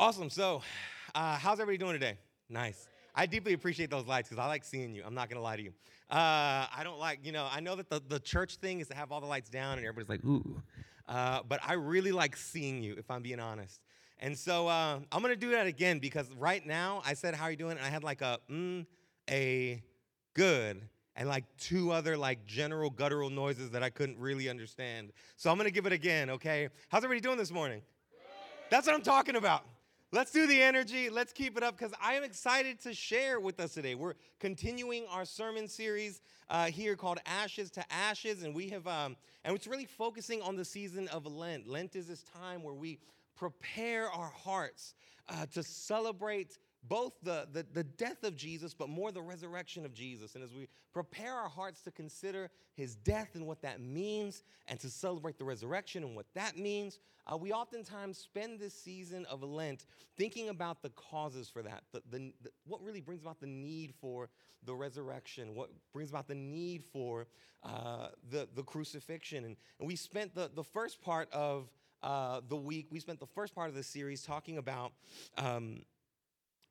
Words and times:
Awesome. 0.00 0.30
So, 0.30 0.62
uh, 1.12 1.36
how's 1.38 1.58
everybody 1.58 1.76
doing 1.76 1.94
today? 1.94 2.18
Nice. 2.48 2.86
I 3.16 3.26
deeply 3.26 3.52
appreciate 3.52 3.90
those 3.90 4.06
lights 4.06 4.28
because 4.28 4.40
I 4.40 4.46
like 4.46 4.62
seeing 4.62 4.94
you. 4.94 5.02
I'm 5.04 5.12
not 5.12 5.28
gonna 5.28 5.42
lie 5.42 5.56
to 5.56 5.62
you. 5.62 5.72
Uh, 6.08 6.66
I 6.70 6.82
don't 6.84 7.00
like, 7.00 7.26
you 7.26 7.32
know, 7.32 7.48
I 7.50 7.58
know 7.58 7.74
that 7.74 7.90
the, 7.90 8.00
the 8.06 8.20
church 8.20 8.58
thing 8.58 8.78
is 8.78 8.86
to 8.88 8.94
have 8.94 9.10
all 9.10 9.20
the 9.20 9.26
lights 9.26 9.50
down 9.50 9.76
and 9.76 9.84
everybody's 9.84 10.08
like, 10.08 10.24
ooh. 10.24 10.62
Uh, 11.08 11.40
but 11.48 11.58
I 11.66 11.72
really 11.72 12.12
like 12.12 12.36
seeing 12.36 12.80
you, 12.80 12.94
if 12.96 13.10
I'm 13.10 13.22
being 13.22 13.40
honest. 13.40 13.80
And 14.20 14.38
so 14.38 14.68
uh, 14.68 15.00
I'm 15.10 15.20
gonna 15.20 15.34
do 15.34 15.50
that 15.50 15.66
again 15.66 15.98
because 15.98 16.30
right 16.38 16.64
now 16.64 17.02
I 17.04 17.14
said, 17.14 17.34
"How 17.34 17.46
are 17.46 17.50
you 17.50 17.56
doing?" 17.56 17.76
and 17.76 17.84
I 17.84 17.88
had 17.88 18.04
like 18.04 18.20
a 18.20 18.38
mm, 18.48 18.86
a 19.28 19.82
good 20.34 20.80
and 21.16 21.28
like 21.28 21.44
two 21.58 21.90
other 21.90 22.16
like 22.16 22.46
general 22.46 22.90
guttural 22.90 23.30
noises 23.30 23.70
that 23.70 23.82
I 23.82 23.90
couldn't 23.90 24.18
really 24.18 24.48
understand. 24.48 25.12
So 25.36 25.50
I'm 25.50 25.56
gonna 25.56 25.72
give 25.72 25.86
it 25.86 25.92
again, 25.92 26.30
okay? 26.30 26.68
How's 26.88 27.02
everybody 27.02 27.20
doing 27.20 27.36
this 27.38 27.50
morning? 27.50 27.82
That's 28.70 28.86
what 28.86 28.94
I'm 28.94 29.02
talking 29.02 29.34
about. 29.34 29.64
Let's 30.10 30.30
do 30.30 30.46
the 30.46 30.62
energy. 30.62 31.10
Let's 31.10 31.34
keep 31.34 31.58
it 31.58 31.62
up 31.62 31.76
because 31.76 31.92
I 32.02 32.14
am 32.14 32.24
excited 32.24 32.80
to 32.80 32.94
share 32.94 33.40
with 33.40 33.60
us 33.60 33.74
today. 33.74 33.94
We're 33.94 34.14
continuing 34.40 35.04
our 35.10 35.26
sermon 35.26 35.68
series 35.68 36.22
uh, 36.48 36.64
here 36.68 36.96
called 36.96 37.18
Ashes 37.26 37.70
to 37.72 37.92
Ashes, 37.92 38.42
and 38.42 38.54
we 38.54 38.70
have, 38.70 38.86
um, 38.86 39.18
and 39.44 39.54
it's 39.54 39.66
really 39.66 39.84
focusing 39.84 40.40
on 40.40 40.56
the 40.56 40.64
season 40.64 41.08
of 41.08 41.26
Lent. 41.26 41.68
Lent 41.68 41.94
is 41.94 42.06
this 42.06 42.22
time 42.22 42.62
where 42.62 42.72
we 42.72 43.00
prepare 43.36 44.10
our 44.10 44.30
hearts 44.30 44.94
uh, 45.28 45.44
to 45.52 45.62
celebrate 45.62 46.56
both 46.84 47.14
the, 47.22 47.48
the, 47.52 47.66
the, 47.72 47.84
death 47.84 48.22
of 48.22 48.36
Jesus, 48.36 48.72
but 48.72 48.88
more 48.88 49.10
the 49.10 49.20
resurrection 49.20 49.84
of 49.84 49.92
Jesus. 49.92 50.34
And 50.34 50.44
as 50.44 50.54
we 50.54 50.68
prepare 50.92 51.34
our 51.34 51.48
hearts 51.48 51.82
to 51.82 51.90
consider 51.90 52.50
his 52.74 52.94
death 52.94 53.30
and 53.34 53.46
what 53.46 53.62
that 53.62 53.80
means, 53.80 54.42
and 54.68 54.78
to 54.80 54.88
celebrate 54.88 55.38
the 55.38 55.44
resurrection 55.44 56.04
and 56.04 56.14
what 56.14 56.26
that 56.34 56.56
means, 56.56 56.98
uh, 57.26 57.36
we 57.36 57.52
oftentimes 57.52 58.16
spend 58.16 58.58
this 58.58 58.74
season 58.74 59.26
of 59.26 59.42
Lent 59.42 59.86
thinking 60.16 60.48
about 60.48 60.82
the 60.82 60.90
causes 60.90 61.48
for 61.48 61.62
that, 61.62 61.82
the, 61.92 62.02
the, 62.10 62.32
the, 62.42 62.50
what 62.66 62.82
really 62.82 63.00
brings 63.00 63.22
about 63.22 63.40
the 63.40 63.46
need 63.46 63.92
for 64.00 64.28
the 64.64 64.74
resurrection, 64.74 65.54
what 65.54 65.70
brings 65.92 66.10
about 66.10 66.28
the 66.28 66.34
need 66.34 66.84
for 66.84 67.26
uh, 67.64 68.08
the, 68.30 68.48
the 68.54 68.62
crucifixion. 68.62 69.44
And, 69.44 69.56
and 69.78 69.88
we 69.88 69.96
spent 69.96 70.34
the, 70.34 70.50
the 70.54 70.64
first 70.64 71.02
part 71.02 71.28
of 71.32 71.70
uh, 72.02 72.40
the 72.48 72.56
week, 72.56 72.86
we 72.90 73.00
spent 73.00 73.18
the 73.18 73.26
first 73.26 73.54
part 73.54 73.68
of 73.68 73.74
the 73.74 73.82
series 73.82 74.22
talking 74.22 74.58
about. 74.58 74.92
Um, 75.36 75.82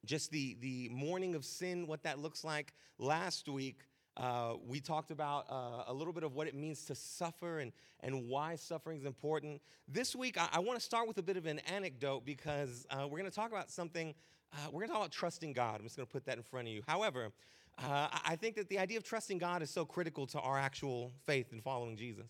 just 0.06 0.32
the, 0.32 0.58
the 0.60 0.90
mourning 0.90 1.36
of 1.36 1.46
sin, 1.46 1.88
what 1.88 2.04
that 2.04 2.20
looks 2.20 2.44
like. 2.44 2.74
Last 2.98 3.50
week, 3.50 3.82
uh, 4.18 4.54
we 4.66 4.80
talked 4.80 5.12
about 5.12 5.46
uh, 5.50 5.84
a 5.88 5.94
little 5.94 6.14
bit 6.14 6.24
of 6.24 6.34
what 6.34 6.48
it 6.48 6.56
means 6.56 6.86
to 6.86 6.96
suffer 6.96 7.60
and, 7.60 7.72
and 8.02 8.28
why 8.28 8.56
suffering 8.56 8.98
is 8.98 9.06
important. 9.06 9.62
This 9.88 10.16
week, 10.16 10.40
I, 10.40 10.50
I 10.54 10.60
want 10.60 10.80
to 10.80 10.84
start 10.84 11.08
with 11.08 11.18
a 11.20 11.24
bit 11.24 11.38
of 11.38 11.46
an 11.46 11.60
anecdote 11.60 12.26
because 12.26 12.88
uh, 12.90 13.04
we're 13.04 13.20
going 13.20 13.30
to 13.30 13.36
talk 13.36 13.52
about 13.52 13.70
something, 13.70 14.16
uh, 14.54 14.58
we're 14.72 14.80
going 14.80 14.88
to 14.88 14.94
talk 14.94 15.02
about 15.04 15.12
trusting 15.12 15.54
God. 15.54 15.80
I'm 15.80 15.84
just 15.84 15.98
going 15.98 16.08
to 16.08 16.12
put 16.12 16.26
that 16.26 16.38
in 16.38 16.44
front 16.44 16.68
of 16.68 16.74
you. 16.74 16.82
However, 16.88 17.30
uh, 17.78 18.08
I 18.26 18.36
think 18.36 18.56
that 18.56 18.70
the 18.70 18.80
idea 18.80 18.98
of 18.98 19.04
trusting 19.04 19.38
God 19.38 19.62
is 19.62 19.70
so 19.70 19.86
critical 19.86 20.26
to 20.28 20.40
our 20.40 20.58
actual 20.58 21.12
faith 21.26 21.54
in 21.54 21.62
following 21.62 21.96
Jesus. 21.96 22.28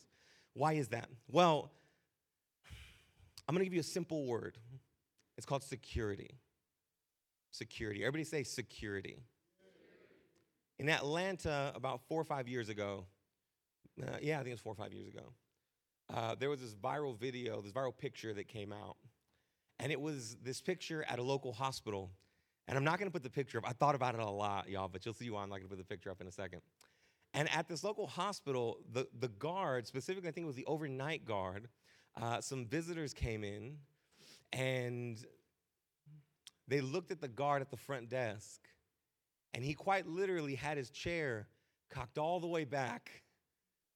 Why 0.54 0.74
is 0.74 0.90
that? 0.90 1.08
Well, 1.30 1.72
I'm 3.48 3.56
going 3.56 3.62
to 3.62 3.66
give 3.66 3.74
you 3.74 3.80
a 3.80 3.84
simple 3.84 4.26
word. 4.26 4.58
It's 5.38 5.46
called 5.46 5.64
security. 5.64 6.32
Security. 7.58 8.04
Everybody 8.04 8.24
say 8.24 8.44
security. 8.44 9.18
In 10.78 10.90
Atlanta, 10.90 11.72
about 11.74 12.02
four 12.08 12.22
or 12.22 12.24
five 12.24 12.48
years 12.48 12.70
ago, 12.70 13.08
uh, 14.00 14.18
yeah, 14.22 14.36
I 14.36 14.38
think 14.44 14.50
it 14.50 14.54
was 14.54 14.62
four 14.62 14.74
or 14.74 14.76
five 14.76 14.94
years 14.94 15.08
ago, 15.08 15.34
uh, 16.14 16.36
there 16.36 16.52
was 16.52 16.62
this 16.62 16.76
viral 16.76 17.20
video, 17.20 17.60
this 17.60 17.72
viral 17.72 17.98
picture 17.98 18.32
that 18.36 18.48
came 18.48 18.72
out. 18.72 18.98
And 19.80 19.92
it 19.92 20.00
was 20.00 20.38
this 20.44 20.62
picture 20.62 21.04
at 21.10 21.18
a 21.18 21.24
local 21.24 21.52
hospital. 21.52 22.12
And 22.68 22.78
I'm 22.78 22.84
not 22.84 23.00
gonna 23.00 23.10
put 23.10 23.24
the 23.24 23.30
picture 23.30 23.58
up. 23.58 23.68
I 23.68 23.74
thought 23.74 23.96
about 23.96 24.14
it 24.14 24.22
a 24.22 24.30
lot, 24.30 24.70
y'all, 24.70 24.88
but 24.88 25.04
you'll 25.04 25.16
see 25.16 25.32
why 25.32 25.42
I'm 25.42 25.50
not 25.50 25.58
gonna 25.58 25.70
put 25.70 25.80
the 25.80 25.84
picture 25.84 26.12
up 26.12 26.22
in 26.22 26.28
a 26.28 26.32
second. 26.32 26.62
And 27.34 27.52
at 27.52 27.68
this 27.68 27.84
local 27.84 28.06
hospital, 28.06 28.78
the, 28.92 29.08
the 29.20 29.30
guard, 29.30 29.88
specifically, 29.88 30.30
I 30.30 30.32
think 30.32 30.44
it 30.44 30.48
was 30.48 30.56
the 30.56 30.66
overnight 30.68 31.26
guard, 31.26 31.70
uh, 32.22 32.40
some 32.40 32.68
visitors 32.68 33.16
came 33.16 33.44
in 33.44 33.78
and 34.54 35.26
they 36.68 36.82
looked 36.82 37.12
at 37.12 37.22
the 37.22 37.28
guard 37.28 37.62
at 37.62 37.72
the 37.72 37.78
front 37.78 38.10
desk, 38.10 38.62
and 39.54 39.64
he 39.64 39.74
quite 39.74 40.08
literally 40.08 40.56
had 40.56 40.78
his 40.78 40.90
chair 40.90 41.48
cocked 41.90 42.18
all 42.18 42.40
the 42.40 42.48
way 42.48 42.66
back 42.66 43.24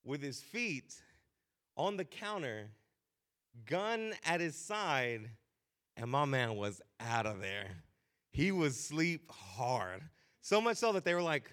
with 0.04 0.22
his 0.22 0.42
feet 0.42 0.96
on 1.76 1.98
the 1.98 2.06
counter, 2.06 2.70
gun 3.66 4.14
at 4.26 4.40
his 4.40 4.56
side, 4.56 5.30
and 5.98 6.10
my 6.10 6.26
man 6.26 6.56
was 6.56 6.82
out 7.00 7.26
of 7.26 7.42
there. 7.42 7.68
He 8.32 8.52
was 8.52 8.80
sleep 8.80 9.30
hard. 9.30 10.02
So 10.42 10.62
much 10.62 10.78
so 10.78 10.94
that 10.94 11.04
they 11.04 11.14
were 11.14 11.22
like, 11.22 11.52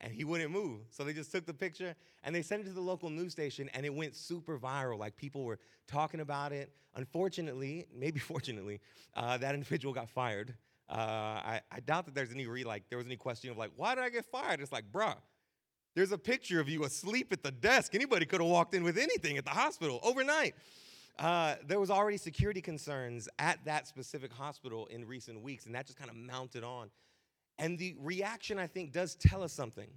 and 0.00 0.12
he 0.12 0.24
wouldn't 0.24 0.50
move. 0.50 0.80
So 0.90 1.04
they 1.04 1.12
just 1.12 1.30
took 1.30 1.46
the 1.46 1.54
picture 1.54 1.94
and 2.24 2.34
they 2.34 2.42
sent 2.42 2.62
it 2.62 2.64
to 2.66 2.72
the 2.72 2.80
local 2.80 3.10
news 3.10 3.32
station 3.32 3.68
and 3.74 3.84
it 3.84 3.94
went 3.94 4.16
super 4.16 4.58
viral. 4.58 4.98
Like 4.98 5.16
people 5.16 5.44
were 5.44 5.58
talking 5.86 6.20
about 6.20 6.52
it. 6.52 6.72
Unfortunately, 6.94 7.86
maybe 7.94 8.18
fortunately, 8.20 8.80
uh, 9.14 9.38
that 9.38 9.54
individual 9.54 9.94
got 9.94 10.08
fired. 10.08 10.54
Uh, 10.88 10.92
I, 10.92 11.60
I, 11.70 11.78
doubt 11.78 12.06
that 12.06 12.16
there's 12.16 12.32
any 12.32 12.48
re 12.48 12.64
like 12.64 12.82
there 12.88 12.98
was 12.98 13.06
any 13.06 13.14
question 13.14 13.48
of 13.48 13.56
like 13.56 13.70
why 13.76 13.94
did 13.94 14.02
I 14.02 14.10
get 14.10 14.24
fired? 14.24 14.60
It's 14.60 14.72
like, 14.72 14.90
bruh, 14.90 15.14
there's 15.94 16.10
a 16.10 16.18
picture 16.18 16.58
of 16.58 16.68
you 16.68 16.82
asleep 16.84 17.32
at 17.32 17.44
the 17.44 17.52
desk. 17.52 17.94
Anybody 17.94 18.26
could 18.26 18.40
have 18.40 18.50
walked 18.50 18.74
in 18.74 18.82
with 18.82 18.98
anything 18.98 19.38
at 19.38 19.44
the 19.44 19.52
hospital 19.52 20.00
overnight. 20.02 20.56
Uh, 21.16 21.56
there 21.66 21.78
was 21.78 21.90
already 21.90 22.16
security 22.16 22.60
concerns 22.60 23.28
at 23.38 23.64
that 23.66 23.86
specific 23.86 24.32
hospital 24.32 24.86
in 24.86 25.06
recent 25.06 25.42
weeks, 25.42 25.66
and 25.66 25.74
that 25.74 25.86
just 25.86 25.98
kind 25.98 26.10
of 26.10 26.16
mounted 26.16 26.64
on. 26.64 26.90
And 27.60 27.78
the 27.78 27.94
reaction, 28.00 28.58
I 28.58 28.66
think, 28.66 28.90
does 28.90 29.14
tell 29.14 29.42
us 29.42 29.52
something. 29.52 29.90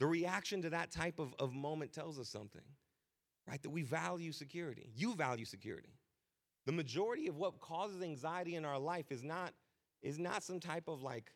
The 0.00 0.06
reaction 0.06 0.62
to 0.62 0.70
that 0.70 0.90
type 0.90 1.18
of, 1.18 1.34
of 1.38 1.52
moment 1.52 1.92
tells 1.92 2.18
us 2.18 2.28
something, 2.28 2.62
right? 3.46 3.62
That 3.62 3.70
we 3.70 3.82
value 3.82 4.32
security. 4.32 4.90
You 4.96 5.14
value 5.14 5.44
security. 5.44 5.90
The 6.64 6.72
majority 6.72 7.28
of 7.28 7.36
what 7.36 7.60
causes 7.60 8.02
anxiety 8.02 8.56
in 8.56 8.64
our 8.64 8.78
life 8.78 9.12
is 9.12 9.22
not, 9.22 9.52
is 10.02 10.18
not 10.18 10.42
some 10.42 10.60
type 10.60 10.88
of 10.88 11.02
like, 11.02 11.30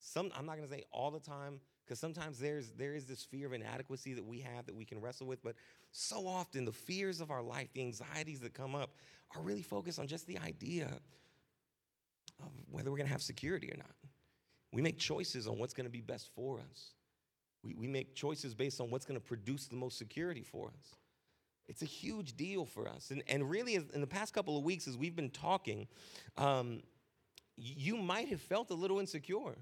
some, 0.00 0.32
I'm 0.36 0.46
not 0.46 0.56
gonna 0.56 0.68
say 0.68 0.82
all 0.90 1.12
the 1.12 1.20
time, 1.20 1.60
because 1.84 2.00
sometimes 2.00 2.40
there's 2.40 2.72
there 2.72 2.94
is 2.94 3.06
this 3.06 3.22
fear 3.22 3.46
of 3.46 3.52
inadequacy 3.52 4.14
that 4.14 4.24
we 4.24 4.40
have 4.40 4.66
that 4.66 4.74
we 4.74 4.84
can 4.84 5.00
wrestle 5.00 5.28
with, 5.28 5.42
but 5.44 5.54
so 5.92 6.26
often 6.26 6.64
the 6.64 6.72
fears 6.72 7.20
of 7.20 7.30
our 7.30 7.42
life, 7.42 7.68
the 7.72 7.82
anxieties 7.82 8.40
that 8.40 8.52
come 8.52 8.74
up, 8.74 8.96
are 9.36 9.42
really 9.42 9.62
focused 9.62 10.00
on 10.00 10.08
just 10.08 10.26
the 10.26 10.38
idea 10.38 10.88
of 12.40 12.50
whether 12.68 12.90
we're 12.90 12.96
gonna 12.96 13.08
have 13.08 13.22
security 13.22 13.70
or 13.70 13.76
not. 13.76 13.94
We 14.72 14.82
make 14.82 14.98
choices 14.98 15.46
on 15.46 15.58
what's 15.58 15.74
going 15.74 15.86
to 15.86 15.90
be 15.90 16.00
best 16.00 16.30
for 16.34 16.58
us. 16.58 16.94
We, 17.62 17.74
we 17.74 17.86
make 17.86 18.14
choices 18.14 18.54
based 18.54 18.80
on 18.80 18.90
what's 18.90 19.04
going 19.04 19.20
to 19.20 19.24
produce 19.24 19.66
the 19.66 19.76
most 19.76 19.98
security 19.98 20.42
for 20.42 20.68
us. 20.68 20.96
It's 21.68 21.82
a 21.82 21.86
huge 21.86 22.36
deal 22.36 22.64
for 22.64 22.88
us. 22.88 23.10
And, 23.10 23.22
and 23.28 23.48
really, 23.48 23.76
in 23.76 24.00
the 24.00 24.06
past 24.06 24.34
couple 24.34 24.58
of 24.58 24.64
weeks, 24.64 24.88
as 24.88 24.96
we've 24.96 25.14
been 25.14 25.30
talking, 25.30 25.86
um, 26.36 26.82
you 27.56 27.96
might 27.96 28.28
have 28.28 28.40
felt 28.40 28.70
a 28.70 28.74
little 28.74 28.98
insecure. 28.98 29.56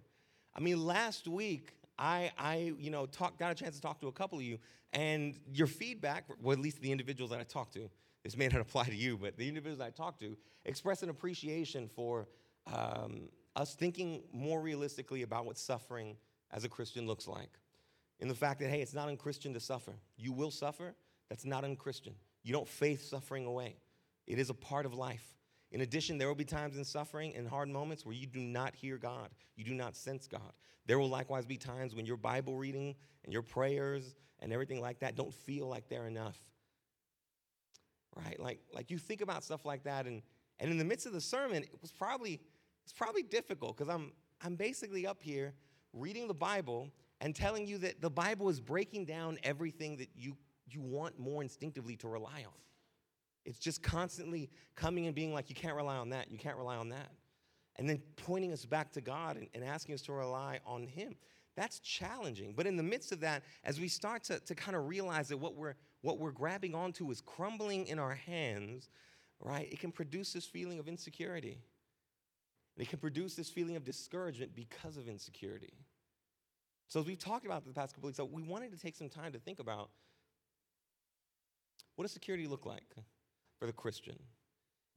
I 0.55 0.61
mean, 0.61 0.85
last 0.85 1.29
week, 1.29 1.75
I, 1.99 2.33
I 2.39 2.73
you 2.79 2.91
know, 2.91 3.07
talk, 3.07 3.39
got 3.39 3.53
a 3.53 3.55
chance 3.55 3.77
to 3.77 3.83
talk 3.83 4.01
to 4.01 4.09
a 4.09 4.13
couple 4.13 4.39
of 4.39 4.45
you, 4.45 4.59
and 4.93 5.39
your 5.53 5.67
feedback, 5.67 6.25
well, 6.43 6.55
at 6.55 6.61
least 6.61 6.81
the 6.81 6.91
individuals 6.91 7.31
that 7.31 7.41
I 7.41 7.45
talked 7.45 7.75
to, 7.75 7.91
this 8.25 8.37
may 8.37 8.49
not 8.49 8.61
apply 8.61 8.85
to 8.85 8.97
you, 8.97 9.19
but 9.19 9.37
the 9.37 9.47
individuals 9.47 9.81
I 9.81 9.91
talked 9.91 10.21
to 10.21 10.37
expressed 10.65 11.03
an 11.03 11.11
appreciation 11.11 11.89
for 11.89 12.29
um, 12.67 13.29
us 13.57 13.75
thinking 13.75 14.23
more 14.33 14.61
realistically 14.61 15.23
about 15.23 15.47
what 15.47 15.59
suffering 15.59 16.17
as 16.53 16.65
a 16.65 16.69
Christian 16.69 17.07
looks 17.07 17.27
like. 17.27 17.51
In 18.19 18.29
the 18.29 18.35
fact 18.35 18.61
that, 18.61 18.69
hey, 18.69 18.83
it's 18.83 18.95
not 18.95 19.09
unchristian 19.09 19.55
to 19.55 19.61
suffer. 19.61 19.95
You 20.17 20.33
will 20.33 20.51
suffer, 20.51 20.95
that's 21.29 21.45
not 21.45 21.65
unchristian. 21.65 22.15
You 22.43 22.53
don't 22.53 22.69
faith 22.69 23.03
suffering 23.03 23.47
away, 23.47 23.77
it 24.27 24.39
is 24.39 24.51
a 24.51 24.55
part 24.55 24.87
of 24.87 24.95
life. 24.95 25.27
In 25.73 25.83
addition, 25.83 26.19
there 26.19 26.27
will 26.27 26.35
be 26.35 26.45
times 26.45 26.77
in 26.77 26.85
suffering 26.85 27.33
and 27.37 27.47
hard 27.47 27.69
moments 27.69 28.05
where 28.05 28.15
you 28.15 28.27
do 28.27 28.41
not 28.41 28.75
hear 28.75 28.99
God, 28.99 29.29
you 29.57 29.65
do 29.65 29.75
not 29.75 29.97
sense 29.97 30.27
God. 30.27 30.53
There 30.87 30.99
will 30.99 31.09
likewise 31.09 31.47
be 31.47 31.57
times 31.57 31.95
when 31.95 32.07
your 32.07 32.17
Bible 32.17 32.57
reading 32.57 32.97
and 33.25 33.33
your 33.33 33.43
prayers 33.43 34.17
and 34.41 34.53
everything 34.53 34.81
like 34.81 35.01
that 35.01 35.15
don't 35.15 35.33
feel 35.33 35.69
like 35.69 35.89
they're 35.89 36.07
enough. 36.07 36.39
Right? 38.17 38.41
Like, 38.41 38.59
like 38.75 38.91
you 38.91 38.99
think 38.99 39.21
about 39.21 39.45
stuff 39.45 39.65
like 39.65 39.85
that, 39.85 40.07
and, 40.07 40.23
and 40.59 40.71
in 40.71 40.79
the 40.79 40.85
midst 40.85 41.07
of 41.07 41.13
the 41.13 41.21
sermon, 41.21 41.63
it 41.63 41.79
was 41.81 41.93
probably 41.93 42.41
it's 42.91 42.99
probably 42.99 43.23
difficult 43.23 43.77
because 43.77 43.89
I'm, 43.89 44.11
I'm 44.43 44.57
basically 44.57 45.07
up 45.07 45.23
here 45.23 45.55
reading 45.93 46.27
the 46.27 46.35
Bible 46.35 46.91
and 47.21 47.37
telling 47.37 47.65
you 47.69 47.79
that 47.79 48.01
the 48.01 48.11
Bible 48.11 48.49
is 48.49 48.59
breaking 48.59 49.05
down 49.05 49.39
everything 49.45 49.97
that 49.99 50.09
you, 50.17 50.37
you 50.67 50.81
want 50.81 51.17
more 51.17 51.41
instinctively 51.41 51.95
to 51.99 52.09
rely 52.09 52.45
on. 52.45 52.53
It's 53.45 53.61
just 53.61 53.81
constantly 53.81 54.51
coming 54.75 55.07
and 55.07 55.15
being 55.15 55.33
like, 55.33 55.49
you 55.49 55.55
can't 55.55 55.77
rely 55.77 55.99
on 55.99 56.11
that, 56.11 56.33
you 56.33 56.39
can't 56.39 56.57
rely 56.57 56.77
on 56.77 56.89
that. 56.89 57.13
And 57.77 57.89
then 57.89 58.03
pointing 58.17 58.53
us 58.53 58.65
back 58.65 58.91
to 58.93 59.01
God 59.01 59.37
and, 59.37 59.47
and 59.55 59.63
asking 59.63 59.95
us 59.95 60.03
to 60.03 60.13
rely 60.13 60.59
on 60.67 60.89
Him. 60.89 61.15
That's 61.55 61.79
challenging. 61.79 62.55
But 62.57 62.67
in 62.67 62.77
the 62.77 62.83
midst 62.83 63.13
of 63.13 63.21
that, 63.21 63.45
as 63.63 63.79
we 63.79 63.87
start 63.87 64.25
to, 64.25 64.41
to 64.41 64.55
kind 64.57 64.77
of 64.77 64.89
realize 64.89 65.29
that 65.29 65.37
what 65.37 65.55
we're, 65.55 65.75
what 66.03 66.19
we're 66.19 66.33
grabbing 66.33 66.75
onto 66.75 67.09
is 67.13 67.21
crumbling 67.21 67.87
in 67.87 68.01
our 68.01 68.17
hands, 68.17 68.89
right, 69.39 69.73
it 69.73 69.79
can 69.79 69.93
produce 69.93 70.33
this 70.33 70.45
feeling 70.45 70.81
of 70.81 70.89
insecurity. 70.89 71.59
It 72.81 72.89
can 72.89 72.99
produce 72.99 73.35
this 73.35 73.51
feeling 73.51 73.77
of 73.77 73.85
discouragement 73.85 74.55
because 74.55 74.97
of 74.97 75.07
insecurity. 75.07 75.75
So, 76.89 76.99
as 76.99 77.07
we've 77.07 77.19
talked 77.19 77.45
about 77.45 77.67
the 77.67 77.75
past 77.75 77.95
couple 77.95 78.09
weeks, 78.09 78.19
we 78.33 78.43
wanted 78.43 78.73
to 78.73 78.79
take 78.79 78.97
some 78.97 79.11
time 79.11 79.33
to 79.33 79.39
think 79.39 79.61
about 79.61 79.91
what 81.95 82.05
does 82.05 82.13
security 82.13 82.47
look 82.47 82.65
like 82.65 82.95
for 83.59 83.67
the 83.67 83.73
Christian? 83.73 84.19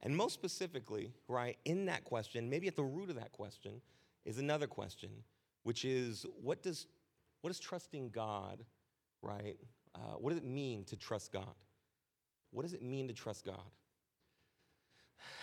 And 0.00 0.16
most 0.16 0.32
specifically, 0.32 1.12
right, 1.28 1.58
in 1.66 1.84
that 1.84 2.04
question, 2.04 2.48
maybe 2.48 2.68
at 2.68 2.74
the 2.74 2.82
root 2.82 3.10
of 3.10 3.16
that 3.16 3.32
question, 3.32 3.82
is 4.24 4.38
another 4.38 4.66
question, 4.66 5.10
which 5.64 5.84
is 5.84 6.24
what 6.40 6.62
does, 6.62 6.86
what 7.42 7.50
does 7.50 7.60
trusting 7.60 8.08
God, 8.08 8.64
right, 9.20 9.58
uh, 9.94 10.14
what 10.18 10.30
does 10.30 10.38
it 10.38 10.46
mean 10.46 10.84
to 10.84 10.96
trust 10.96 11.32
God? 11.32 11.54
What 12.50 12.62
does 12.62 12.72
it 12.72 12.82
mean 12.82 13.08
to 13.08 13.14
trust 13.14 13.44
God? 13.44 13.60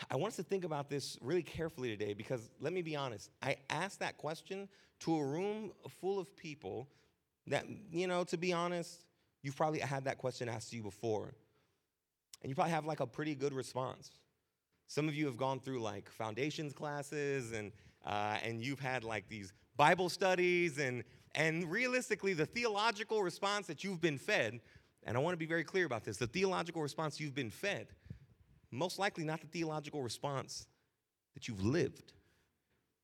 I 0.09 0.15
want 0.15 0.31
us 0.31 0.38
to 0.38 0.44
think 0.44 0.63
about 0.63 0.89
this 0.89 1.18
really 1.21 1.44
carefully 1.44 1.89
today 1.89 2.13
because 2.13 2.50
let 2.59 2.73
me 2.73 2.81
be 2.81 2.95
honest. 2.95 3.29
I 3.41 3.57
asked 3.69 4.00
that 4.00 4.18
question 4.18 4.68
to 5.01 5.15
a 5.15 5.25
room 5.25 5.71
full 6.01 6.19
of 6.19 6.35
people 6.35 6.88
that, 7.47 7.65
you 7.91 8.07
know, 8.07 8.23
to 8.25 8.38
be 8.38 8.53
honest, 8.53 9.06
you've 9.41 9.56
probably 9.56 9.79
had 9.79 10.06
that 10.06 10.18
question 10.18 10.50
asked 10.50 10.71
to 10.71 10.75
you 10.75 10.83
before. 10.83 11.33
And 12.41 12.50
you 12.50 12.56
probably 12.56 12.71
have 12.71 12.85
like 12.85 13.00
a 13.00 13.07
pretty 13.07 13.35
good 13.35 13.53
response. 13.53 14.12
Some 14.88 15.07
of 15.07 15.15
you 15.15 15.25
have 15.27 15.38
gone 15.38 15.59
through 15.59 15.81
like 15.81 16.09
foundations 16.09 16.73
classes 16.73 17.51
and, 17.51 17.71
uh, 18.06 18.38
and 18.44 18.63
you've 18.63 18.79
had 18.79 19.03
like 19.03 19.29
these 19.29 19.53
Bible 19.77 20.09
studies 20.09 20.79
and, 20.79 21.03
and 21.33 21.71
realistically, 21.71 22.33
the 22.33 22.45
theological 22.45 23.23
response 23.23 23.68
that 23.68 23.83
you've 23.83 24.01
been 24.01 24.18
fed, 24.18 24.59
and 25.03 25.15
I 25.15 25.19
want 25.19 25.33
to 25.33 25.38
be 25.38 25.45
very 25.45 25.63
clear 25.63 25.85
about 25.85 26.03
this 26.03 26.18
the 26.18 26.27
theological 26.27 26.81
response 26.81 27.19
you've 27.19 27.35
been 27.35 27.50
fed 27.50 27.88
most 28.71 28.97
likely 29.00 29.23
not 29.23 29.41
the 29.41 29.47
theological 29.47 30.01
response 30.01 30.65
that 31.33 31.47
you've 31.47 31.63
lived, 31.63 32.13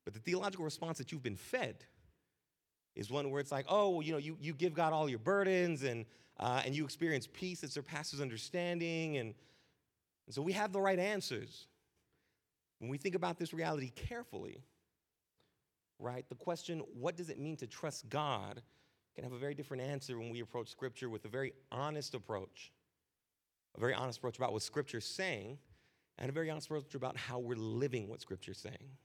but 0.06 0.14
the 0.14 0.20
theological 0.20 0.64
response 0.64 0.98
that 0.98 1.12
you've 1.12 1.24
been 1.24 1.36
fed 1.36 1.84
is 2.96 3.12
one 3.12 3.30
where 3.30 3.40
it's 3.40 3.52
like, 3.52 3.66
oh, 3.70 3.90
well, 3.90 4.02
you 4.02 4.12
know, 4.12 4.18
you, 4.18 4.38
you 4.42 4.54
give 4.54 4.74
God 4.74 4.94
all 4.94 5.10
your 5.10 5.20
burdens 5.20 5.84
and, 5.84 6.06
uh, 6.40 6.62
and 6.66 6.76
you 6.76 6.84
experience 6.84 7.28
peace 7.32 7.62
that 7.62 7.72
surpasses 7.72 8.22
understanding. 8.22 9.18
And, 9.18 9.34
and 10.26 10.36
so 10.36 10.42
we 10.42 10.54
have 10.54 10.72
the 10.72 10.82
right 10.82 10.98
answers. 10.98 11.68
When 12.80 12.90
we 12.90 12.98
think 12.98 13.16
about 13.16 13.38
this 13.38 13.54
reality 13.54 13.92
carefully, 13.96 14.64
right, 16.00 16.28
the 16.30 16.36
question, 16.36 16.82
what 16.94 17.16
does 17.16 17.30
it 17.30 17.40
mean 17.40 17.58
to 17.58 17.68
trust 17.68 18.10
God, 18.10 18.62
can 19.16 19.24
have 19.24 19.34
a 19.34 19.40
very 19.40 19.56
different 19.56 19.84
answer 19.84 20.18
when 20.18 20.30
we 20.30 20.42
approach 20.42 20.70
Scripture 20.70 21.10
with 21.10 21.26
a 21.26 21.28
very 21.28 21.54
honest 21.72 22.14
approach 22.14 22.72
a 23.78 23.80
very 23.80 23.94
honest 23.94 24.18
approach 24.18 24.38
about 24.38 24.54
what 24.54 24.62
Scripture's 24.62 25.06
saying, 25.06 25.58
and 26.18 26.30
a 26.30 26.34
very 26.34 26.50
honest 26.50 26.68
approach 26.68 26.96
about 26.96 27.16
how 27.16 27.40
we're 27.40 27.56
living 27.56 28.10
what 28.10 28.22
Scripture's 28.22 28.58
saying. 28.58 28.98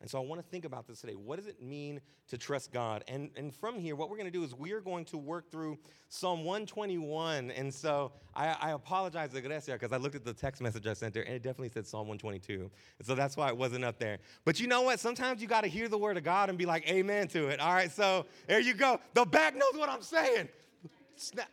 And 0.00 0.08
so 0.08 0.18
I 0.18 0.24
want 0.24 0.40
to 0.40 0.46
think 0.46 0.64
about 0.64 0.86
this 0.86 1.00
today. 1.00 1.14
What 1.14 1.36
does 1.36 1.48
it 1.48 1.60
mean 1.60 2.00
to 2.28 2.38
trust 2.38 2.72
God? 2.72 3.02
And, 3.08 3.30
and 3.36 3.52
from 3.52 3.80
here, 3.80 3.96
what 3.96 4.08
we're 4.08 4.16
going 4.16 4.30
to 4.30 4.32
do 4.32 4.44
is 4.44 4.54
we're 4.54 4.80
going 4.80 5.04
to 5.06 5.18
work 5.18 5.50
through 5.50 5.76
Psalm 6.08 6.44
121. 6.44 7.50
And 7.50 7.74
so 7.74 8.12
I, 8.32 8.56
I 8.60 8.70
apologize 8.72 9.32
to 9.32 9.40
Grecia 9.40 9.72
because 9.72 9.92
I 9.92 9.96
looked 9.96 10.14
at 10.14 10.24
the 10.24 10.32
text 10.32 10.62
message 10.62 10.86
I 10.86 10.92
sent 10.92 11.16
her 11.16 11.22
and 11.22 11.34
it 11.34 11.42
definitely 11.42 11.70
said 11.70 11.84
Psalm 11.84 12.06
122. 12.06 12.70
And 12.98 13.06
so 13.06 13.16
that's 13.16 13.36
why 13.36 13.48
it 13.48 13.56
wasn't 13.56 13.84
up 13.84 13.98
there. 13.98 14.18
But 14.44 14.60
you 14.60 14.68
know 14.68 14.82
what? 14.82 15.00
Sometimes 15.00 15.42
you 15.42 15.48
got 15.48 15.62
to 15.62 15.68
hear 15.68 15.88
the 15.88 15.98
word 15.98 16.16
of 16.16 16.22
God 16.22 16.48
and 16.48 16.56
be 16.56 16.66
like, 16.66 16.88
amen 16.88 17.26
to 17.28 17.48
it. 17.48 17.58
All 17.58 17.74
right, 17.74 17.90
so 17.90 18.26
there 18.46 18.60
you 18.60 18.74
go. 18.74 19.00
The 19.14 19.24
back 19.24 19.56
knows 19.56 19.74
what 19.74 19.88
I'm 19.88 20.02
saying. 20.02 20.48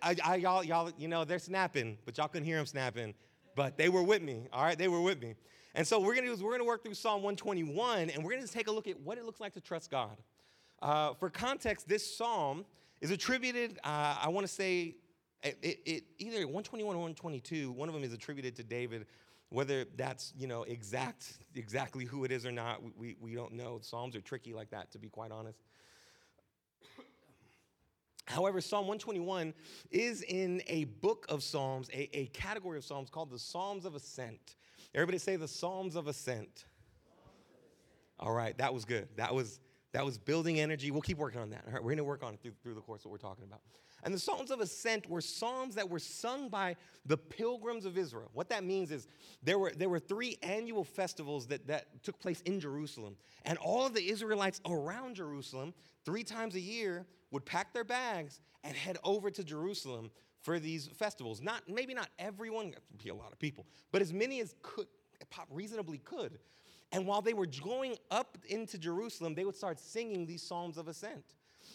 I, 0.01 0.15
I, 0.23 0.35
y'all, 0.35 0.63
y'all, 0.63 0.91
you 0.97 1.07
know, 1.07 1.25
they're 1.25 1.39
snapping, 1.39 1.97
but 2.05 2.17
y'all 2.17 2.27
couldn't 2.27 2.45
hear 2.45 2.57
them 2.57 2.65
snapping. 2.65 3.13
But 3.55 3.77
they 3.77 3.89
were 3.89 4.03
with 4.03 4.21
me, 4.21 4.47
all 4.51 4.63
right? 4.63 4.77
They 4.77 4.87
were 4.87 5.01
with 5.01 5.21
me. 5.21 5.35
And 5.75 5.87
so 5.87 5.99
we're 5.99 6.15
gonna 6.15 6.27
do 6.27 6.33
is 6.33 6.41
we're 6.41 6.51
gonna 6.51 6.65
work 6.65 6.83
through 6.83 6.93
Psalm 6.93 7.21
121, 7.23 8.09
and 8.09 8.23
we're 8.23 8.33
gonna 8.33 8.47
take 8.47 8.67
a 8.67 8.71
look 8.71 8.87
at 8.87 8.99
what 9.01 9.17
it 9.17 9.25
looks 9.25 9.39
like 9.39 9.53
to 9.53 9.61
trust 9.61 9.91
God. 9.91 10.17
Uh, 10.81 11.13
for 11.13 11.29
context, 11.29 11.87
this 11.87 12.15
psalm 12.15 12.65
is 13.01 13.11
attributed, 13.11 13.79
uh, 13.83 14.17
I 14.21 14.29
wanna 14.29 14.47
say, 14.47 14.95
it, 15.43 15.57
it, 15.61 15.79
it, 15.85 16.03
either 16.17 16.39
121 16.39 16.95
or 16.95 16.99
122, 16.99 17.71
one 17.71 17.87
of 17.89 17.95
them 17.95 18.03
is 18.03 18.13
attributed 18.13 18.55
to 18.55 18.63
David. 18.63 19.05
Whether 19.49 19.85
that's, 19.95 20.33
you 20.37 20.47
know, 20.47 20.63
exact, 20.63 21.37
exactly 21.53 22.03
who 22.03 22.23
it 22.23 22.31
is 22.31 22.45
or 22.45 22.51
not, 22.51 22.81
we, 22.81 22.91
we, 22.97 23.15
we 23.21 23.35
don't 23.35 23.53
know. 23.53 23.79
Psalms 23.81 24.15
are 24.15 24.21
tricky 24.21 24.53
like 24.53 24.71
that, 24.71 24.91
to 24.91 24.97
be 24.97 25.07
quite 25.07 25.31
honest. 25.31 25.59
However, 28.25 28.59
Psalm 28.59 28.87
121 28.87 29.53
is 29.91 30.23
in 30.23 30.61
a 30.67 30.85
book 30.85 31.25
of 31.29 31.43
Psalms, 31.43 31.89
a, 31.93 32.09
a 32.17 32.25
category 32.27 32.77
of 32.77 32.83
Psalms 32.83 33.09
called 33.09 33.29
the 33.29 33.39
Psalms 33.39 33.85
of 33.85 33.95
Ascent. 33.95 34.55
Everybody 34.95 35.19
say 35.19 35.35
the 35.35 35.47
Psalms 35.47 35.95
of 35.95 36.07
Ascent. 36.07 36.65
All 38.19 38.31
right, 38.33 38.57
that 38.57 38.73
was 38.73 38.85
good. 38.85 39.07
That 39.17 39.33
was 39.33 39.59
that 39.91 40.03
was 40.03 40.17
building 40.17 40.59
energy. 40.59 40.91
We'll 40.91 41.01
keep 41.01 41.17
working 41.17 41.39
on 41.39 41.51
that. 41.51 41.63
All 41.67 41.73
right, 41.73 41.81
we're 41.81 41.91
going 41.91 41.97
to 41.99 42.03
work 42.03 42.21
on 42.21 42.33
it 42.33 42.41
through, 42.41 42.51
through 42.61 42.73
the 42.73 42.81
course 42.81 43.01
of 43.01 43.05
what 43.05 43.11
we're 43.13 43.29
talking 43.29 43.45
about. 43.45 43.61
And 44.05 44.13
the 44.13 44.19
Psalms 44.19 44.51
of 44.51 44.59
Ascent 44.59 45.09
were 45.09 45.19
psalms 45.19 45.73
that 45.75 45.89
were 45.89 45.99
sung 45.99 46.47
by 46.47 46.75
the 47.07 47.17
pilgrims 47.17 47.85
of 47.85 47.97
Israel. 47.97 48.29
What 48.33 48.49
that 48.49 48.63
means 48.63 48.91
is 48.91 49.07
there 49.41 49.57
were, 49.57 49.71
there 49.75 49.89
were 49.89 49.99
three 49.99 50.37
annual 50.43 50.83
festivals 50.83 51.47
that, 51.47 51.65
that 51.67 52.03
took 52.03 52.19
place 52.19 52.41
in 52.41 52.59
Jerusalem. 52.59 53.15
And 53.45 53.57
all 53.57 53.87
of 53.87 53.95
the 53.95 54.07
Israelites 54.07 54.61
around 54.69 55.15
Jerusalem, 55.15 55.73
three 56.05 56.23
times 56.23 56.53
a 56.53 56.59
year, 56.59 57.07
would 57.31 57.45
pack 57.45 57.73
their 57.73 57.83
bags 57.83 58.41
and 58.63 58.75
head 58.75 58.97
over 59.03 59.31
to 59.31 59.43
Jerusalem 59.43 60.11
for 60.43 60.59
these 60.59 60.87
festivals. 60.87 61.41
Not 61.41 61.67
maybe 61.67 61.95
not 61.95 62.09
everyone, 62.19 62.75
be 63.03 63.09
a 63.09 63.15
lot 63.15 63.31
of 63.31 63.39
people, 63.39 63.65
but 63.91 64.03
as 64.03 64.13
many 64.13 64.39
as 64.39 64.53
could 64.61 64.85
reasonably 65.49 65.97
could. 65.97 66.37
And 66.91 67.07
while 67.07 67.23
they 67.23 67.33
were 67.33 67.47
going 67.47 67.97
up 68.11 68.37
into 68.47 68.77
Jerusalem, 68.77 69.33
they 69.33 69.45
would 69.45 69.55
start 69.55 69.79
singing 69.79 70.27
these 70.27 70.43
psalms 70.43 70.77
of 70.77 70.87
ascent. 70.87 71.25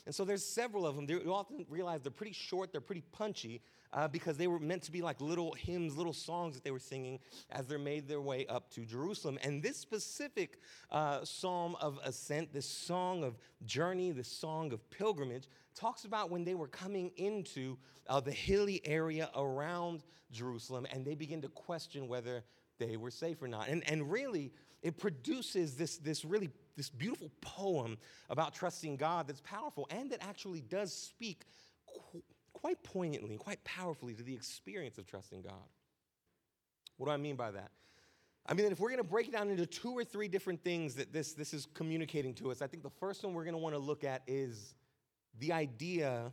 And 0.07 0.15
so 0.15 0.25
there's 0.25 0.45
several 0.45 0.87
of 0.87 0.97
them. 0.97 1.07
You 1.09 1.33
often 1.33 1.65
realize 1.69 2.03
they're 2.03 2.11
pretty 2.11 2.33
short, 2.33 2.73
they're 2.73 2.81
pretty 2.81 3.05
punchy, 3.13 3.61
uh, 3.93 4.09
because 4.09 4.37
they 4.37 4.47
were 4.47 4.59
meant 4.59 4.83
to 4.85 4.93
be 4.93 5.03
like 5.03 5.21
little 5.21 5.53
hymns, 5.55 5.97
little 5.97 6.13
songs 6.13 6.55
that 6.55 6.65
they 6.65 6.71
were 6.71 6.79
singing 6.79 7.19
as 7.51 7.67
they 7.67 7.77
made 7.77 8.09
their 8.09 8.21
way 8.21 8.47
up 8.47 8.71
to 8.71 8.85
Jerusalem. 8.85 9.39
And 9.43 9.63
this 9.63 9.77
specific 9.77 10.59
uh, 10.91 11.25
psalm 11.25 11.77
of 11.81 11.99
ascent, 12.05 12.53
this 12.53 12.67
song 12.67 13.25
of 13.25 13.37
journey, 13.65 14.13
this 14.13 14.29
song 14.29 14.73
of 14.73 14.89
pilgrimage, 14.91 15.49
talks 15.75 16.05
about 16.05 16.31
when 16.31 16.45
they 16.45 16.55
were 16.55 16.69
coming 16.69 17.11
into 17.17 17.77
uh, 18.09 18.21
the 18.21 18.33
hilly 18.33 18.81
area 18.85 19.31
around 19.37 20.05
Jerusalem 20.33 20.87
and 20.93 21.05
they 21.05 21.15
begin 21.15 21.43
to 21.43 21.49
question 21.49 22.09
whether 22.09 22.45
they 22.79 22.97
were 22.97 23.11
safe 23.11 23.43
or 23.43 23.49
not. 23.49 23.69
And, 23.69 23.89
and 23.89 24.11
really, 24.11 24.53
it 24.83 24.99
produces 24.99 25.77
this, 25.77 25.99
this 25.99 26.25
really 26.25 26.51
this 26.77 26.89
beautiful 26.89 27.31
poem 27.41 27.99
about 28.29 28.55
trusting 28.55 28.97
God 28.97 29.27
that's 29.29 29.41
powerful 29.41 29.87
and 29.91 30.11
that 30.11 30.23
actually 30.23 30.61
does 30.61 30.93
speak 30.93 31.45
qu- 31.87 32.23
quite 32.53 32.83
poignantly, 32.83 33.31
and 33.31 33.39
quite 33.39 33.63
powerfully 33.65 34.15
to 34.15 34.23
the 34.23 34.35
experience 34.35 34.99
of 34.99 35.07
trusting 35.07 35.43
God. 35.43 35.69
What 36.97 37.07
do 37.07 37.13
I 37.13 37.17
mean 37.17 37.37
by 37.37 37.51
that? 37.53 37.71
I 38.47 38.55
mean 38.55 38.71
if 38.73 38.81
we're 38.81 38.89
going 38.89 38.99
to 38.99 39.05
break 39.05 39.29
it 39.29 39.33
down 39.33 39.49
into 39.49 39.67
two 39.67 39.93
or 39.93 40.05
three 40.05 40.29
different 40.29 40.63
things 40.63 40.95
that 40.97 41.13
this, 41.13 41.33
this 41.33 41.55
is 41.55 41.67
communicating 41.75 42.35
to 42.35 42.51
us, 42.51 42.63
I 42.63 42.67
think 42.67 42.83
the 42.83 42.91
first 42.91 43.25
one 43.25 43.35
we're 43.35 43.45
going 43.45 43.55
to 43.55 43.59
want 43.59 43.75
to 43.75 43.81
look 43.81 44.05
at 44.05 44.23
is 44.27 44.75
the 45.39 45.53
idea 45.53 46.33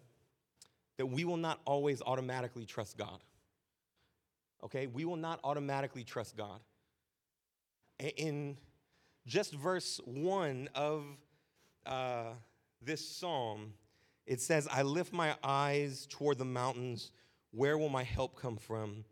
that 0.98 1.06
we 1.06 1.26
will 1.26 1.38
not 1.38 1.60
always 1.66 2.02
automatically 2.02 2.66
trust 2.66 2.98
God. 2.98 3.20
Okay? 4.64 4.88
We 4.88 5.06
will 5.06 5.16
not 5.16 5.40
automatically 5.44 6.04
trust 6.04 6.36
God. 6.36 6.60
In 8.00 8.58
just 9.28 9.54
verse 9.54 10.00
1 10.06 10.70
of 10.74 11.04
uh, 11.86 12.32
this 12.82 13.08
psalm, 13.08 13.74
it 14.26 14.42
says, 14.42 14.68
I 14.72 14.82
lift 14.82 15.14
my 15.14 15.36
eyes 15.44 16.08
toward 16.10 16.38
the 16.38 16.46
mountains. 16.46 17.12
Where 17.52 17.78
will 17.78 17.90
my 17.90 18.04
help 18.04 18.40
come 18.40 18.56
from? 18.56 19.04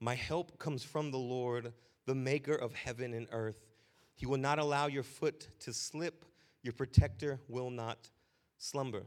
My 0.00 0.14
help 0.14 0.58
comes 0.58 0.84
from 0.84 1.10
the 1.10 1.18
Lord, 1.18 1.72
the 2.06 2.14
maker 2.14 2.54
of 2.54 2.72
heaven 2.72 3.14
and 3.14 3.26
earth. 3.32 3.66
He 4.14 4.26
will 4.26 4.38
not 4.38 4.58
allow 4.58 4.86
your 4.86 5.02
foot 5.02 5.48
to 5.60 5.72
slip, 5.72 6.24
your 6.62 6.72
protector 6.72 7.40
will 7.48 7.70
not 7.70 8.10
slumber. 8.58 9.02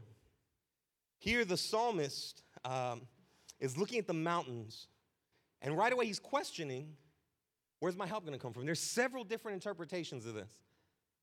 Here, 1.18 1.44
the 1.44 1.56
psalmist 1.56 2.42
um, 2.64 3.02
is 3.58 3.76
looking 3.76 3.98
at 3.98 4.06
the 4.06 4.14
mountains, 4.14 4.86
and 5.62 5.76
right 5.76 5.92
away 5.92 6.06
he's 6.06 6.20
questioning 6.20 6.94
where's 7.80 7.96
my 7.96 8.06
help 8.06 8.24
going 8.24 8.38
to 8.38 8.42
come 8.42 8.52
from? 8.52 8.66
There's 8.66 8.80
several 8.80 9.24
different 9.24 9.54
interpretations 9.54 10.26
of 10.26 10.34
this. 10.34 10.50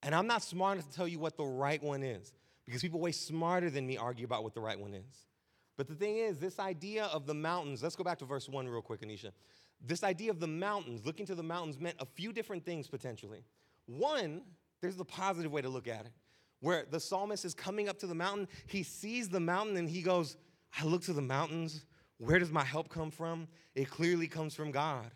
And 0.03 0.13
I'm 0.13 0.27
not 0.27 0.43
smart 0.43 0.77
enough 0.77 0.89
to 0.89 0.95
tell 0.95 1.07
you 1.07 1.19
what 1.19 1.37
the 1.37 1.45
right 1.45 1.81
one 1.81 2.03
is 2.03 2.33
because 2.65 2.81
people 2.81 2.99
way 2.99 3.11
smarter 3.11 3.69
than 3.69 3.85
me 3.85 3.97
argue 3.97 4.25
about 4.25 4.43
what 4.43 4.53
the 4.53 4.61
right 4.61 4.79
one 4.79 4.93
is. 4.93 5.25
But 5.77 5.87
the 5.87 5.95
thing 5.95 6.17
is, 6.17 6.39
this 6.39 6.59
idea 6.59 7.05
of 7.05 7.25
the 7.25 7.33
mountains, 7.33 7.83
let's 7.83 7.95
go 7.95 8.03
back 8.03 8.19
to 8.19 8.25
verse 8.25 8.47
1 8.47 8.67
real 8.67 8.81
quick, 8.81 9.01
Anisha. 9.01 9.31
This 9.85 10.03
idea 10.03 10.31
of 10.31 10.39
the 10.39 10.47
mountains, 10.47 11.05
looking 11.05 11.25
to 11.25 11.35
the 11.35 11.43
mountains, 11.43 11.79
meant 11.79 11.97
a 11.99 12.05
few 12.05 12.31
different 12.31 12.65
things 12.65 12.87
potentially. 12.87 13.43
One, 13.87 14.41
there's 14.81 14.95
the 14.95 15.05
positive 15.05 15.51
way 15.51 15.61
to 15.61 15.69
look 15.69 15.87
at 15.87 16.05
it, 16.05 16.11
where 16.61 16.85
the 16.89 16.99
psalmist 16.99 17.43
is 17.43 17.53
coming 17.53 17.89
up 17.89 17.99
to 17.99 18.07
the 18.07 18.15
mountain, 18.15 18.47
he 18.67 18.83
sees 18.83 19.27
the 19.29 19.39
mountain 19.39 19.75
and 19.77 19.89
he 19.89 20.01
goes, 20.01 20.37
I 20.79 20.85
look 20.85 21.03
to 21.03 21.13
the 21.13 21.21
mountains. 21.21 21.85
where 22.17 22.39
does 22.39 22.51
my 22.51 22.63
help 22.63 22.89
come 22.89 23.11
from? 23.11 23.47
It 23.75 23.89
clearly 23.89 24.27
comes 24.27 24.55
from 24.55 24.71
God. 24.71 25.11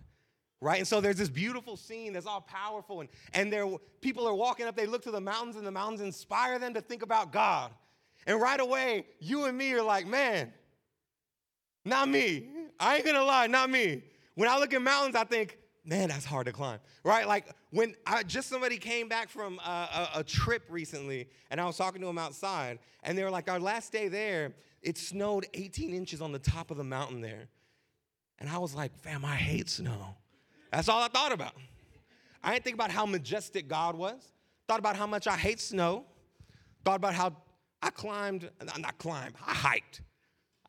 Right? 0.61 0.79
And 0.79 0.87
so 0.87 0.99
there's 0.99 1.15
this 1.15 1.29
beautiful 1.29 1.77
scene 1.77 2.11
that's 2.13 2.25
all 2.25 2.41
powerful, 2.41 2.99
and, 2.99 3.09
and 3.33 3.51
there 3.51 3.65
people 4.01 4.27
are 4.27 4.33
walking 4.33 4.65
up, 4.65 4.75
they 4.75 4.85
look 4.85 5.03
to 5.03 5.11
the 5.11 5.21
mountains, 5.21 5.55
and 5.55 5.65
the 5.65 5.71
mountains 5.71 6.01
inspire 6.01 6.59
them 6.59 6.73
to 6.73 6.81
think 6.81 7.01
about 7.01 7.31
God. 7.31 7.71
And 8.27 8.41
right 8.41 8.59
away, 8.59 9.05
you 9.19 9.45
and 9.45 9.57
me 9.57 9.71
are 9.73 9.81
like, 9.81 10.05
man, 10.05 10.51
not 11.85 12.09
me. 12.09 12.47
I 12.79 12.97
ain't 12.97 13.05
gonna 13.05 13.23
lie, 13.23 13.47
not 13.47 13.69
me. 13.69 14.03
When 14.35 14.49
I 14.49 14.57
look 14.57 14.73
at 14.73 14.81
mountains, 14.81 15.15
I 15.15 15.23
think, 15.23 15.57
man, 15.85 16.09
that's 16.09 16.25
hard 16.25 16.45
to 16.47 16.53
climb, 16.53 16.79
right? 17.03 17.27
Like 17.27 17.47
when 17.71 17.95
I 18.05 18.23
just 18.23 18.49
somebody 18.49 18.77
came 18.77 19.07
back 19.07 19.29
from 19.29 19.59
a, 19.59 20.09
a, 20.15 20.19
a, 20.19 20.23
trip 20.23 20.63
recently, 20.69 21.29
and 21.49 21.59
I 21.59 21.65
was 21.65 21.77
talking 21.77 22.01
to 22.01 22.07
them 22.07 22.17
outside, 22.17 22.79
and 23.03 23.17
they 23.17 23.23
were 23.23 23.31
like, 23.31 23.49
our 23.49 23.59
last 23.59 23.91
day 23.91 24.07
there, 24.07 24.53
it 24.81 24.97
snowed 24.97 25.45
18 25.53 25.93
inches 25.93 26.21
on 26.21 26.31
the 26.31 26.39
top 26.39 26.71
of 26.71 26.77
the 26.77 26.83
mountain 26.83 27.21
there. 27.21 27.49
And 28.39 28.49
I 28.49 28.57
was 28.57 28.73
like, 28.73 28.97
fam, 28.99 29.25
I 29.25 29.35
hate 29.35 29.69
snow. 29.69 30.15
That's 30.71 30.89
all 30.89 31.01
I 31.01 31.07
thought 31.07 31.31
about. 31.31 31.53
I 32.43 32.53
didn't 32.53 32.63
think 32.63 32.75
about 32.75 32.91
how 32.91 33.05
majestic 33.05 33.67
God 33.67 33.95
was. 33.95 34.31
Thought 34.67 34.79
about 34.79 34.95
how 34.95 35.07
much 35.07 35.27
I 35.27 35.35
hate 35.35 35.59
snow. 35.59 36.05
Thought 36.85 36.97
about 36.97 37.13
how 37.13 37.35
I 37.81 37.89
climbed, 37.89 38.49
not 38.77 38.97
climbed, 38.97 39.35
I 39.45 39.53
hiked. 39.53 40.01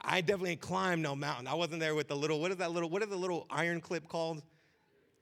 I 0.01 0.21
definitely 0.21 0.57
climbed 0.57 1.03
no 1.03 1.15
mountain. 1.15 1.47
I 1.47 1.55
wasn't 1.55 1.81
there 1.81 1.95
with 1.95 2.09
the 2.09 2.17
little, 2.17 2.41
what 2.41 2.51
is 2.51 2.57
that 2.59 2.73
little, 2.73 2.89
what 2.89 3.03
is 3.03 3.09
the 3.09 3.17
little 3.17 3.47
iron 3.51 3.81
clip 3.81 4.09
called? 4.09 4.43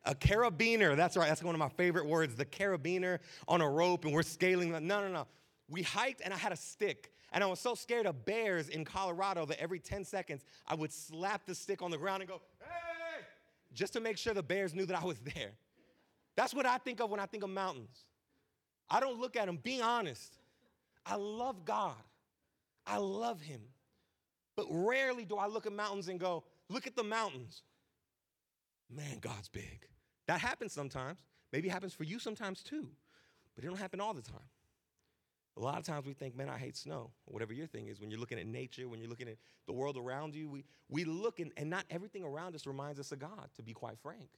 A 0.04 0.14
carabiner. 0.14 0.96
That's 0.96 1.16
right. 1.16 1.28
That's 1.28 1.42
one 1.42 1.54
of 1.54 1.58
my 1.58 1.68
favorite 1.68 2.06
words. 2.06 2.36
The 2.36 2.44
carabiner 2.44 3.18
on 3.48 3.60
a 3.60 3.68
rope, 3.68 4.04
and 4.04 4.14
we're 4.14 4.22
scaling. 4.22 4.70
No, 4.70 4.78
no, 4.78 5.08
no. 5.08 5.26
We 5.68 5.82
hiked, 5.82 6.22
and 6.24 6.32
I 6.32 6.36
had 6.36 6.52
a 6.52 6.56
stick. 6.56 7.12
And 7.32 7.44
I 7.44 7.46
was 7.46 7.60
so 7.60 7.74
scared 7.74 8.06
of 8.06 8.24
bears 8.24 8.68
in 8.68 8.84
Colorado 8.84 9.44
that 9.46 9.60
every 9.60 9.80
10 9.80 10.04
seconds 10.04 10.44
I 10.66 10.74
would 10.74 10.92
slap 10.92 11.44
the 11.44 11.54
stick 11.54 11.82
on 11.82 11.90
the 11.90 11.98
ground 11.98 12.22
and 12.22 12.30
go, 12.30 12.40
just 13.72 13.92
to 13.94 14.00
make 14.00 14.18
sure 14.18 14.34
the 14.34 14.42
bears 14.42 14.74
knew 14.74 14.86
that 14.86 15.00
I 15.00 15.04
was 15.04 15.18
there. 15.20 15.52
That's 16.36 16.54
what 16.54 16.66
I 16.66 16.78
think 16.78 17.00
of 17.00 17.10
when 17.10 17.20
I 17.20 17.26
think 17.26 17.42
of 17.42 17.50
mountains. 17.50 18.04
I 18.90 19.00
don't 19.00 19.18
look 19.20 19.36
at 19.36 19.46
them, 19.46 19.58
being 19.62 19.82
honest. 19.82 20.36
I 21.04 21.16
love 21.16 21.64
God, 21.64 21.96
I 22.86 22.98
love 22.98 23.40
Him. 23.40 23.60
But 24.56 24.66
rarely 24.70 25.24
do 25.24 25.36
I 25.36 25.46
look 25.46 25.66
at 25.66 25.72
mountains 25.72 26.08
and 26.08 26.18
go, 26.18 26.44
look 26.68 26.86
at 26.86 26.96
the 26.96 27.04
mountains. 27.04 27.62
Man, 28.90 29.18
God's 29.20 29.48
big. 29.48 29.86
That 30.26 30.40
happens 30.40 30.72
sometimes. 30.72 31.18
Maybe 31.52 31.68
it 31.68 31.72
happens 31.72 31.94
for 31.94 32.04
you 32.04 32.18
sometimes 32.18 32.62
too, 32.62 32.88
but 33.54 33.64
it 33.64 33.68
don't 33.68 33.78
happen 33.78 34.00
all 34.00 34.14
the 34.14 34.22
time. 34.22 34.40
A 35.58 35.60
lot 35.60 35.76
of 35.76 35.84
times 35.84 36.06
we 36.06 36.12
think, 36.12 36.36
man, 36.36 36.48
I 36.48 36.56
hate 36.56 36.76
snow, 36.76 37.10
or 37.26 37.32
whatever 37.32 37.52
your 37.52 37.66
thing 37.66 37.88
is. 37.88 38.00
When 38.00 38.10
you're 38.10 38.20
looking 38.20 38.38
at 38.38 38.46
nature, 38.46 38.88
when 38.88 39.00
you're 39.00 39.08
looking 39.10 39.28
at 39.28 39.38
the 39.66 39.72
world 39.72 39.96
around 39.96 40.36
you, 40.36 40.48
we, 40.48 40.64
we 40.88 41.04
look, 41.04 41.40
and, 41.40 41.50
and 41.56 41.68
not 41.68 41.84
everything 41.90 42.22
around 42.22 42.54
us 42.54 42.64
reminds 42.64 43.00
us 43.00 43.10
of 43.10 43.18
God, 43.18 43.48
to 43.56 43.62
be 43.62 43.72
quite 43.72 43.98
frank. 43.98 44.28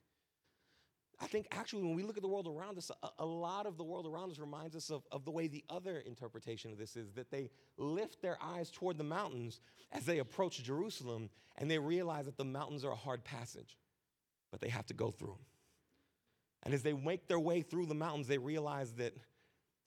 I 1.20 1.26
think 1.26 1.46
actually, 1.50 1.82
when 1.82 1.94
we 1.94 2.02
look 2.02 2.16
at 2.16 2.22
the 2.22 2.28
world 2.28 2.48
around 2.48 2.78
us, 2.78 2.90
a, 3.02 3.08
a, 3.18 3.26
lot 3.26 3.66
of 3.66 3.76
the 3.76 3.84
world 3.84 4.06
around 4.06 4.30
us 4.30 4.38
reminds 4.38 4.74
us 4.74 4.88
of, 4.88 5.02
of 5.12 5.26
the 5.26 5.30
way 5.30 5.46
the 5.46 5.62
other 5.68 5.98
interpretation 5.98 6.72
of 6.72 6.78
this 6.78 6.96
is 6.96 7.12
that 7.12 7.30
they 7.30 7.50
lift 7.76 8.22
their 8.22 8.38
eyes 8.42 8.70
toward 8.70 8.96
the 8.96 9.04
mountains 9.04 9.60
as 9.92 10.06
they 10.06 10.20
approach 10.20 10.62
Jerusalem, 10.62 11.28
and 11.58 11.70
they 11.70 11.78
realize 11.78 12.24
that 12.24 12.38
the 12.38 12.44
mountains 12.46 12.82
are 12.82 12.92
a 12.92 12.96
hard 12.96 13.22
passage, 13.24 13.76
but 14.50 14.62
they 14.62 14.70
have 14.70 14.86
to 14.86 14.94
go 14.94 15.10
through 15.10 15.28
them. 15.28 15.44
And 16.62 16.72
as 16.72 16.82
they 16.82 16.94
make 16.94 17.28
their 17.28 17.38
way 17.38 17.60
through 17.60 17.86
the 17.86 17.94
mountains, 17.94 18.26
they 18.26 18.38
realize 18.38 18.92
that 18.92 19.12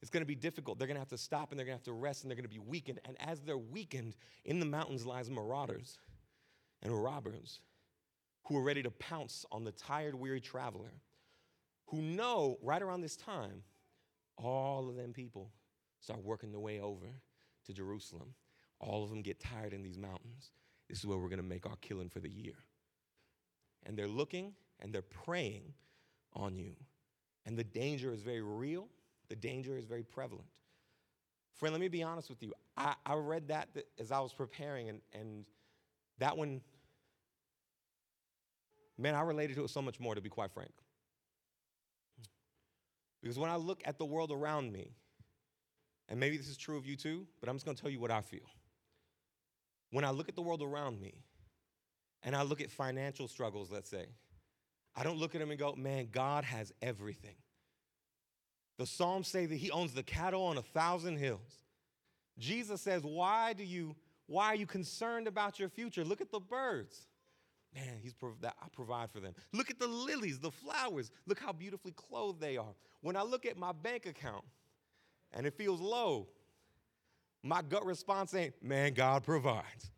it's 0.03 0.09
going 0.09 0.21
to 0.21 0.27
be 0.27 0.35
difficult. 0.35 0.77
They're 0.77 0.87
going 0.87 0.97
to 0.97 1.01
have 1.01 1.07
to 1.11 1.17
stop 1.17 1.51
and 1.51 1.57
they're 1.57 1.65
going 1.65 1.77
to 1.77 1.79
have 1.79 1.85
to 1.85 1.93
rest 1.93 2.23
and 2.23 2.29
they're 2.29 2.35
going 2.35 2.43
to 2.43 2.49
be 2.49 2.59
weakened. 2.59 2.99
And 3.05 3.15
as 3.21 3.39
they're 3.39 3.57
weakened, 3.57 4.15
in 4.43 4.59
the 4.59 4.65
mountains 4.65 5.05
lies 5.05 5.29
marauders 5.29 5.97
and 6.81 7.01
robbers 7.01 7.61
who 8.43 8.57
are 8.57 8.61
ready 8.61 8.83
to 8.83 8.91
pounce 8.91 9.45
on 9.49 9.63
the 9.63 9.71
tired, 9.71 10.13
weary 10.13 10.41
traveler, 10.41 10.91
who 11.85 12.01
know 12.01 12.57
right 12.61 12.81
around 12.81 12.99
this 12.99 13.15
time, 13.15 13.63
all 14.35 14.89
of 14.89 14.97
them 14.97 15.13
people 15.13 15.51
start 16.01 16.21
working 16.21 16.51
their 16.51 16.59
way 16.59 16.81
over 16.81 17.07
to 17.65 17.73
Jerusalem. 17.73 18.33
All 18.81 19.05
of 19.05 19.09
them 19.09 19.21
get 19.21 19.39
tired 19.39 19.71
in 19.71 19.83
these 19.83 19.97
mountains. 19.97 20.51
This 20.89 20.99
is 20.99 21.05
where 21.05 21.17
we're 21.17 21.29
going 21.29 21.37
to 21.37 21.43
make 21.43 21.65
our 21.65 21.77
killing 21.79 22.09
for 22.09 22.19
the 22.19 22.29
year. 22.29 22.55
And 23.83 23.97
they're 23.97 24.09
looking 24.09 24.51
and 24.81 24.91
they're 24.91 25.01
preying 25.01 25.75
on 26.33 26.57
you. 26.57 26.75
And 27.45 27.57
the 27.57 27.63
danger 27.63 28.11
is 28.11 28.21
very 28.21 28.41
real 28.41 28.89
the 29.29 29.35
danger 29.35 29.77
is 29.77 29.85
very 29.85 30.03
prevalent. 30.03 30.47
Friend, 31.55 31.73
let 31.73 31.81
me 31.81 31.87
be 31.87 32.03
honest 32.03 32.29
with 32.29 32.41
you. 32.41 32.53
I, 32.75 32.95
I 33.05 33.15
read 33.15 33.47
that 33.49 33.69
as 33.99 34.11
I 34.11 34.19
was 34.19 34.33
preparing, 34.33 34.89
and, 34.89 35.01
and 35.13 35.45
that 36.19 36.35
one, 36.35 36.61
man, 38.97 39.15
I 39.15 39.21
related 39.21 39.55
to 39.57 39.63
it 39.63 39.69
so 39.69 39.81
much 39.81 39.99
more, 39.99 40.15
to 40.15 40.21
be 40.21 40.29
quite 40.29 40.51
frank. 40.51 40.71
Because 43.21 43.39
when 43.39 43.49
I 43.49 43.55
look 43.55 43.81
at 43.85 43.97
the 43.97 44.05
world 44.05 44.31
around 44.31 44.71
me, 44.73 44.91
and 46.09 46.19
maybe 46.19 46.37
this 46.37 46.49
is 46.49 46.57
true 46.57 46.77
of 46.77 46.85
you 46.85 46.95
too, 46.95 47.25
but 47.39 47.47
I'm 47.47 47.55
just 47.55 47.65
gonna 47.65 47.77
tell 47.77 47.89
you 47.89 47.99
what 47.99 48.11
I 48.11 48.21
feel. 48.21 48.49
When 49.91 50.03
I 50.03 50.09
look 50.09 50.27
at 50.27 50.35
the 50.35 50.41
world 50.41 50.61
around 50.61 50.99
me, 50.99 51.13
and 52.23 52.35
I 52.35 52.41
look 52.41 52.61
at 52.61 52.71
financial 52.71 53.27
struggles, 53.27 53.71
let's 53.71 53.89
say, 53.89 54.07
I 54.95 55.03
don't 55.03 55.17
look 55.17 55.35
at 55.35 55.39
them 55.39 55.51
and 55.51 55.59
go, 55.59 55.75
man, 55.75 56.07
God 56.11 56.43
has 56.43 56.71
everything. 56.81 57.35
The 58.83 58.87
Psalms 58.87 59.29
say 59.29 59.45
that 59.45 59.55
he 59.55 59.71
owns 59.71 59.93
the 59.93 60.03
cattle 60.03 60.43
on 60.43 60.57
a 60.57 60.61
thousand 60.61 61.15
hills. 61.15 61.63
Jesus 62.37 62.81
says, 62.81 63.01
Why 63.01 63.53
do 63.53 63.63
you, 63.63 63.95
why 64.25 64.47
are 64.47 64.55
you 64.55 64.65
concerned 64.65 65.25
about 65.25 65.57
your 65.57 65.69
future? 65.69 66.03
Look 66.03 66.19
at 66.19 66.33
the 66.33 66.41
birds. 66.41 67.07
Man, 67.73 67.99
he's 68.01 68.13
I 68.43 68.67
provide 68.73 69.09
for 69.09 69.21
them. 69.21 69.35
Look 69.53 69.71
at 69.71 69.79
the 69.79 69.87
lilies, 69.87 70.37
the 70.37 70.51
flowers. 70.51 71.11
Look 71.25 71.39
how 71.39 71.53
beautifully 71.53 71.93
clothed 71.93 72.41
they 72.41 72.57
are. 72.57 72.75
When 72.99 73.15
I 73.15 73.21
look 73.21 73.45
at 73.45 73.55
my 73.55 73.71
bank 73.71 74.05
account 74.05 74.43
and 75.31 75.47
it 75.47 75.53
feels 75.53 75.79
low, 75.79 76.27
my 77.41 77.61
gut 77.61 77.85
response 77.85 78.33
ain't, 78.33 78.61
man, 78.61 78.93
God 78.93 79.23
provides. 79.23 79.91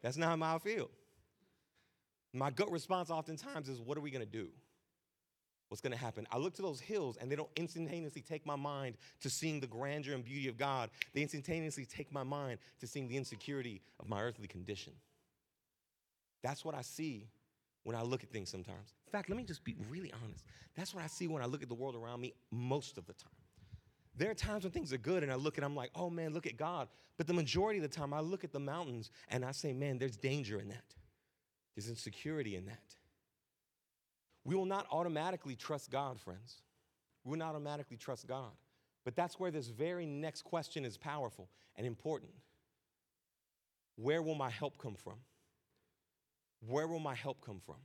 That's 0.00 0.16
not 0.16 0.38
how 0.38 0.54
I 0.54 0.58
feel. 0.58 0.88
My 2.32 2.50
gut 2.50 2.70
response 2.70 3.10
oftentimes 3.10 3.68
is, 3.68 3.78
what 3.78 3.98
are 3.98 4.00
we 4.00 4.10
gonna 4.10 4.24
do? 4.24 4.48
What's 5.72 5.80
going 5.80 5.92
to 5.92 5.98
happen. 5.98 6.26
I 6.30 6.36
look 6.36 6.52
to 6.56 6.62
those 6.62 6.80
hills 6.80 7.16
and 7.18 7.32
they 7.32 7.34
don't 7.34 7.48
instantaneously 7.56 8.20
take 8.20 8.44
my 8.44 8.56
mind 8.56 8.94
to 9.22 9.30
seeing 9.30 9.58
the 9.58 9.66
grandeur 9.66 10.14
and 10.14 10.22
beauty 10.22 10.46
of 10.48 10.58
God. 10.58 10.90
They 11.14 11.22
instantaneously 11.22 11.86
take 11.86 12.12
my 12.12 12.22
mind 12.22 12.58
to 12.80 12.86
seeing 12.86 13.08
the 13.08 13.16
insecurity 13.16 13.80
of 13.98 14.06
my 14.06 14.20
earthly 14.20 14.46
condition. 14.46 14.92
That's 16.42 16.62
what 16.62 16.74
I 16.74 16.82
see 16.82 17.26
when 17.84 17.96
I 17.96 18.02
look 18.02 18.22
at 18.22 18.30
things 18.30 18.50
sometimes. 18.50 18.92
In 19.06 19.12
fact, 19.12 19.30
let 19.30 19.38
me 19.38 19.44
just 19.44 19.64
be 19.64 19.74
really 19.88 20.12
honest. 20.22 20.44
That's 20.76 20.94
what 20.94 21.02
I 21.02 21.06
see 21.06 21.26
when 21.26 21.42
I 21.42 21.46
look 21.46 21.62
at 21.62 21.70
the 21.70 21.74
world 21.74 21.96
around 21.96 22.20
me 22.20 22.34
most 22.50 22.98
of 22.98 23.06
the 23.06 23.14
time. 23.14 23.32
There 24.14 24.30
are 24.30 24.34
times 24.34 24.64
when 24.64 24.72
things 24.72 24.92
are 24.92 24.98
good 24.98 25.22
and 25.22 25.32
I 25.32 25.36
look 25.36 25.56
and 25.56 25.64
I'm 25.64 25.74
like, 25.74 25.90
oh 25.94 26.10
man, 26.10 26.34
look 26.34 26.46
at 26.46 26.58
God. 26.58 26.88
But 27.16 27.26
the 27.26 27.32
majority 27.32 27.78
of 27.78 27.90
the 27.90 27.96
time 27.96 28.12
I 28.12 28.20
look 28.20 28.44
at 28.44 28.52
the 28.52 28.60
mountains 28.60 29.10
and 29.30 29.42
I 29.42 29.52
say, 29.52 29.72
man, 29.72 29.96
there's 29.96 30.18
danger 30.18 30.60
in 30.60 30.68
that. 30.68 30.94
There's 31.74 31.88
insecurity 31.88 32.56
in 32.56 32.66
that. 32.66 32.94
We 34.44 34.54
will 34.54 34.66
not 34.66 34.86
automatically 34.90 35.56
trust 35.56 35.90
God, 35.90 36.20
friends. 36.20 36.62
We 37.24 37.30
will 37.30 37.38
not 37.38 37.50
automatically 37.50 37.96
trust 37.96 38.26
God. 38.26 38.50
But 39.04 39.16
that's 39.16 39.38
where 39.38 39.50
this 39.50 39.68
very 39.68 40.06
next 40.06 40.42
question 40.42 40.84
is 40.84 40.96
powerful 40.96 41.48
and 41.76 41.86
important. 41.86 42.32
Where 43.96 44.22
will 44.22 44.34
my 44.34 44.50
help 44.50 44.78
come 44.78 44.94
from? 44.94 45.18
Where 46.66 46.86
will 46.86 47.00
my 47.00 47.14
help 47.14 47.40
come 47.44 47.60
from? 47.64 47.76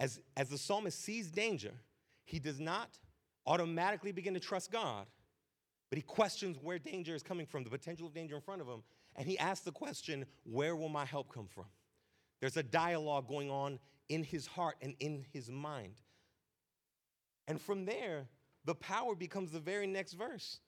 As, 0.00 0.20
as 0.36 0.48
the 0.48 0.58
psalmist 0.58 1.00
sees 1.00 1.28
danger, 1.30 1.72
he 2.24 2.38
does 2.38 2.60
not 2.60 2.98
automatically 3.46 4.12
begin 4.12 4.34
to 4.34 4.40
trust 4.40 4.70
God, 4.70 5.06
but 5.90 5.96
he 5.96 6.02
questions 6.02 6.56
where 6.60 6.78
danger 6.78 7.14
is 7.14 7.22
coming 7.22 7.46
from, 7.46 7.62
the 7.64 7.70
potential 7.70 8.06
of 8.06 8.14
danger 8.14 8.34
in 8.34 8.40
front 8.40 8.60
of 8.60 8.66
him, 8.66 8.82
and 9.16 9.28
he 9.28 9.38
asks 9.38 9.64
the 9.64 9.72
question, 9.72 10.26
Where 10.44 10.74
will 10.74 10.88
my 10.88 11.04
help 11.04 11.32
come 11.32 11.46
from? 11.46 11.66
There's 12.40 12.56
a 12.56 12.62
dialogue 12.62 13.28
going 13.28 13.50
on 13.50 13.78
in 14.08 14.24
his 14.24 14.46
heart 14.46 14.76
and 14.80 14.94
in 15.00 15.24
his 15.32 15.50
mind. 15.50 16.00
And 17.46 17.60
from 17.60 17.84
there, 17.84 18.26
the 18.64 18.74
power 18.74 19.14
becomes 19.14 19.50
the 19.50 19.60
very 19.60 19.86
next 19.86 20.14
verse. 20.14 20.60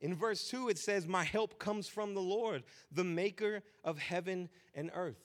In 0.00 0.14
verse 0.14 0.48
2, 0.48 0.68
it 0.68 0.78
says, 0.78 1.06
My 1.06 1.24
help 1.24 1.58
comes 1.58 1.88
from 1.88 2.14
the 2.14 2.20
Lord, 2.20 2.64
the 2.92 3.04
maker 3.04 3.62
of 3.84 3.98
heaven 3.98 4.48
and 4.74 4.90
earth. 4.94 5.22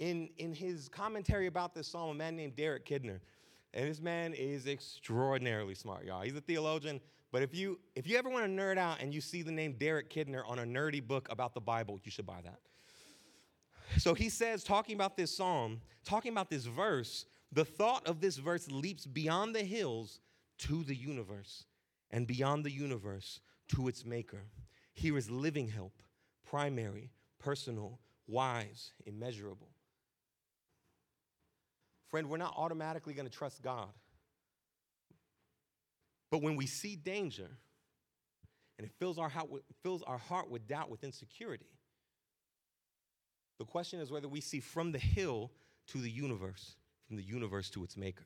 In, 0.00 0.30
in 0.38 0.52
his 0.52 0.88
commentary 0.88 1.46
about 1.46 1.74
this 1.74 1.86
psalm, 1.86 2.10
a 2.10 2.14
man 2.14 2.34
named 2.34 2.56
Derek 2.56 2.84
Kidner, 2.84 3.20
and 3.72 3.88
this 3.88 4.00
man 4.00 4.34
is 4.34 4.66
extraordinarily 4.66 5.74
smart, 5.74 6.04
y'all. 6.04 6.22
He's 6.22 6.36
a 6.36 6.40
theologian, 6.40 7.00
but 7.30 7.42
if 7.42 7.54
you 7.54 7.78
if 7.94 8.06
you 8.08 8.16
ever 8.16 8.28
want 8.28 8.44
to 8.44 8.50
nerd 8.50 8.76
out 8.76 9.00
and 9.00 9.14
you 9.14 9.20
see 9.20 9.42
the 9.42 9.52
name 9.52 9.74
Derek 9.78 10.10
Kidner 10.10 10.42
on 10.46 10.58
a 10.58 10.62
nerdy 10.64 11.04
book 11.04 11.28
about 11.30 11.54
the 11.54 11.60
Bible, 11.60 12.00
you 12.02 12.10
should 12.10 12.26
buy 12.26 12.40
that. 12.42 12.58
So 13.98 14.14
he 14.14 14.28
says, 14.28 14.64
talking 14.64 14.94
about 14.94 15.16
this 15.16 15.36
psalm, 15.36 15.80
talking 16.04 16.32
about 16.32 16.50
this 16.50 16.64
verse, 16.66 17.26
the 17.52 17.64
thought 17.64 18.06
of 18.06 18.20
this 18.20 18.36
verse 18.36 18.70
leaps 18.70 19.06
beyond 19.06 19.54
the 19.54 19.62
hills 19.62 20.20
to 20.58 20.82
the 20.84 20.94
universe, 20.94 21.64
and 22.10 22.26
beyond 22.26 22.64
the 22.64 22.70
universe 22.70 23.40
to 23.68 23.88
its 23.88 24.04
maker. 24.04 24.42
Here 24.92 25.18
is 25.18 25.30
living 25.30 25.68
help, 25.68 26.02
primary, 26.48 27.10
personal, 27.38 27.98
wise, 28.26 28.92
immeasurable. 29.04 29.68
Friend, 32.08 32.28
we're 32.28 32.36
not 32.36 32.54
automatically 32.56 33.14
going 33.14 33.28
to 33.28 33.36
trust 33.36 33.62
God. 33.62 33.88
But 36.30 36.42
when 36.42 36.56
we 36.56 36.66
see 36.66 36.96
danger 36.96 37.50
and 38.78 38.86
it 38.86 38.92
fills 38.98 39.18
our, 39.18 39.28
heart 39.28 39.50
with, 39.50 39.62
fills 39.82 40.02
our 40.04 40.18
heart 40.18 40.50
with 40.50 40.66
doubt, 40.66 40.90
with 40.90 41.04
insecurity, 41.04 41.66
the 43.58 43.64
question 43.64 44.00
is 44.00 44.10
whether 44.10 44.28
we 44.28 44.40
see 44.40 44.60
from 44.60 44.92
the 44.92 44.98
hill 44.98 45.50
to 45.88 45.98
the 45.98 46.10
universe, 46.10 46.74
from 47.06 47.16
the 47.16 47.22
universe 47.22 47.70
to 47.70 47.84
its 47.84 47.96
maker. 47.96 48.24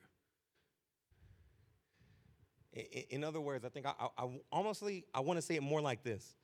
In 3.11 3.25
other 3.25 3.41
words, 3.41 3.65
I 3.65 3.69
think 3.69 3.87
I, 3.87 3.93
I, 3.99 4.25
I 4.25 4.29
honestly 4.53 5.05
I 5.13 5.21
want 5.21 5.39
to 5.39 5.43
say 5.43 5.57
it 5.57 5.63
more 5.63 5.81
like 5.81 6.03
this: 6.03 6.37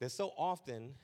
that 0.00 0.10
so 0.10 0.32
often, 0.38 0.94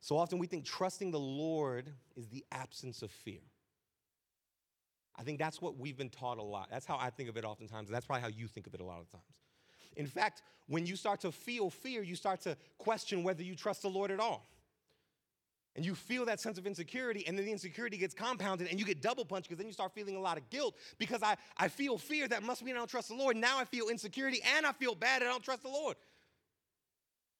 so 0.00 0.16
often 0.16 0.38
we 0.38 0.46
think 0.46 0.64
trusting 0.64 1.10
the 1.10 1.18
Lord 1.18 1.90
is 2.16 2.28
the 2.28 2.44
absence 2.52 3.02
of 3.02 3.10
fear. 3.10 3.40
I 5.18 5.22
think 5.22 5.38
that's 5.38 5.60
what 5.60 5.76
we've 5.78 5.96
been 5.96 6.10
taught 6.10 6.38
a 6.38 6.42
lot. 6.42 6.68
That's 6.70 6.86
how 6.86 6.96
I 6.98 7.10
think 7.10 7.28
of 7.28 7.36
it 7.36 7.44
oftentimes. 7.44 7.90
That's 7.90 8.06
probably 8.06 8.22
how 8.22 8.28
you 8.28 8.46
think 8.46 8.66
of 8.66 8.74
it 8.74 8.80
a 8.80 8.84
lot 8.84 9.00
of 9.00 9.10
times. 9.10 9.24
In 9.96 10.06
fact, 10.06 10.42
when 10.66 10.86
you 10.86 10.96
start 10.96 11.20
to 11.22 11.32
feel 11.32 11.68
fear, 11.68 12.02
you 12.02 12.14
start 12.14 12.40
to 12.42 12.56
question 12.78 13.22
whether 13.22 13.42
you 13.42 13.56
trust 13.56 13.82
the 13.82 13.88
Lord 13.88 14.10
at 14.10 14.20
all. 14.20 14.46
And 15.76 15.84
you 15.84 15.94
feel 15.94 16.24
that 16.24 16.40
sense 16.40 16.58
of 16.58 16.66
insecurity, 16.66 17.26
and 17.28 17.38
then 17.38 17.44
the 17.44 17.52
insecurity 17.52 17.96
gets 17.96 18.12
compounded, 18.12 18.68
and 18.68 18.80
you 18.80 18.84
get 18.84 19.00
double 19.00 19.24
punched 19.24 19.48
because 19.48 19.58
then 19.58 19.68
you 19.68 19.72
start 19.72 19.92
feeling 19.92 20.16
a 20.16 20.20
lot 20.20 20.36
of 20.36 20.50
guilt 20.50 20.74
because 20.98 21.22
I, 21.22 21.36
I 21.56 21.68
feel 21.68 21.96
fear. 21.96 22.26
That 22.26 22.42
must 22.42 22.64
mean 22.64 22.74
I 22.74 22.78
don't 22.78 22.90
trust 22.90 23.08
the 23.08 23.14
Lord. 23.14 23.36
Now 23.36 23.58
I 23.58 23.64
feel 23.64 23.88
insecurity, 23.88 24.40
and 24.56 24.66
I 24.66 24.72
feel 24.72 24.96
bad, 24.96 25.22
I 25.22 25.26
don't 25.26 25.44
trust 25.44 25.62
the 25.62 25.68
Lord. 25.68 25.96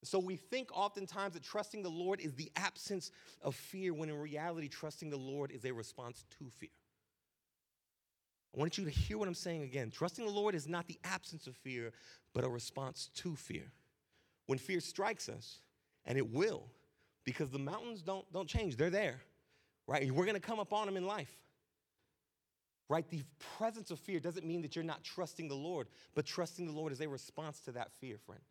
So 0.04 0.18
we 0.18 0.36
think 0.36 0.70
oftentimes 0.72 1.34
that 1.34 1.42
trusting 1.42 1.82
the 1.82 1.90
Lord 1.90 2.20
is 2.20 2.34
the 2.34 2.50
absence 2.56 3.10
of 3.42 3.54
fear, 3.54 3.92
when 3.92 4.08
in 4.08 4.18
reality, 4.18 4.68
trusting 4.68 5.10
the 5.10 5.18
Lord 5.18 5.50
is 5.50 5.64
a 5.64 5.72
response 5.72 6.24
to 6.38 6.48
fear. 6.48 6.70
I 8.56 8.58
want 8.58 8.78
you 8.78 8.84
to 8.84 8.90
hear 8.90 9.18
what 9.18 9.28
I'm 9.28 9.34
saying 9.34 9.62
again. 9.62 9.90
Trusting 9.90 10.24
the 10.24 10.32
Lord 10.32 10.54
is 10.54 10.66
not 10.66 10.86
the 10.86 10.98
absence 11.04 11.46
of 11.46 11.56
fear, 11.56 11.92
but 12.32 12.44
a 12.44 12.48
response 12.48 13.10
to 13.16 13.36
fear. 13.36 13.72
When 14.46 14.58
fear 14.58 14.80
strikes 14.80 15.28
us, 15.28 15.60
and 16.06 16.16
it 16.16 16.32
will, 16.32 16.64
because 17.24 17.50
the 17.50 17.58
mountains 17.58 18.02
don't, 18.02 18.30
don't 18.32 18.48
change, 18.48 18.76
they're 18.76 18.90
there, 18.90 19.20
right? 19.86 20.10
We're 20.10 20.26
gonna 20.26 20.40
come 20.40 20.58
upon 20.58 20.86
them 20.86 20.96
in 20.96 21.06
life. 21.06 21.34
Right? 22.88 23.08
The 23.08 23.22
presence 23.56 23.92
of 23.92 24.00
fear 24.00 24.18
doesn't 24.18 24.44
mean 24.44 24.62
that 24.62 24.74
you're 24.74 24.84
not 24.84 25.04
trusting 25.04 25.46
the 25.46 25.54
Lord, 25.54 25.86
but 26.16 26.26
trusting 26.26 26.66
the 26.66 26.72
Lord 26.72 26.90
is 26.90 27.00
a 27.00 27.08
response 27.08 27.60
to 27.60 27.72
that 27.72 27.92
fear, 28.00 28.18
friend. 28.18 28.42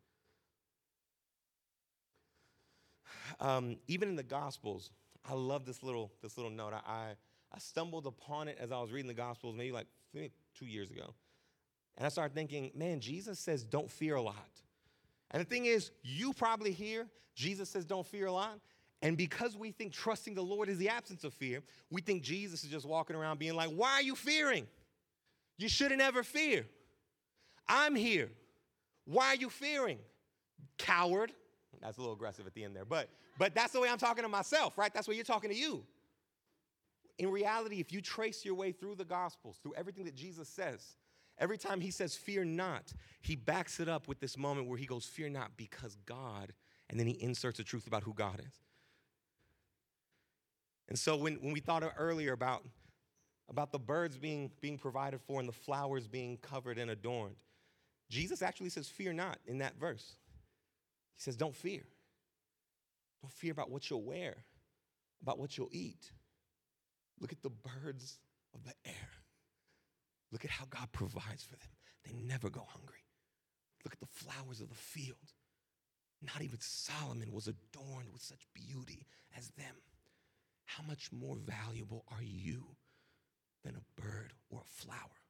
Um, 3.38 3.76
even 3.86 4.08
in 4.08 4.16
the 4.16 4.22
Gospels, 4.22 4.90
I 5.28 5.34
love 5.34 5.66
this 5.66 5.82
little, 5.82 6.10
this 6.22 6.38
little 6.38 6.50
note. 6.50 6.72
I, 6.72 6.90
I, 6.90 7.06
I 7.52 7.58
stumbled 7.58 8.06
upon 8.06 8.48
it 8.48 8.56
as 8.58 8.72
I 8.72 8.80
was 8.80 8.90
reading 8.90 9.08
the 9.08 9.14
Gospels 9.14 9.54
maybe 9.54 9.72
like 9.72 9.86
two 10.58 10.66
years 10.66 10.90
ago. 10.90 11.14
And 11.96 12.06
I 12.06 12.08
started 12.08 12.34
thinking, 12.34 12.70
man, 12.74 13.00
Jesus 13.00 13.38
says 13.38 13.62
don't 13.62 13.90
fear 13.90 14.14
a 14.14 14.22
lot. 14.22 14.48
And 15.30 15.40
the 15.40 15.44
thing 15.44 15.66
is, 15.66 15.90
you 16.02 16.32
probably 16.32 16.72
hear 16.72 17.06
Jesus 17.34 17.68
says 17.68 17.84
don't 17.84 18.06
fear 18.06 18.26
a 18.26 18.32
lot. 18.32 18.58
And 19.02 19.16
because 19.16 19.56
we 19.56 19.70
think 19.70 19.92
trusting 19.92 20.34
the 20.34 20.42
Lord 20.42 20.68
is 20.68 20.76
the 20.76 20.90
absence 20.90 21.24
of 21.24 21.32
fear, 21.32 21.62
we 21.90 22.02
think 22.02 22.22
Jesus 22.22 22.64
is 22.64 22.70
just 22.70 22.84
walking 22.84 23.16
around 23.16 23.38
being 23.38 23.54
like, 23.54 23.70
why 23.70 23.92
are 23.92 24.02
you 24.02 24.14
fearing? 24.14 24.66
You 25.56 25.68
shouldn't 25.68 26.02
ever 26.02 26.22
fear. 26.22 26.66
I'm 27.66 27.94
here. 27.94 28.28
Why 29.06 29.28
are 29.28 29.36
you 29.36 29.48
fearing? 29.48 29.98
Coward. 30.76 31.32
That's 31.80 31.96
a 31.96 32.00
little 32.00 32.14
aggressive 32.14 32.46
at 32.46 32.52
the 32.52 32.64
end 32.64 32.76
there, 32.76 32.84
but 32.84 33.08
but 33.38 33.54
that's 33.54 33.72
the 33.72 33.80
way 33.80 33.88
I'm 33.88 33.96
talking 33.96 34.22
to 34.22 34.28
myself, 34.28 34.76
right? 34.76 34.92
That's 34.92 35.08
what 35.08 35.16
you're 35.16 35.24
talking 35.24 35.48
to 35.48 35.56
you. 35.56 35.82
In 37.18 37.30
reality, 37.30 37.80
if 37.80 37.90
you 37.90 38.02
trace 38.02 38.44
your 38.44 38.54
way 38.54 38.72
through 38.72 38.96
the 38.96 39.04
Gospels, 39.04 39.58
through 39.62 39.74
everything 39.76 40.04
that 40.04 40.14
Jesus 40.14 40.46
says, 40.48 40.96
every 41.40 41.58
time 41.58 41.80
he 41.80 41.90
says, 41.90 42.14
Fear 42.14 42.44
not, 42.44 42.92
he 43.20 43.34
backs 43.34 43.80
it 43.80 43.88
up 43.88 44.06
with 44.06 44.20
this 44.20 44.38
moment 44.38 44.68
where 44.68 44.78
he 44.78 44.86
goes, 44.86 45.06
Fear 45.06 45.30
not, 45.30 45.56
because 45.56 45.96
God, 46.06 46.52
and 46.88 47.00
then 47.00 47.06
he 47.06 47.20
inserts 47.20 47.58
the 47.58 47.64
truth 47.64 47.86
about 47.86 48.04
who 48.04 48.14
God 48.14 48.40
is. 48.40 48.60
And 50.88 50.98
so 50.98 51.16
when, 51.16 51.36
when 51.36 51.52
we 51.52 51.60
thought 51.60 51.84
earlier 51.96 52.32
about, 52.32 52.64
about 53.48 53.72
the 53.72 53.78
birds 53.78 54.16
being, 54.16 54.50
being 54.60 54.76
provided 54.76 55.20
for 55.20 55.40
and 55.40 55.48
the 55.48 55.52
flowers 55.52 56.06
being 56.06 56.36
covered 56.36 56.78
and 56.78 56.90
adorned, 56.90 57.36
Jesus 58.10 58.42
actually 58.42 58.70
says, 58.70 58.88
Fear 58.88 59.14
not 59.14 59.38
in 59.46 59.58
that 59.58 59.78
verse. 59.78 60.16
He 61.16 61.22
says, 61.22 61.36
Don't 61.36 61.54
fear. 61.54 61.84
Don't 63.22 63.32
fear 63.32 63.52
about 63.52 63.70
what 63.70 63.88
you'll 63.88 64.02
wear, 64.02 64.36
about 65.22 65.38
what 65.38 65.56
you'll 65.56 65.70
eat. 65.72 66.10
Look 67.20 67.32
at 67.32 67.42
the 67.42 67.50
birds 67.50 68.18
of 68.54 68.64
the 68.64 68.72
air. 68.84 69.19
Look 70.32 70.44
at 70.44 70.50
how 70.50 70.64
God 70.70 70.92
provides 70.92 71.42
for 71.42 71.56
them. 71.56 71.68
They 72.04 72.12
never 72.12 72.50
go 72.50 72.66
hungry. 72.68 73.04
Look 73.84 73.94
at 73.94 74.00
the 74.00 74.06
flowers 74.06 74.60
of 74.60 74.68
the 74.68 74.74
field. 74.74 75.16
Not 76.22 76.42
even 76.42 76.58
Solomon 76.60 77.32
was 77.32 77.48
adorned 77.48 78.12
with 78.12 78.22
such 78.22 78.46
beauty 78.54 79.06
as 79.36 79.48
them. 79.56 79.74
How 80.66 80.84
much 80.84 81.10
more 81.12 81.36
valuable 81.36 82.04
are 82.08 82.22
you 82.22 82.76
than 83.64 83.74
a 83.74 84.00
bird 84.00 84.32
or 84.50 84.60
a 84.60 84.82
flower? 84.82 85.20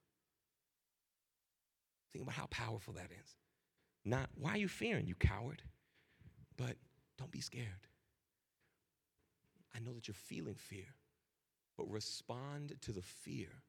Think 2.13 2.25
about 2.25 2.35
how 2.35 2.47
powerful 2.47 2.93
that 2.95 3.11
is. 3.13 3.37
Not, 4.05 4.29
why 4.35 4.53
are 4.53 4.59
you 4.59 4.69
fearing, 4.69 5.07
you 5.07 5.15
coward? 5.15 5.63
But 6.57 6.77
don't 7.19 7.31
be 7.31 7.41
scared. 7.41 7.87
I 9.75 9.79
know 9.79 9.93
that 9.93 10.09
you're 10.09 10.15
feeling 10.15 10.57
fear, 10.57 10.95
but 11.77 11.89
respond 11.89 12.75
to 12.83 12.93
the 12.93 13.03
fear 13.03 13.63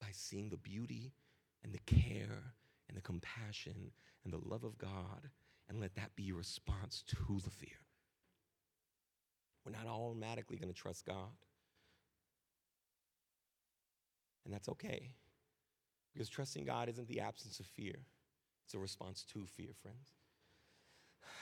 by 0.00 0.08
seeing 0.12 0.48
the 0.48 0.56
beauty 0.56 1.12
and 1.62 1.72
the 1.72 1.80
care 1.86 2.54
and 2.88 2.96
the 2.96 3.02
compassion 3.02 3.90
and 4.24 4.32
the 4.32 4.48
love 4.48 4.64
of 4.64 4.78
God, 4.78 5.30
and 5.68 5.80
let 5.80 5.94
that 5.96 6.14
be 6.14 6.24
your 6.24 6.36
response 6.36 7.02
to 7.08 7.40
the 7.42 7.50
fear. 7.50 7.78
We're 9.64 9.72
not 9.72 9.86
automatically 9.86 10.56
going 10.56 10.72
to 10.72 10.78
trust 10.78 11.04
God. 11.04 11.32
And 14.44 14.54
that's 14.54 14.68
okay. 14.68 15.10
Because 16.12 16.28
trusting 16.28 16.64
God 16.64 16.88
isn't 16.88 17.08
the 17.08 17.20
absence 17.20 17.58
of 17.60 17.66
fear, 17.66 17.96
it's 18.64 18.74
a 18.74 18.78
response 18.78 19.24
to 19.32 19.44
fear, 19.44 19.70
friends. 19.82 20.12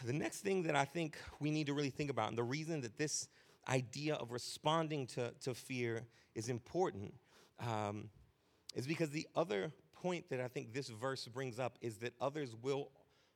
The 0.05 0.13
next 0.13 0.41
thing 0.41 0.65
that 0.65 0.75
I 0.75 0.85
think 0.85 1.19
we 1.39 1.51
need 1.51 1.67
to 1.67 1.75
really 1.75 1.91
think 1.91 2.11
about, 2.11 2.31
and 2.31 2.39
the 2.39 2.43
reason 2.43 2.81
that 2.81 2.97
this 2.99 3.29
idea 3.69 4.15
of 4.15 4.33
responding 4.33 5.07
to, 5.09 5.33
to 5.43 5.55
fear 5.55 6.03
is 6.35 6.49
important 6.49 7.15
um, 7.61 8.09
is 8.75 8.87
because 8.87 9.11
the 9.11 9.27
other 9.35 9.73
point 9.95 10.29
that 10.31 10.41
I 10.41 10.49
think 10.49 10.73
this 10.73 10.89
verse 10.89 11.27
brings 11.27 11.59
up 11.59 11.79
is 11.81 11.97
that 11.99 12.15
others 12.21 12.55
will 12.61 12.91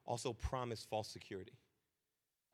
also 0.05 0.33
promise 0.33 0.87
false 0.89 1.09
security. 1.09 1.53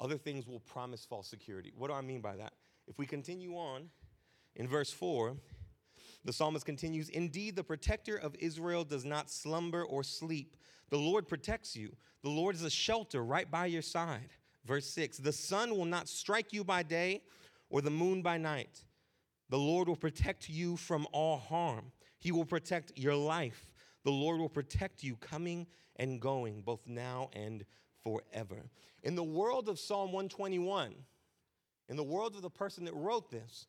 Other 0.01 0.19
things 0.19 0.47
will 0.47 0.61
promise 0.61 1.05
false 1.05 1.29
security. 1.29 1.73
What 1.77 1.89
do 1.89 1.95
I 1.95 2.01
mean 2.01 2.21
by 2.21 2.37
that? 2.37 2.53
If 2.87 2.99
we 2.99 3.07
continue 3.07 3.55
on 3.55 3.89
in 4.57 4.69
verse 4.69 4.91
4, 4.91 5.37
the 6.25 6.33
psalmist 6.33 6.67
continues 6.67 7.09
Indeed, 7.09 7.57
the 7.57 7.65
protector 7.65 8.17
of 8.17 8.35
Israel 8.39 8.85
does 8.85 9.05
not 9.05 9.31
slumber 9.31 9.85
or 9.85 10.03
sleep. 10.03 10.57
The 10.91 10.99
Lord 10.99 11.29
protects 11.29 11.77
you. 11.77 11.97
The 12.23 12.31
Lord 12.31 12.55
is 12.55 12.63
a 12.63 12.71
shelter 12.71 13.25
right 13.25 13.51
by 13.51 13.67
your 13.67 13.83
side. 13.83 14.31
Verse 14.65 14.87
6 14.91 15.19
The 15.19 15.33
sun 15.33 15.71
will 15.71 15.85
not 15.85 16.09
strike 16.09 16.53
you 16.53 16.65
by 16.65 16.83
day 16.83 17.23
or 17.71 17.81
the 17.81 17.91
moon 17.91 18.23
by 18.23 18.39
night. 18.39 18.85
The 19.51 19.59
Lord 19.59 19.89
will 19.89 19.97
protect 19.97 20.49
you 20.49 20.77
from 20.77 21.07
all 21.13 21.39
harm. 21.39 21.93
He 22.25 22.33
will 22.33 22.47
protect 22.47 22.97
your 22.97 23.15
life. 23.15 23.71
The 24.03 24.11
Lord 24.11 24.41
will 24.41 24.49
protect 24.49 25.03
you 25.03 25.17
coming 25.17 25.67
and 25.97 26.19
going, 26.19 26.63
both 26.63 26.81
now 26.87 27.29
and 27.35 27.67
forever. 28.03 28.71
In 29.03 29.15
the 29.15 29.23
world 29.23 29.69
of 29.69 29.79
Psalm 29.79 30.11
121, 30.11 30.95
in 31.91 31.97
the 31.97 32.03
world 32.03 32.35
of 32.35 32.41
the 32.41 32.49
person 32.49 32.87
that 32.87 32.95
wrote 32.95 33.31
this, 33.31 33.67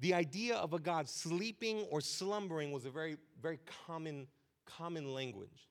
the 0.00 0.14
idea 0.14 0.56
of 0.56 0.72
a 0.72 0.80
God 0.80 1.08
sleeping 1.08 1.86
or 1.88 2.00
slumbering 2.00 2.72
was 2.72 2.86
a 2.86 2.90
very, 2.90 3.18
very 3.40 3.60
common, 3.86 4.26
common 4.64 5.14
language, 5.14 5.68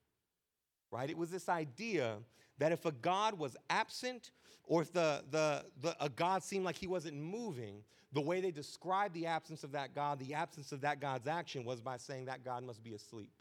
right? 0.91 1.10
It 1.10 1.17
was 1.17 1.32
this 1.32 1.49
idea 1.49 2.15
that 2.58 2.72
if 2.72 2.86
a 2.86 2.91
God 2.91 3.38
was 3.38 3.56
absent 3.70 4.32
or 4.63 4.82
if 4.82 4.91
the, 4.91 5.24
the, 5.32 5.65
the, 5.82 5.96
a 6.04 6.10
God 6.10 6.44
seemed 6.44 6.65
like 6.65 6.76
he 6.76 6.88
wasn't 6.88 7.18
moving, 7.18 7.84
the 8.13 8.22
way 8.22 8.41
they 8.41 8.52
described 8.52 9.13
the 9.13 9.28
absence 9.28 9.63
of 9.63 9.74
that 9.74 9.94
God, 9.94 10.20
the 10.20 10.34
absence 10.34 10.72
of 10.72 10.82
that 10.82 11.00
God's 11.00 11.28
action, 11.28 11.65
was 11.65 11.82
by 11.82 11.98
saying 11.98 12.26
that 12.26 12.44
God 12.44 12.63
must 12.63 12.84
be 12.84 12.94
asleep. 12.94 13.32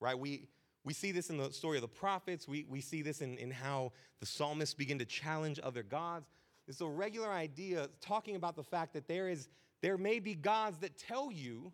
Right? 0.00 0.18
We, 0.18 0.48
we 0.84 0.92
see 0.92 1.12
this 1.12 1.30
in 1.30 1.38
the 1.38 1.52
story 1.52 1.76
of 1.76 1.82
the 1.82 1.88
prophets. 1.88 2.46
We, 2.48 2.66
we 2.68 2.80
see 2.80 3.02
this 3.02 3.20
in, 3.20 3.38
in 3.38 3.50
how 3.50 3.92
the 4.20 4.26
psalmists 4.26 4.74
begin 4.74 4.98
to 4.98 5.04
challenge 5.04 5.60
other 5.62 5.82
gods. 5.82 6.28
It's 6.66 6.80
a 6.80 6.86
regular 6.86 7.30
idea 7.30 7.88
talking 8.00 8.36
about 8.36 8.56
the 8.56 8.62
fact 8.62 8.92
that 8.94 9.08
there 9.08 9.28
is 9.28 9.48
there 9.80 9.96
may 9.96 10.18
be 10.18 10.34
gods 10.34 10.78
that 10.78 10.98
tell 10.98 11.30
you, 11.30 11.72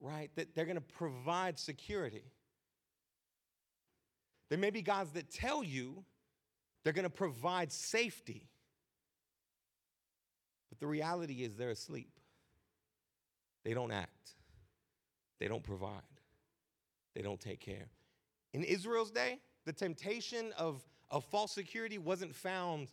right, 0.00 0.30
that 0.36 0.54
they're 0.54 0.64
going 0.64 0.76
to 0.76 0.80
provide 0.80 1.58
security. 1.58 2.22
There 4.54 4.60
may 4.60 4.70
be 4.70 4.82
gods 4.82 5.10
that 5.14 5.32
tell 5.32 5.64
you 5.64 6.04
they're 6.84 6.92
going 6.92 7.02
to 7.02 7.10
provide 7.10 7.72
safety. 7.72 8.46
But 10.68 10.78
the 10.78 10.86
reality 10.86 11.42
is 11.42 11.56
they're 11.56 11.70
asleep. 11.70 12.20
They 13.64 13.74
don't 13.74 13.90
act, 13.90 14.36
they 15.40 15.48
don't 15.48 15.64
provide, 15.64 16.02
they 17.16 17.22
don't 17.22 17.40
take 17.40 17.58
care. 17.58 17.88
In 18.52 18.62
Israel's 18.62 19.10
day, 19.10 19.40
the 19.64 19.72
temptation 19.72 20.52
of, 20.56 20.84
of 21.10 21.24
false 21.24 21.50
security 21.50 21.98
wasn't 21.98 22.32
found 22.32 22.92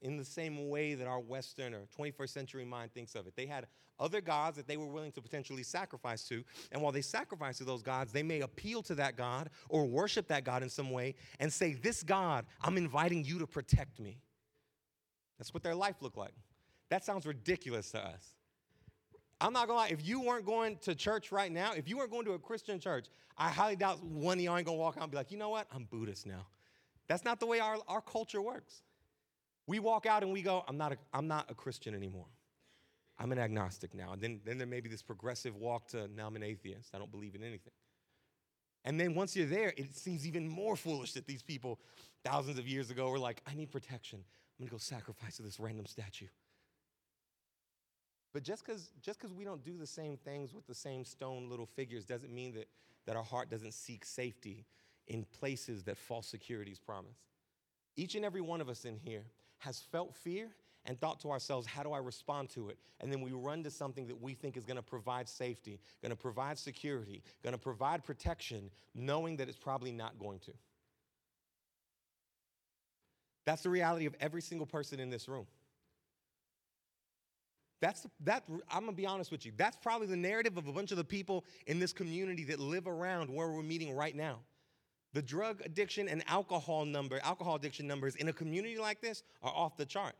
in 0.00 0.16
the 0.16 0.24
same 0.24 0.68
way 0.68 0.94
that 0.94 1.06
our 1.06 1.20
Western 1.20 1.74
or 1.74 1.86
21st 1.98 2.28
century 2.28 2.64
mind 2.64 2.92
thinks 2.92 3.14
of 3.14 3.26
it. 3.26 3.34
They 3.36 3.46
had 3.46 3.66
other 3.98 4.20
gods 4.20 4.56
that 4.56 4.68
they 4.68 4.76
were 4.76 4.86
willing 4.86 5.12
to 5.12 5.20
potentially 5.20 5.62
sacrifice 5.62 6.26
to. 6.28 6.44
And 6.70 6.80
while 6.80 6.92
they 6.92 7.00
sacrifice 7.02 7.58
to 7.58 7.64
those 7.64 7.82
gods, 7.82 8.12
they 8.12 8.22
may 8.22 8.40
appeal 8.40 8.82
to 8.84 8.94
that 8.96 9.16
God 9.16 9.50
or 9.68 9.86
worship 9.86 10.28
that 10.28 10.44
God 10.44 10.62
in 10.62 10.70
some 10.70 10.90
way 10.90 11.14
and 11.40 11.52
say, 11.52 11.74
This 11.74 12.02
God, 12.02 12.46
I'm 12.62 12.76
inviting 12.76 13.24
you 13.24 13.40
to 13.40 13.46
protect 13.46 13.98
me. 13.98 14.20
That's 15.38 15.52
what 15.52 15.62
their 15.62 15.74
life 15.74 15.96
looked 16.00 16.16
like. 16.16 16.34
That 16.90 17.04
sounds 17.04 17.26
ridiculous 17.26 17.90
to 17.92 17.98
us. 17.98 18.34
I'm 19.40 19.52
not 19.52 19.68
gonna 19.68 19.78
lie, 19.78 19.88
if 19.88 20.06
you 20.06 20.20
weren't 20.20 20.44
going 20.44 20.78
to 20.78 20.94
church 20.94 21.30
right 21.30 21.50
now, 21.50 21.72
if 21.72 21.88
you 21.88 21.96
weren't 21.96 22.10
going 22.10 22.24
to 22.24 22.32
a 22.32 22.38
Christian 22.38 22.80
church, 22.80 23.06
I 23.36 23.50
highly 23.50 23.76
doubt 23.76 24.02
one 24.02 24.38
of 24.38 24.44
y'all 24.44 24.56
ain't 24.56 24.66
gonna 24.66 24.78
walk 24.78 24.96
out 24.96 25.04
and 25.04 25.12
be 25.12 25.16
like, 25.16 25.30
you 25.30 25.38
know 25.38 25.50
what? 25.50 25.68
I'm 25.72 25.84
Buddhist 25.84 26.26
now. 26.26 26.46
That's 27.06 27.24
not 27.24 27.38
the 27.38 27.46
way 27.46 27.60
our, 27.60 27.78
our 27.86 28.00
culture 28.00 28.42
works. 28.42 28.82
We 29.68 29.80
walk 29.80 30.06
out 30.06 30.22
and 30.22 30.32
we 30.32 30.40
go, 30.40 30.64
I'm 30.66 30.78
not 30.78 30.92
a, 30.92 30.96
I'm 31.12 31.28
not 31.28 31.50
a 31.50 31.54
Christian 31.54 31.94
anymore. 31.94 32.24
I'm 33.18 33.32
an 33.32 33.38
agnostic 33.38 33.94
now. 33.94 34.14
And 34.14 34.22
then, 34.22 34.40
then 34.42 34.56
there 34.56 34.66
may 34.66 34.80
be 34.80 34.88
this 34.88 35.02
progressive 35.02 35.54
walk 35.56 35.88
to 35.88 36.08
now 36.08 36.26
I'm 36.26 36.36
an 36.36 36.42
atheist. 36.42 36.94
I 36.94 36.98
don't 36.98 37.10
believe 37.10 37.34
in 37.34 37.42
anything. 37.42 37.74
And 38.86 38.98
then 38.98 39.14
once 39.14 39.36
you're 39.36 39.46
there, 39.46 39.74
it 39.76 39.94
seems 39.94 40.26
even 40.26 40.48
more 40.48 40.74
foolish 40.74 41.12
that 41.12 41.26
these 41.26 41.42
people 41.42 41.78
thousands 42.24 42.58
of 42.58 42.66
years 42.66 42.90
ago 42.90 43.10
were 43.10 43.18
like, 43.18 43.42
I 43.46 43.54
need 43.54 43.70
protection. 43.70 44.20
I'm 44.58 44.64
gonna 44.64 44.70
go 44.70 44.78
sacrifice 44.78 45.36
to 45.36 45.42
this 45.42 45.60
random 45.60 45.84
statue. 45.84 46.28
But 48.32 48.44
just 48.44 48.64
because 48.64 48.90
just 49.02 49.20
because 49.20 49.34
we 49.34 49.44
don't 49.44 49.62
do 49.62 49.76
the 49.76 49.86
same 49.86 50.16
things 50.16 50.54
with 50.54 50.66
the 50.66 50.74
same 50.74 51.04
stone 51.04 51.50
little 51.50 51.66
figures 51.66 52.06
doesn't 52.06 52.32
mean 52.32 52.54
that, 52.54 52.68
that 53.04 53.16
our 53.16 53.22
heart 53.22 53.50
doesn't 53.50 53.74
seek 53.74 54.06
safety 54.06 54.64
in 55.08 55.26
places 55.38 55.82
that 55.82 55.98
false 55.98 56.26
securities 56.26 56.78
promise. 56.78 57.18
Each 57.96 58.14
and 58.14 58.24
every 58.24 58.40
one 58.40 58.62
of 58.62 58.70
us 58.70 58.86
in 58.86 58.96
here 58.96 59.24
has 59.58 59.80
felt 59.80 60.14
fear 60.14 60.48
and 60.84 60.98
thought 60.98 61.20
to 61.20 61.30
ourselves, 61.30 61.66
how 61.66 61.82
do 61.82 61.92
I 61.92 61.98
respond 61.98 62.48
to 62.50 62.70
it? 62.70 62.78
And 63.00 63.12
then 63.12 63.20
we 63.20 63.32
run 63.32 63.62
to 63.64 63.70
something 63.70 64.06
that 64.06 64.20
we 64.20 64.34
think 64.34 64.56
is 64.56 64.64
gonna 64.64 64.82
provide 64.82 65.28
safety, 65.28 65.80
gonna 66.02 66.16
provide 66.16 66.58
security, 66.58 67.22
gonna 67.44 67.58
provide 67.58 68.04
protection, 68.04 68.70
knowing 68.94 69.36
that 69.36 69.48
it's 69.48 69.58
probably 69.58 69.92
not 69.92 70.18
going 70.18 70.38
to. 70.40 70.52
That's 73.44 73.62
the 73.62 73.70
reality 73.70 74.06
of 74.06 74.14
every 74.20 74.42
single 74.42 74.66
person 74.66 75.00
in 75.00 75.10
this 75.10 75.28
room. 75.28 75.46
That's 77.80 78.06
that 78.20 78.44
I'm 78.70 78.80
gonna 78.80 78.92
be 78.92 79.06
honest 79.06 79.30
with 79.30 79.46
you. 79.46 79.52
That's 79.56 79.76
probably 79.76 80.06
the 80.06 80.16
narrative 80.16 80.56
of 80.56 80.66
a 80.66 80.72
bunch 80.72 80.90
of 80.90 80.96
the 80.96 81.04
people 81.04 81.44
in 81.66 81.78
this 81.78 81.92
community 81.92 82.44
that 82.44 82.58
live 82.60 82.86
around 82.86 83.32
where 83.32 83.48
we're 83.48 83.62
meeting 83.62 83.94
right 83.94 84.14
now. 84.14 84.40
The 85.14 85.22
drug 85.22 85.62
addiction 85.64 86.08
and 86.08 86.22
alcohol 86.28 86.84
number, 86.84 87.18
alcohol 87.22 87.56
addiction 87.56 87.86
numbers 87.86 88.14
in 88.16 88.28
a 88.28 88.32
community 88.32 88.78
like 88.78 89.00
this 89.00 89.22
are 89.42 89.52
off 89.52 89.76
the 89.76 89.86
chart. 89.86 90.14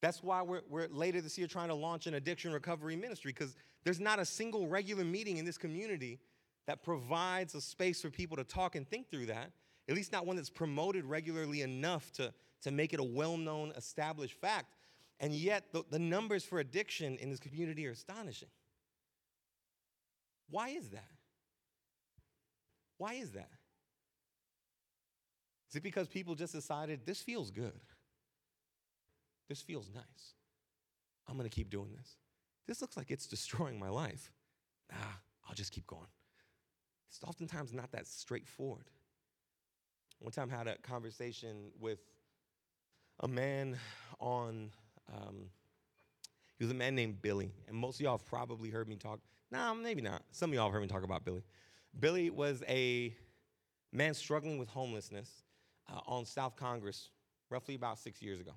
That's 0.00 0.22
why 0.22 0.42
we're, 0.42 0.62
we're 0.68 0.88
later 0.88 1.20
this 1.20 1.38
year 1.38 1.46
trying 1.46 1.68
to 1.68 1.74
launch 1.74 2.06
an 2.06 2.14
addiction 2.14 2.52
recovery 2.52 2.96
ministry 2.96 3.32
because 3.32 3.56
there's 3.84 4.00
not 4.00 4.18
a 4.18 4.24
single 4.24 4.66
regular 4.68 5.04
meeting 5.04 5.36
in 5.36 5.44
this 5.44 5.58
community 5.58 6.18
that 6.66 6.82
provides 6.82 7.54
a 7.54 7.60
space 7.60 8.02
for 8.02 8.10
people 8.10 8.36
to 8.36 8.44
talk 8.44 8.76
and 8.76 8.88
think 8.88 9.10
through 9.10 9.26
that, 9.26 9.50
at 9.88 9.94
least 9.94 10.12
not 10.12 10.26
one 10.26 10.36
that's 10.36 10.50
promoted 10.50 11.04
regularly 11.04 11.62
enough 11.62 12.12
to, 12.12 12.32
to 12.62 12.70
make 12.70 12.92
it 12.92 13.00
a 13.00 13.04
well 13.04 13.36
known, 13.36 13.72
established 13.76 14.40
fact. 14.40 14.74
And 15.20 15.32
yet, 15.32 15.72
the, 15.72 15.84
the 15.90 15.98
numbers 15.98 16.44
for 16.44 16.58
addiction 16.58 17.16
in 17.18 17.30
this 17.30 17.38
community 17.38 17.86
are 17.86 17.92
astonishing. 17.92 18.48
Why 20.50 20.70
is 20.70 20.90
that? 20.90 21.10
Why 22.98 23.14
is 23.14 23.32
that? 23.32 23.50
Is 25.72 25.76
it 25.76 25.82
because 25.82 26.06
people 26.06 26.34
just 26.34 26.52
decided 26.52 27.06
this 27.06 27.22
feels 27.22 27.50
good? 27.50 27.80
This 29.48 29.62
feels 29.62 29.88
nice. 29.94 30.34
I'm 31.26 31.38
going 31.38 31.48
to 31.48 31.54
keep 31.54 31.70
doing 31.70 31.94
this. 31.96 32.18
This 32.66 32.82
looks 32.82 32.94
like 32.94 33.10
it's 33.10 33.26
destroying 33.26 33.78
my 33.78 33.88
life. 33.88 34.30
Ah, 34.92 35.18
I'll 35.48 35.54
just 35.54 35.72
keep 35.72 35.86
going. 35.86 36.08
It's 37.08 37.20
oftentimes 37.26 37.72
not 37.72 37.90
that 37.92 38.06
straightforward. 38.06 38.90
One 40.18 40.30
time 40.30 40.50
I 40.52 40.58
had 40.58 40.68
a 40.68 40.76
conversation 40.76 41.70
with 41.80 42.00
a 43.20 43.28
man 43.28 43.78
on 44.20 44.72
um, 45.10 45.46
he 46.58 46.64
was 46.64 46.70
a 46.70 46.74
man 46.74 46.94
named 46.94 47.22
Billy, 47.22 47.50
and 47.66 47.74
most 47.74 47.96
of 47.96 48.02
y'all 48.02 48.18
have 48.18 48.26
probably 48.26 48.68
heard 48.68 48.88
me 48.88 48.96
talk. 48.96 49.20
Nah, 49.50 49.72
maybe 49.72 50.02
not. 50.02 50.22
Some 50.32 50.50
of 50.50 50.54
y'all 50.54 50.64
have 50.64 50.72
heard 50.74 50.82
me 50.82 50.88
talk 50.88 51.02
about 51.02 51.24
Billy. 51.24 51.42
Billy 51.98 52.28
was 52.28 52.62
a 52.68 53.14
man 53.90 54.12
struggling 54.12 54.58
with 54.58 54.68
homelessness 54.68 55.30
uh, 55.90 56.00
on 56.06 56.24
South 56.24 56.56
Congress 56.56 57.10
roughly 57.50 57.74
about 57.74 57.98
six 57.98 58.22
years 58.22 58.40
ago, 58.40 58.52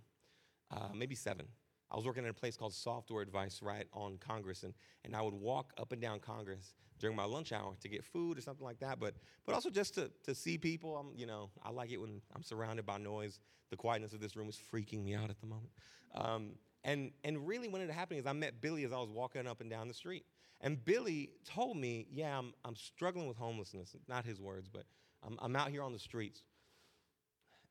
uh, 0.71 0.89
maybe 0.93 1.15
seven. 1.15 1.47
I 1.91 1.95
was 1.95 2.05
working 2.05 2.23
at 2.23 2.29
a 2.29 2.33
place 2.33 2.57
called 2.57 2.73
Software 2.73 3.21
Advice 3.21 3.61
right 3.61 3.87
on 3.93 4.17
Congress, 4.17 4.63
and, 4.63 4.73
and 5.03 5.15
I 5.15 5.21
would 5.21 5.33
walk 5.33 5.71
up 5.77 5.91
and 5.91 6.01
down 6.01 6.19
Congress 6.19 6.73
during 6.99 7.15
my 7.15 7.25
lunch 7.25 7.51
hour 7.51 7.75
to 7.81 7.89
get 7.89 8.03
food 8.03 8.37
or 8.37 8.41
something 8.41 8.65
like 8.65 8.79
that, 8.79 8.99
but, 8.99 9.15
but 9.45 9.53
also 9.53 9.69
just 9.69 9.95
to, 9.95 10.09
to 10.23 10.33
see 10.33 10.57
people. 10.57 10.95
I'm, 10.97 11.11
you 11.15 11.25
know, 11.25 11.49
I 11.63 11.69
like 11.69 11.91
it 11.91 11.97
when 11.97 12.21
I'm 12.35 12.43
surrounded 12.43 12.85
by 12.85 12.97
noise. 12.97 13.39
The 13.69 13.75
quietness 13.75 14.13
of 14.13 14.21
this 14.21 14.35
room 14.35 14.49
is 14.49 14.59
freaking 14.73 15.03
me 15.03 15.13
out 15.13 15.29
at 15.29 15.39
the 15.39 15.47
moment. 15.47 15.69
Um, 16.15 16.51
and, 16.83 17.11
and 17.23 17.45
really, 17.47 17.67
what 17.67 17.81
ended 17.81 17.89
up 17.89 17.97
happening 17.97 18.19
is 18.19 18.25
I 18.25 18.33
met 18.33 18.61
Billy 18.61 18.83
as 18.85 18.93
I 18.93 18.97
was 18.97 19.09
walking 19.09 19.47
up 19.47 19.59
and 19.59 19.69
down 19.69 19.87
the 19.87 19.93
street. 19.93 20.23
And 20.61 20.83
Billy 20.85 21.31
told 21.43 21.77
me, 21.77 22.07
Yeah, 22.11 22.37
I'm, 22.37 22.53
I'm 22.63 22.75
struggling 22.75 23.27
with 23.27 23.37
homelessness. 23.37 23.95
Not 24.07 24.23
his 24.25 24.39
words, 24.39 24.69
but 24.69 24.83
I'm, 25.25 25.37
I'm 25.41 25.55
out 25.55 25.69
here 25.69 25.83
on 25.83 25.93
the 25.93 25.99
streets. 25.99 26.43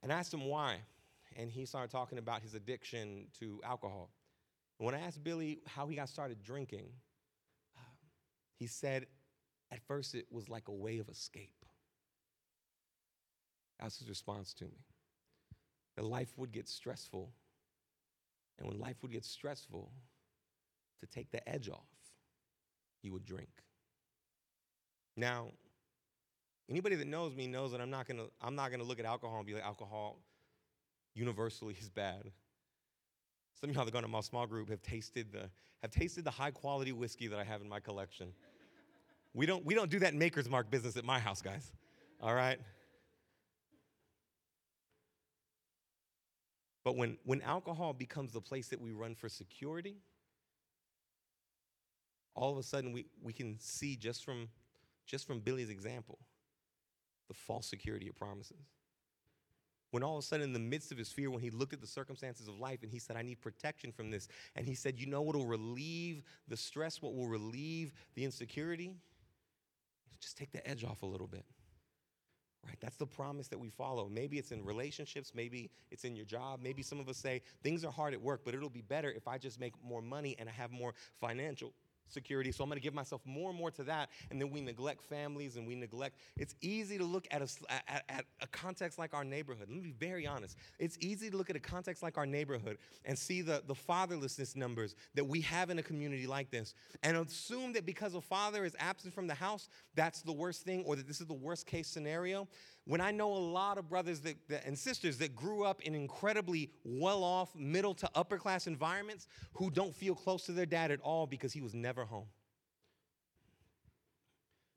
And 0.04 0.12
I 0.12 0.16
asked 0.16 0.32
him 0.32 0.44
why. 0.44 0.76
And 1.34 1.50
he 1.50 1.66
started 1.66 1.90
talking 1.90 2.18
about 2.18 2.42
his 2.42 2.54
addiction 2.54 3.26
to 3.40 3.60
alcohol. 3.64 4.10
And 4.78 4.86
when 4.86 4.94
I 4.94 5.00
asked 5.00 5.24
Billy 5.24 5.58
how 5.66 5.88
he 5.88 5.96
got 5.96 6.08
started 6.08 6.44
drinking, 6.44 6.86
uh, 7.76 7.80
he 8.56 8.68
said, 8.68 9.06
At 9.72 9.80
first, 9.88 10.14
it 10.14 10.26
was 10.30 10.48
like 10.48 10.68
a 10.68 10.72
way 10.72 11.00
of 11.00 11.08
escape. 11.08 11.64
That 13.80 13.86
was 13.86 13.98
his 13.98 14.08
response 14.08 14.54
to 14.54 14.66
me. 14.66 14.84
That 15.96 16.04
life 16.04 16.32
would 16.36 16.52
get 16.52 16.68
stressful 16.68 17.32
and 18.58 18.68
when 18.68 18.78
life 18.78 18.96
would 19.02 19.12
get 19.12 19.24
stressful, 19.24 19.90
to 21.00 21.06
take 21.06 21.30
the 21.30 21.46
edge 21.48 21.68
off, 21.68 21.88
he 23.02 23.10
would 23.10 23.24
drink. 23.24 23.50
Now, 25.16 25.48
anybody 26.68 26.96
that 26.96 27.07
knows 27.07 27.35
me 27.35 27.46
knows 27.46 27.72
that 27.72 27.81
I'm 27.81 27.90
not 27.90 28.07
gonna, 28.07 28.27
I'm 28.40 28.55
not 28.55 28.70
gonna 28.70 28.85
look 28.85 28.98
at 28.98 29.05
alcohol 29.05 29.38
and 29.38 29.46
be 29.46 29.55
like, 29.55 29.64
alcohol 29.64 30.18
universally 31.14 31.77
is 31.81 31.88
bad. 31.88 32.31
Some 33.61 33.70
of 33.70 33.77
y'all 33.77 33.85
that 33.85 33.92
go 33.92 34.00
to 34.00 34.09
my 34.09 34.20
small 34.20 34.46
group 34.46 34.68
have 34.70 34.83
tasted 34.83 35.33
the, 35.33 35.48
have 35.83 35.90
tasted 35.90 36.24
the 36.24 36.31
high 36.31 36.50
quality 36.50 36.92
whiskey 36.92 37.29
that 37.29 37.38
I 37.38 37.44
have 37.44 37.61
in 37.61 37.68
my 37.68 37.81
collection. 37.81 38.33
We 39.33 39.46
don't, 39.46 39.64
we 39.64 39.74
don't 39.74 39.90
do 39.90 39.98
that 40.00 40.14
maker's 40.14 40.48
mark 40.48 40.70
business 40.70 40.96
at 40.96 41.05
my 41.05 41.18
house, 41.18 41.42
guys. 41.42 41.72
All 42.20 42.35
right? 42.35 42.59
But 46.85 46.96
when, 46.96 47.16
when 47.24 47.40
alcohol 47.42 47.92
becomes 47.92 48.33
the 48.33 48.40
place 48.40 48.68
that 48.68 48.81
we 48.81 48.92
run 48.92 49.14
for 49.14 49.29
security, 49.29 49.96
all 52.35 52.53
of 52.53 52.59
a 52.59 52.62
sudden 52.62 52.92
we, 52.92 53.07
we 53.22 53.33
can 53.33 53.57
see 53.59 53.96
just 53.96 54.24
from, 54.24 54.48
just 55.07 55.27
from 55.27 55.40
Billy's 55.40 55.70
example 55.70 56.18
the 57.28 57.34
false 57.34 57.66
security 57.66 58.06
it 58.06 58.16
promises. 58.16 58.66
When 59.90 60.02
all 60.02 60.18
of 60.18 60.24
a 60.24 60.26
sudden, 60.26 60.44
in 60.44 60.52
the 60.52 60.58
midst 60.58 60.90
of 60.90 60.98
his 60.98 61.12
fear, 61.12 61.30
when 61.30 61.40
he 61.40 61.50
looked 61.50 61.72
at 61.72 61.80
the 61.80 61.87
circumstances 61.87 62.48
of 62.48 62.58
life 62.58 62.82
and 62.82 62.90
he 62.90 62.98
said, 62.98 63.16
I 63.16 63.22
need 63.22 63.40
protection 63.40 63.92
from 63.92 64.10
this, 64.10 64.26
and 64.56 64.66
he 64.66 64.74
said, 64.74 64.98
You 64.98 65.06
know 65.06 65.22
what 65.22 65.37
will 65.37 65.46
relieve 65.46 66.24
the 66.48 66.56
stress, 66.56 67.00
what 67.00 67.14
will 67.14 67.28
relieve 67.28 67.92
the 68.16 68.24
insecurity? 68.24 68.96
Just 70.20 70.37
take 70.37 70.50
the 70.50 70.66
edge 70.68 70.82
off 70.82 71.02
a 71.02 71.06
little 71.06 71.28
bit. 71.28 71.44
Right? 72.66 72.76
That's 72.80 72.96
the 72.96 73.06
promise 73.06 73.46
that 73.48 73.60
we 73.60 73.68
follow. 73.68 74.08
Maybe 74.08 74.38
it's 74.38 74.50
in 74.50 74.64
relationships, 74.64 75.32
maybe 75.32 75.70
it's 75.90 76.04
in 76.04 76.16
your 76.16 76.24
job. 76.24 76.60
Maybe 76.62 76.82
some 76.82 76.98
of 76.98 77.08
us 77.08 77.18
say 77.18 77.42
things 77.62 77.84
are 77.84 77.92
hard 77.92 78.14
at 78.14 78.20
work, 78.20 78.40
but 78.44 78.54
it'll 78.54 78.70
be 78.70 78.82
better 78.82 79.12
if 79.12 79.28
I 79.28 79.38
just 79.38 79.60
make 79.60 79.74
more 79.87 80.02
money 80.02 80.34
and 80.38 80.48
I 80.48 80.52
have 80.52 80.70
more 80.70 80.94
financial 81.20 81.72
security. 82.08 82.52
So 82.52 82.64
I'm 82.64 82.70
going 82.70 82.78
to 82.78 82.82
give 82.82 82.94
myself 82.94 83.22
more 83.24 83.50
and 83.50 83.58
more 83.58 83.70
to 83.72 83.84
that. 83.84 84.10
And 84.30 84.40
then 84.40 84.50
we 84.50 84.60
neglect 84.60 85.02
families 85.02 85.56
and 85.56 85.66
we 85.66 85.74
neglect. 85.74 86.18
It's 86.36 86.54
easy 86.60 86.98
to 86.98 87.04
look 87.04 87.26
at 87.30 87.42
a, 87.42 87.48
at, 87.70 88.04
at 88.08 88.24
a 88.40 88.46
context 88.48 88.98
like 88.98 89.14
our 89.14 89.24
neighborhood. 89.24 89.68
Let 89.68 89.76
me 89.76 89.82
be 89.82 89.92
very 89.92 90.26
honest. 90.26 90.56
It's 90.78 90.96
easy 91.00 91.30
to 91.30 91.36
look 91.36 91.50
at 91.50 91.56
a 91.56 91.60
context 91.60 92.02
like 92.02 92.18
our 92.18 92.26
neighborhood 92.26 92.78
and 93.04 93.18
see 93.18 93.42
the, 93.42 93.62
the 93.66 93.74
fatherlessness 93.74 94.56
numbers 94.56 94.94
that 95.14 95.26
we 95.26 95.40
have 95.42 95.70
in 95.70 95.78
a 95.78 95.82
community 95.82 96.26
like 96.26 96.50
this 96.50 96.74
and 97.02 97.16
assume 97.16 97.72
that 97.74 97.86
because 97.86 98.14
a 98.14 98.20
father 98.20 98.64
is 98.64 98.76
absent 98.78 99.14
from 99.14 99.26
the 99.26 99.34
house, 99.34 99.68
that's 99.94 100.22
the 100.22 100.32
worst 100.32 100.62
thing 100.62 100.84
or 100.86 100.96
that 100.96 101.06
this 101.06 101.20
is 101.20 101.26
the 101.26 101.34
worst 101.34 101.66
case 101.66 101.88
scenario. 101.88 102.48
When 102.87 103.01
I 103.01 103.11
know 103.11 103.33
a 103.33 103.38
lot 103.38 103.79
of 103.79 103.88
brothers 103.88 104.20
that, 104.20 104.37
that, 104.49 104.66
and 104.66 104.79
sisters 104.79 105.18
that 105.18 105.35
grew 105.35 105.64
up 105.64 105.81
in 105.83 105.94
incredibly 105.94 106.70
well 106.85 107.25
off, 107.25 107.55
middle 107.55 107.94
to 107.94 108.11
upper 108.14 108.37
class 108.37 108.66
environments 108.66 109.27
who 109.55 109.70
don't 109.70 109.94
feel 109.94 110.14
close 110.14 110.44
to 110.47 110.53
their 110.53 110.66
dad 110.66 110.90
at 110.90 111.01
all 111.01 111.27
because 111.27 111.53
he 111.53 111.62
was 111.62 111.75
never 111.75 112.05
home. 112.05 112.27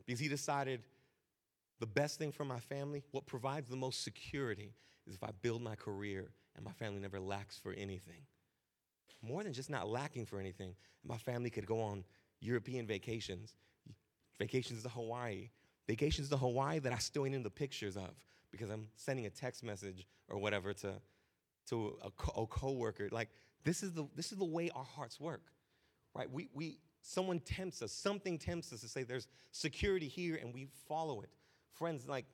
Because 0.06 0.22
he 0.22 0.30
decided 0.30 0.84
the 1.80 1.86
best 1.86 2.17
thing 2.17 2.32
for 2.32 2.46
my 2.46 2.60
family, 2.60 3.04
what 3.12 3.26
provides 3.26 3.70
the 3.70 3.76
most 3.76 4.04
security, 4.04 4.74
is 5.06 5.15
if 5.15 5.24
I 5.24 5.32
build 5.41 5.62
my 5.62 5.76
career 5.76 6.32
and 6.56 6.63
my 6.63 6.72
family 6.72 7.02
never 7.02 7.20
lacks 7.20 7.58
for 7.58 7.74
anything. 7.74 8.26
More 9.22 9.43
than 9.43 9.52
just 9.52 9.70
not 9.70 9.89
lacking 9.89 10.26
for 10.26 10.39
anything, 10.39 10.76
my 11.04 11.17
family 11.17 11.50
could 11.50 11.65
go 11.65 11.82
on 11.82 12.06
European 12.39 12.88
vacations, 12.88 13.56
vacations 14.39 14.84
to 14.84 14.89
Hawaii, 14.89 15.50
vacations 15.88 16.30
to 16.30 16.38
Hawaii 16.38 16.80
that 16.80 16.93
I 16.93 16.97
still 16.97 17.26
ain't 17.26 17.36
in 17.36 17.43
the 17.43 17.50
pictures 17.50 17.95
of 17.97 18.10
because 18.52 18.69
I'm 18.69 18.88
sending 18.95 19.26
a 19.26 19.30
text 19.30 19.63
message 19.63 20.06
or 20.28 20.38
whatever 20.38 20.73
to, 20.73 20.93
to 21.69 21.97
a, 22.04 22.12
co- 22.12 22.43
a 22.43 22.45
coworker. 22.47 23.10
Like 23.12 23.30
this 23.63 23.84
is 23.84 23.93
the 23.93 24.08
this 24.15 24.32
is 24.32 24.38
the 24.38 24.45
way 24.45 24.69
our 24.76 24.84
hearts 24.84 25.19
work, 25.19 25.43
right? 26.13 26.32
We 26.32 26.50
we 26.54 26.80
someone 27.02 27.39
tempts 27.39 27.82
us, 27.82 27.91
something 27.91 28.38
tempts 28.38 28.73
us 28.73 28.82
to 28.82 28.88
say 28.88 29.04
there's 29.04 29.28
security 29.52 30.08
here, 30.08 30.36
and 30.41 30.54
we 30.54 30.67
follow 30.88 31.21
it. 31.21 31.30
Friends, 31.73 32.08
like 32.08 32.26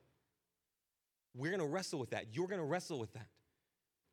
we're 1.36 1.52
gonna 1.52 1.66
wrestle 1.66 2.00
with 2.00 2.12
that. 2.12 2.28
You're 2.34 2.48
gonna 2.48 2.66
wrestle 2.66 3.00
with 3.00 3.14
that. 3.14 3.28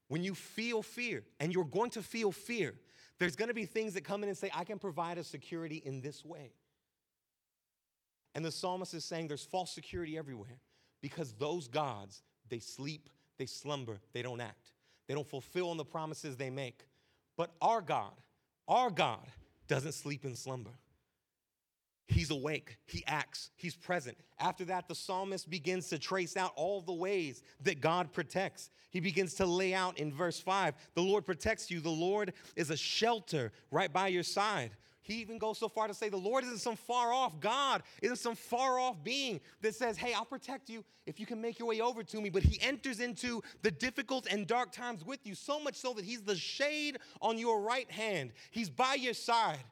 When 0.09 0.25
you 0.25 0.35
feel 0.35 0.83
fear, 0.83 1.23
and 1.39 1.53
you're 1.53 1.65
going 1.65 1.91
to 1.91 2.03
feel 2.03 2.33
fear, 2.33 2.75
there's 3.19 3.37
gonna 3.37 3.55
be 3.55 3.65
things 3.65 3.95
that 3.95 4.03
come 4.03 4.23
in 4.23 4.29
and 4.29 4.37
say, 4.37 4.51
I 4.55 4.65
can 4.65 4.79
provide 4.79 5.19
a 5.19 5.25
security 5.25 5.83
in 5.85 6.01
this 6.01 6.25
way. 6.25 6.53
And 8.35 8.45
the 8.45 8.53
psalmist 8.53 8.95
is 8.95 9.05
saying 9.05 9.29
there's 9.29 9.45
false 9.45 9.73
security 9.73 10.17
everywhere 10.17 10.61
because 11.03 11.33
those 11.33 11.67
gods, 11.69 12.23
they 12.49 12.59
sleep, 12.59 13.09
they 13.39 13.47
slumber, 13.47 13.99
they 14.13 14.23
don't 14.23 14.41
act. 14.41 14.73
They 15.09 15.15
don't 15.15 15.27
fulfill 15.27 15.71
on 15.71 15.77
the 15.77 15.85
promises 15.85 16.37
they 16.37 16.51
make. 16.51 16.85
But 17.37 17.51
our 17.61 17.81
God, 17.81 18.13
our 18.69 18.91
God 18.91 19.27
doesn't 19.67 19.93
sleep 19.93 20.25
and 20.25 20.37
slumber. 20.37 20.71
He's 22.07 22.31
awake, 22.31 22.77
he 22.87 23.05
acts, 23.07 23.51
he's 23.57 23.77
present. 23.77 24.17
After 24.41 24.65
that, 24.67 24.89
the 24.89 24.97
psalmist 24.97 25.49
begins 25.49 25.89
to 25.89 25.99
trace 25.99 26.37
out 26.37 26.53
all 26.57 26.81
the 26.81 26.93
ways 26.93 27.43
that 27.63 27.81
God 27.81 28.13
protects. 28.13 28.71
He 28.91 28.99
begins 28.99 29.35
to 29.35 29.47
lay 29.47 29.75
out 29.75 29.99
in 29.99 30.13
verse 30.13 30.41
5 30.41 30.75
the 30.95 31.03
Lord 31.03 31.25
protects 31.25 31.71
you, 31.71 31.81
the 31.81 31.89
Lord 31.89 32.33
is 32.57 32.71
a 32.71 32.77
shelter 32.77 33.53
right 33.71 33.93
by 33.93 34.09
your 34.09 34.25
side. 34.25 34.73
He 35.03 35.15
even 35.15 35.39
goes 35.39 35.59
so 35.59 35.69
far 35.69 35.89
to 35.89 35.95
say 35.95 36.09
the 36.09 36.17
Lord 36.17 36.45
isn't 36.45 36.59
some 36.59 36.77
far 36.77 37.13
off 37.13 37.41
God, 37.41 37.83
isn't 38.03 38.19
some 38.19 38.35
far 38.35 38.79
off 38.79 39.03
being 39.03 39.41
that 39.63 39.75
says, 39.75 39.97
Hey, 39.97 40.13
I'll 40.13 40.25
protect 40.25 40.69
you 40.69 40.85
if 41.07 41.19
you 41.19 41.27
can 41.27 41.41
make 41.41 41.59
your 41.59 41.69
way 41.69 41.81
over 41.81 42.03
to 42.03 42.21
me. 42.21 42.29
But 42.29 42.43
He 42.43 42.61
enters 42.61 43.01
into 43.01 43.43
the 43.63 43.71
difficult 43.71 44.27
and 44.31 44.47
dark 44.47 44.73
times 44.73 45.05
with 45.05 45.27
you, 45.27 45.35
so 45.35 45.59
much 45.59 45.77
so 45.77 45.95
that 45.95 46.05
He's 46.05 46.23
the 46.23 46.37
shade 46.37 46.99
on 47.23 47.39
your 47.39 47.63
right 47.63 47.91
hand, 47.91 48.33
He's 48.51 48.69
by 48.69 48.95
your 48.95 49.15
side. 49.15 49.65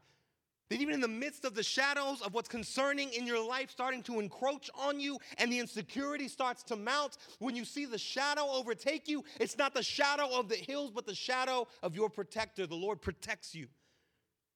That 0.71 0.81
even 0.81 0.93
in 0.93 1.01
the 1.01 1.09
midst 1.09 1.47
of 1.47 1.55
the 1.55 1.63
shadows 1.63 2.21
of 2.21 2.35
what's 2.35 2.49
concerning 2.49 3.11
in 3.15 3.27
your 3.27 3.43
life 3.43 3.71
starting 3.71 4.03
to 4.03 4.21
encroach 4.21 4.69
on 4.75 5.01
you 5.01 5.19
and 5.39 5.51
the 5.51 5.59
insecurity 5.59 6.29
starts 6.29 6.63
to 6.65 6.77
mount, 6.77 7.17
when 7.39 7.57
you 7.57 7.65
see 7.65 7.87
the 7.87 7.97
shadow 7.97 8.47
overtake 8.51 9.09
you, 9.09 9.25
it's 9.41 9.57
not 9.57 9.73
the 9.73 9.83
shadow 9.83 10.29
of 10.39 10.51
the 10.51 10.57
hills, 10.57 10.91
but 10.91 11.07
the 11.07 11.15
shadow 11.15 11.67
of 11.83 11.95
your 11.95 12.11
protector. 12.11 12.67
The 12.67 12.75
Lord 12.75 13.01
protects 13.01 13.55
you. 13.55 13.69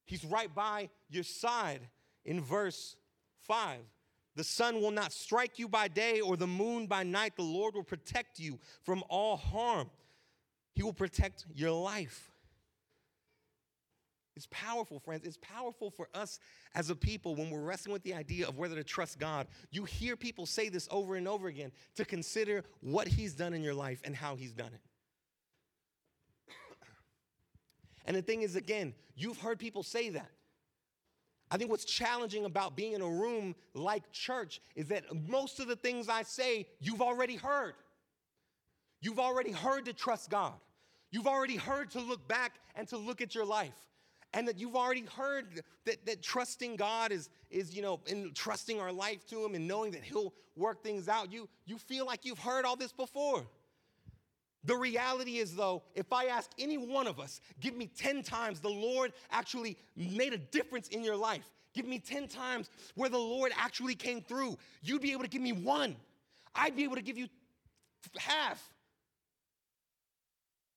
He's 0.05 0.25
right 0.25 0.53
by 0.53 0.91
your 1.09 1.25
side 1.25 1.81
in 2.25 2.41
verse 2.41 2.97
5. 3.47 3.79
The 4.35 4.45
sun 4.45 4.81
will 4.81 4.91
not 4.91 5.13
strike 5.13 5.59
you 5.59 5.69
by 5.69 5.89
day 5.89 6.21
or 6.21 6.37
the 6.37 6.47
moon 6.47 6.87
by 6.87 7.03
night. 7.03 7.37
The 7.37 7.43
Lord 7.43 7.75
will 7.75 7.83
protect 7.83 8.39
you 8.39 8.59
from 8.83 9.05
all 9.09 9.37
harm. 9.37 9.91
He 10.75 10.83
will 10.83 10.95
protect 10.95 11.45
your 11.55 11.71
life. 11.71 12.31
It's 14.35 14.49
powerful, 14.51 14.99
friends. 14.99 15.27
It's 15.27 15.39
powerful 15.43 15.91
for 15.91 16.09
us 16.15 16.39
as 16.75 16.89
a 16.89 16.97
people 16.97 17.35
when 17.35 17.51
we're 17.51 17.61
wrestling 17.61 17.93
with 17.93 18.03
the 18.03 18.15
idea 18.15 18.49
of 18.49 18.57
whether 18.57 18.75
to 18.77 18.85
trust 18.85 19.19
God. 19.19 19.47
You 19.71 19.85
hear 19.85 20.17
people 20.17 20.47
say 20.47 20.71
this 20.71 20.89
over 20.91 21.17
and 21.17 21.29
over 21.29 21.49
again 21.49 21.71
to 21.97 22.05
consider 22.07 22.65
what 22.81 23.07
He's 23.07 23.35
done 23.35 23.53
in 23.53 23.63
your 23.63 23.75
life 23.75 24.01
and 24.05 24.17
how 24.17 24.37
He's 24.37 24.53
done 24.53 24.73
it. 24.73 24.81
And 28.05 28.17
the 28.17 28.23
thing 28.23 28.43
is, 28.43 28.57
again, 28.57 28.95
you've 29.15 29.39
heard 29.39 29.59
people 29.59 29.83
say 29.83 30.11
that. 30.11 30.31
I 31.51 31.59
think 31.59 31.71
what's 31.71 31.85
challenging 31.85 32.47
about 32.47 32.77
being 32.77 32.95
in 32.95 33.03
a 33.03 33.09
room 33.09 33.55
like 33.75 34.11
church 34.11 34.61
is 34.75 34.89
that 34.89 35.05
most 35.29 35.61
of 35.61 35.69
the 35.69 35.77
things 35.77 36.09
I 36.09 36.23
say, 36.23 36.67
you've 36.81 37.03
already 37.03 37.37
heard. 37.37 37.75
You've 39.03 39.19
already 39.19 39.53
heard 39.53 39.85
to 39.85 39.93
trust 39.93 40.31
God. 40.31 40.55
You've 41.11 41.27
already 41.27 41.57
heard 41.57 41.91
to 41.91 42.01
look 42.01 42.27
back 42.27 42.55
and 42.75 42.89
to 42.89 42.97
look 42.97 43.21
at 43.21 43.35
your 43.35 43.45
life. 43.45 43.75
And 44.33 44.49
that 44.49 44.59
you've 44.59 44.77
already 44.77 45.05
heard 45.15 45.63
that, 45.85 46.07
that 46.07 46.23
trusting 46.23 46.77
God 46.77 47.13
is, 47.13 47.29
is, 47.51 47.77
you 47.77 47.83
know, 47.83 48.01
in 48.07 48.33
trusting 48.33 48.81
our 48.81 48.91
life 48.91 49.27
to 49.27 49.45
Him 49.45 49.55
and 49.55 49.69
knowing 49.69 49.91
that 49.91 50.03
He'll 50.03 50.33
work 50.57 50.83
things 50.83 51.07
out. 51.07 51.31
You, 51.31 51.51
you 51.67 51.77
feel 51.77 52.07
like 52.07 52.25
you've 52.25 52.39
heard 52.39 52.65
all 52.65 52.77
this 52.77 52.93
before. 52.93 53.45
The 54.65 54.77
reality 54.77 55.39
is, 55.39 55.55
though, 55.55 55.83
if 55.95 56.13
I 56.13 56.27
ask 56.27 56.51
any 56.59 56.79
one 56.79 57.07
of 57.07 57.19
us, 57.19 57.41
give 57.61 57.77
me 57.77 57.87
10 57.87 58.23
times 58.23 58.61
the 58.61 58.69
Lord 58.69 59.13
actually 59.31 59.77
made 59.97 60.33
a 60.33 60.39
difference 60.39 60.89
in 60.89 61.03
your 61.03 61.17
life, 61.17 61.51
give 61.75 61.87
me 61.87 61.99
10 61.99 62.29
times 62.29 62.71
where 62.95 63.09
the 63.09 63.19
Lord 63.19 63.53
actually 63.57 63.95
came 63.95 64.21
through, 64.21 64.57
you'd 64.83 65.03
be 65.03 65.13
able 65.13 65.23
to 65.23 65.29
give 65.29 65.43
me 65.43 65.53
one. 65.53 65.97
I'd 66.55 66.77
be 66.77 66.85
able 66.85 66.97
to 66.97 67.03
give 67.03 67.19
you 67.19 67.29
half. 68.19 68.63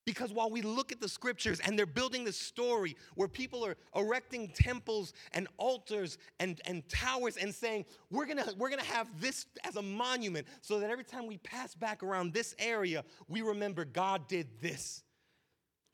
Because 0.06 0.32
while 0.32 0.52
we 0.52 0.62
look 0.62 0.92
at 0.92 1.02
the 1.02 1.10
scriptures 1.10 1.60
and 1.60 1.78
they're 1.78 1.88
building 1.88 2.24
this 2.24 2.38
story 2.38 2.96
where 3.16 3.28
people 3.28 3.66
are 3.66 3.76
erecting 3.96 4.50
temples 4.50 5.14
and 5.34 5.48
altars 5.58 6.20
and, 6.40 6.62
and 6.66 6.88
towers 6.88 7.38
and 7.38 7.54
saying, 7.54 7.86
we're 8.12 8.28
gonna, 8.28 8.46
we're 8.58 8.70
gonna 8.70 8.84
have 8.84 9.10
this 9.20 9.48
as 9.64 9.78
a 9.78 9.82
monument 9.82 10.46
so 10.62 10.80
that 10.80 10.92
every 10.92 11.04
time 11.04 11.26
we 11.26 11.38
pass 11.38 11.74
back 11.74 12.04
around 12.04 12.34
this 12.34 12.54
area, 12.60 13.04
we 13.28 13.42
remember 13.42 13.84
God 13.84 14.28
did 14.28 14.48
this. 14.62 15.02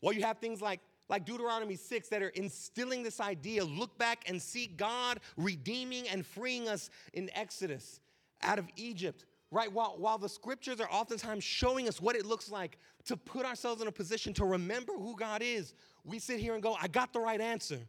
While 0.02 0.14
you 0.14 0.24
have 0.24 0.40
things 0.40 0.62
like 0.62 0.82
like 1.08 1.26
Deuteronomy 1.26 1.76
6 1.76 2.08
that 2.08 2.24
are 2.24 2.30
instilling 2.30 3.04
this 3.04 3.20
idea 3.20 3.66
look 3.66 3.98
back 3.98 4.24
and 4.28 4.42
see 4.42 4.66
God 4.66 5.20
redeeming 5.36 6.08
and 6.08 6.26
freeing 6.26 6.70
us 6.70 6.90
in 7.12 7.30
Exodus 7.36 8.00
out 8.42 8.58
of 8.58 8.66
Egypt 8.78 9.26
right? 9.52 9.72
While, 9.72 9.96
while 9.98 10.18
the 10.18 10.30
scriptures 10.30 10.80
are 10.80 10.90
oftentimes 10.90 11.44
showing 11.44 11.88
us 11.88 12.02
what 12.02 12.16
it 12.16 12.26
looks 12.26 12.50
like 12.50 12.80
to 13.06 13.18
put 13.18 13.46
ourselves 13.46 13.82
in 13.82 13.88
a 13.88 13.92
position 13.92 14.34
to 14.36 14.46
remember 14.46 14.94
who 14.94 15.16
God 15.16 15.42
is, 15.44 15.74
we 16.06 16.20
sit 16.20 16.40
here 16.40 16.54
and 16.54 16.64
go, 16.64 16.76
I 16.82 16.88
got 16.88 17.12
the 17.12 17.20
right 17.20 17.40
answer. 17.40 17.80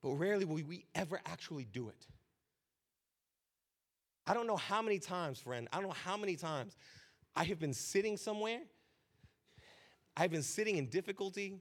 But 0.00 0.10
rarely 0.12 0.44
will 0.44 0.62
we 0.62 0.84
ever 0.94 1.20
actually 1.26 1.64
do 1.64 1.88
it. 1.88 2.06
I 4.26 4.34
don't 4.34 4.46
know 4.46 4.56
how 4.56 4.80
many 4.80 4.98
times, 4.98 5.40
friend, 5.40 5.68
I 5.72 5.78
don't 5.78 5.88
know 5.88 5.94
how 6.04 6.16
many 6.16 6.36
times 6.36 6.76
I 7.34 7.44
have 7.44 7.58
been 7.58 7.74
sitting 7.74 8.16
somewhere, 8.16 8.60
I've 10.16 10.30
been 10.30 10.42
sitting 10.42 10.76
in 10.76 10.86
difficulty, 10.86 11.60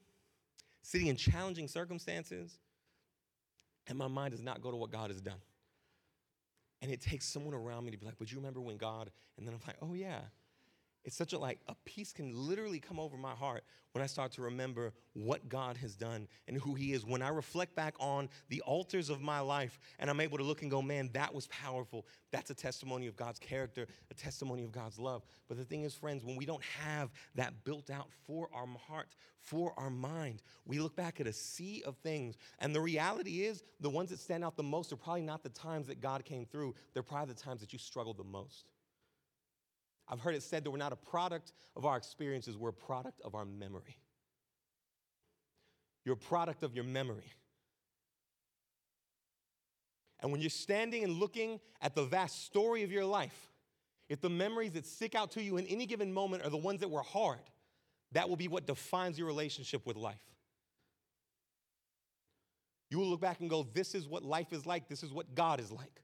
sitting 0.82 1.08
in 1.08 1.16
challenging 1.16 1.68
circumstances, 1.68 2.58
and 3.88 3.98
my 3.98 4.08
mind 4.08 4.32
does 4.32 4.42
not 4.42 4.62
go 4.62 4.70
to 4.70 4.78
what 4.78 4.92
God 4.92 5.10
has 5.10 5.22
done. 5.22 5.40
And 6.82 6.92
it 6.92 7.02
takes 7.02 7.26
someone 7.26 7.54
around 7.54 7.86
me 7.86 7.92
to 7.92 7.98
be 7.98 8.06
like, 8.06 8.18
but 8.18 8.32
you 8.32 8.38
remember 8.38 8.62
when 8.62 8.78
God? 8.78 9.10
And 9.38 9.48
then 9.48 9.54
I'm 9.54 9.62
like, 9.66 9.78
oh 9.82 9.94
yeah. 9.94 10.22
It's 11.08 11.16
such 11.16 11.32
a 11.32 11.40
like, 11.40 11.62
a 11.70 11.76
peace 11.86 12.12
can 12.12 12.34
literally 12.36 12.80
come 12.80 13.00
over 13.00 13.16
my 13.16 13.32
heart 13.32 13.64
when 13.94 14.04
I 14.04 14.08
start 14.08 14.34
to 14.34 14.42
remember 14.42 14.92
what 15.14 15.48
God 15.48 15.78
has 15.78 15.96
done 15.96 16.28
and 16.50 16.58
who 16.58 16.76
He 16.76 16.92
is. 16.92 17.06
When 17.06 17.22
I 17.22 17.30
reflect 17.30 17.76
back 17.76 17.96
on 17.98 18.28
the 18.50 18.60
altars 18.64 19.10
of 19.10 19.22
my 19.22 19.40
life 19.40 19.80
and 20.00 20.10
I'm 20.10 20.20
able 20.20 20.38
to 20.38 20.44
look 20.44 20.64
and 20.64 20.70
go, 20.70 20.82
man, 20.82 21.10
that 21.14 21.34
was 21.34 21.48
powerful. 21.48 22.06
That's 22.32 22.50
a 22.50 22.54
testimony 22.54 23.08
of 23.08 23.16
God's 23.16 23.40
character, 23.40 23.88
a 24.12 24.14
testimony 24.16 24.66
of 24.66 24.74
God's 24.74 25.00
love. 25.00 25.24
But 25.48 25.56
the 25.56 25.64
thing 25.64 25.84
is, 25.84 25.94
friends, 25.94 26.26
when 26.26 26.36
we 26.36 26.46
don't 26.46 26.64
have 26.64 27.10
that 27.36 27.64
built 27.64 27.90
out 27.90 28.10
for 28.26 28.50
our 28.54 28.68
heart, 28.90 29.16
for 29.40 29.74
our 29.78 29.90
mind, 29.90 30.42
we 30.66 30.80
look 30.80 30.98
back 30.98 31.22
at 31.22 31.28
a 31.28 31.32
sea 31.32 31.84
of 31.86 31.96
things. 32.00 32.36
And 32.60 32.76
the 32.76 32.82
reality 32.82 33.46
is, 33.46 33.64
the 33.80 33.90
ones 33.90 34.10
that 34.10 34.20
stand 34.20 34.44
out 34.44 34.58
the 34.58 34.64
most 34.64 34.92
are 34.92 34.98
probably 34.98 35.22
not 35.22 35.42
the 35.42 35.50
times 35.50 35.88
that 35.88 36.02
God 36.02 36.26
came 36.26 36.46
through, 36.46 36.76
they're 36.94 37.02
probably 37.02 37.34
the 37.34 37.40
times 37.40 37.62
that 37.62 37.72
you 37.72 37.80
struggled 37.80 38.18
the 38.18 38.26
most. 38.26 38.66
I've 40.10 40.20
heard 40.20 40.36
it 40.36 40.44
said 40.44 40.64
that 40.64 40.72
we're 40.72 40.78
not 40.78 40.94
a 40.94 40.98
product 40.98 41.54
of 41.76 41.86
our 41.86 41.98
experiences, 41.98 42.58
we're 42.58 42.70
a 42.70 42.74
product 42.74 43.22
of 43.22 43.36
our 43.36 43.46
memory. 43.46 43.98
You're 46.06 46.16
a 46.16 46.18
product 46.18 46.64
of 46.64 46.74
your 46.74 46.86
memory. 46.86 47.34
And 50.22 50.32
when 50.32 50.42
you're 50.42 50.50
standing 50.50 51.04
and 51.04 51.14
looking 51.14 51.60
at 51.82 51.96
the 51.96 52.04
vast 52.04 52.46
story 52.46 52.84
of 52.84 52.92
your 52.92 53.06
life, 53.06 53.52
if 54.10 54.22
the 54.22 54.30
memories 54.30 54.72
that 54.72 54.86
stick 54.86 55.16
out 55.16 55.32
to 55.32 55.44
you 55.44 55.58
in 55.58 55.68
any 55.68 55.86
given 55.86 56.14
moment 56.14 56.44
are 56.44 56.50
the 56.50 56.58
ones 56.58 56.80
that 56.80 56.90
were 56.90 57.02
hard, 57.02 57.40
that 58.14 58.30
will 58.30 58.38
be 58.38 58.48
what 58.48 58.66
defines 58.66 59.18
your 59.18 59.28
relationship 59.28 59.86
with 59.86 59.98
life. 59.98 60.16
You 62.90 63.00
will 63.00 63.08
look 63.08 63.20
back 63.20 63.42
and 63.42 63.50
go, 63.50 63.68
This 63.74 63.94
is 63.94 64.08
what 64.08 64.24
life 64.24 64.54
is 64.54 64.66
like, 64.66 64.88
this 64.88 65.04
is 65.04 65.12
what 65.12 65.36
God 65.36 65.60
is 65.60 65.72
like. 65.72 66.02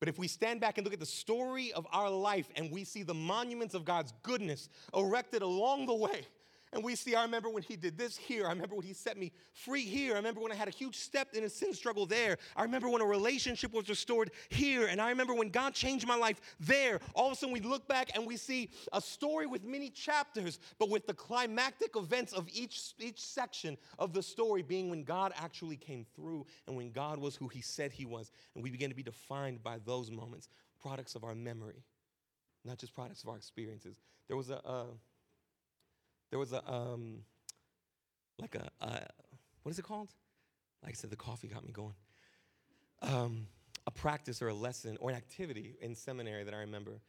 But 0.00 0.08
if 0.08 0.18
we 0.18 0.28
stand 0.28 0.60
back 0.60 0.78
and 0.78 0.84
look 0.84 0.94
at 0.94 1.00
the 1.00 1.06
story 1.06 1.72
of 1.72 1.86
our 1.92 2.08
life 2.08 2.48
and 2.56 2.70
we 2.70 2.84
see 2.84 3.02
the 3.02 3.14
monuments 3.14 3.74
of 3.74 3.84
God's 3.84 4.12
goodness 4.22 4.68
erected 4.94 5.42
along 5.42 5.86
the 5.86 5.94
way, 5.94 6.22
and 6.72 6.84
we 6.84 6.94
see, 6.94 7.14
I 7.14 7.22
remember 7.22 7.48
when 7.48 7.62
he 7.62 7.76
did 7.76 7.96
this 7.96 8.16
here. 8.16 8.46
I 8.46 8.50
remember 8.50 8.74
when 8.74 8.84
he 8.84 8.92
set 8.92 9.16
me 9.16 9.32
free 9.52 9.84
here. 9.84 10.14
I 10.14 10.16
remember 10.16 10.40
when 10.40 10.52
I 10.52 10.54
had 10.54 10.68
a 10.68 10.72
huge 10.72 10.96
step 10.96 11.28
in 11.32 11.44
a 11.44 11.48
sin 11.48 11.72
struggle 11.72 12.04
there. 12.04 12.36
I 12.56 12.62
remember 12.62 12.90
when 12.90 13.00
a 13.00 13.06
relationship 13.06 13.72
was 13.72 13.88
restored 13.88 14.32
here. 14.50 14.86
And 14.86 15.00
I 15.00 15.08
remember 15.08 15.34
when 15.34 15.48
God 15.48 15.72
changed 15.72 16.06
my 16.06 16.16
life 16.16 16.40
there. 16.60 17.00
All 17.14 17.28
of 17.28 17.32
a 17.32 17.36
sudden, 17.36 17.54
we 17.54 17.60
look 17.60 17.88
back 17.88 18.10
and 18.14 18.26
we 18.26 18.36
see 18.36 18.68
a 18.92 19.00
story 19.00 19.46
with 19.46 19.64
many 19.64 19.88
chapters, 19.88 20.58
but 20.78 20.90
with 20.90 21.06
the 21.06 21.14
climactic 21.14 21.96
events 21.96 22.34
of 22.34 22.46
each, 22.52 22.92
each 22.98 23.20
section 23.20 23.78
of 23.98 24.12
the 24.12 24.22
story 24.22 24.62
being 24.62 24.90
when 24.90 25.04
God 25.04 25.32
actually 25.36 25.76
came 25.76 26.04
through 26.14 26.44
and 26.66 26.76
when 26.76 26.90
God 26.90 27.18
was 27.18 27.34
who 27.34 27.48
he 27.48 27.62
said 27.62 27.92
he 27.92 28.04
was. 28.04 28.30
And 28.54 28.62
we 28.62 28.70
begin 28.70 28.90
to 28.90 28.96
be 28.96 29.02
defined 29.02 29.62
by 29.62 29.78
those 29.86 30.10
moments, 30.10 30.48
products 30.82 31.14
of 31.14 31.24
our 31.24 31.34
memory, 31.34 31.82
not 32.64 32.76
just 32.76 32.94
products 32.94 33.22
of 33.22 33.30
our 33.30 33.36
experiences. 33.36 34.00
There 34.26 34.36
was 34.36 34.50
a. 34.50 34.86
there 36.30 36.38
was 36.38 36.52
a, 36.52 36.62
um, 36.70 37.22
like 38.38 38.54
a, 38.54 38.68
uh, 38.80 39.00
what 39.62 39.70
is 39.70 39.78
it 39.78 39.84
called? 39.84 40.10
Like 40.82 40.92
I 40.92 40.94
said, 40.94 41.10
the 41.10 41.16
coffee 41.16 41.48
got 41.48 41.64
me 41.64 41.72
going. 41.72 41.94
Um, 43.02 43.46
a 43.86 43.90
practice 43.90 44.42
or 44.42 44.48
a 44.48 44.54
lesson 44.54 44.96
or 45.00 45.10
an 45.10 45.16
activity 45.16 45.76
in 45.80 45.94
seminary 45.94 46.44
that 46.44 46.54
I 46.54 46.58
remember 46.58 47.00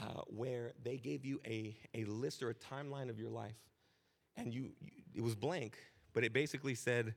uh, 0.00 0.22
where 0.26 0.72
they 0.82 0.96
gave 0.96 1.24
you 1.24 1.40
a, 1.46 1.76
a 1.94 2.04
list 2.04 2.42
or 2.42 2.50
a 2.50 2.54
timeline 2.54 3.08
of 3.08 3.18
your 3.18 3.30
life. 3.30 3.56
And 4.36 4.52
you, 4.52 4.72
you 4.80 4.90
it 5.14 5.22
was 5.22 5.36
blank, 5.36 5.78
but 6.12 6.24
it 6.24 6.32
basically 6.32 6.74
said 6.74 7.14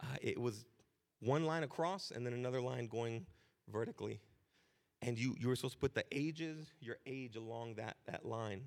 uh, 0.00 0.16
it 0.20 0.40
was 0.40 0.64
one 1.20 1.44
line 1.44 1.64
across 1.64 2.12
and 2.12 2.24
then 2.24 2.32
another 2.32 2.60
line 2.60 2.86
going 2.86 3.26
vertically. 3.68 4.20
And 5.00 5.18
you, 5.18 5.34
you 5.38 5.48
were 5.48 5.56
supposed 5.56 5.74
to 5.74 5.80
put 5.80 5.94
the 5.94 6.04
ages, 6.12 6.70
your 6.80 6.98
age 7.04 7.34
along 7.34 7.74
that, 7.74 7.96
that 8.06 8.24
line. 8.24 8.62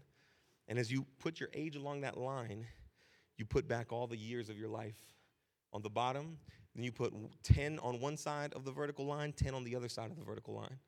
And 0.67 0.79
as 0.79 0.91
you 0.91 1.05
put 1.19 1.39
your 1.39 1.49
age 1.53 1.75
along 1.75 2.01
that 2.01 2.17
line, 2.17 2.65
you 3.37 3.45
put 3.45 3.67
back 3.67 3.91
all 3.91 4.07
the 4.07 4.17
years 4.17 4.49
of 4.49 4.57
your 4.57 4.69
life 4.69 4.97
on 5.73 5.81
the 5.81 5.89
bottom. 5.89 6.37
Then 6.73 6.83
you 6.83 6.91
put 6.91 7.13
10 7.43 7.79
on 7.79 7.99
one 7.99 8.17
side 8.17 8.53
of 8.53 8.65
the 8.65 8.71
vertical 8.71 9.05
line, 9.05 9.33
10 9.33 9.53
on 9.53 9.63
the 9.63 9.75
other 9.75 9.89
side 9.89 10.11
of 10.11 10.17
the 10.17 10.23
vertical 10.23 10.55
line. 10.55 10.79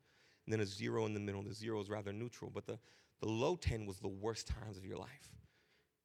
And 0.46 0.52
then 0.52 0.60
a 0.60 0.66
zero 0.66 1.06
in 1.06 1.14
the 1.14 1.20
middle. 1.20 1.42
The 1.42 1.54
zero 1.54 1.80
is 1.80 1.90
rather 1.90 2.12
neutral, 2.12 2.50
but 2.52 2.66
the, 2.66 2.78
the 3.20 3.28
low 3.28 3.56
10 3.56 3.86
was 3.86 3.98
the 3.98 4.08
worst 4.08 4.48
times 4.48 4.76
of 4.76 4.84
your 4.84 4.96
life. 4.96 5.30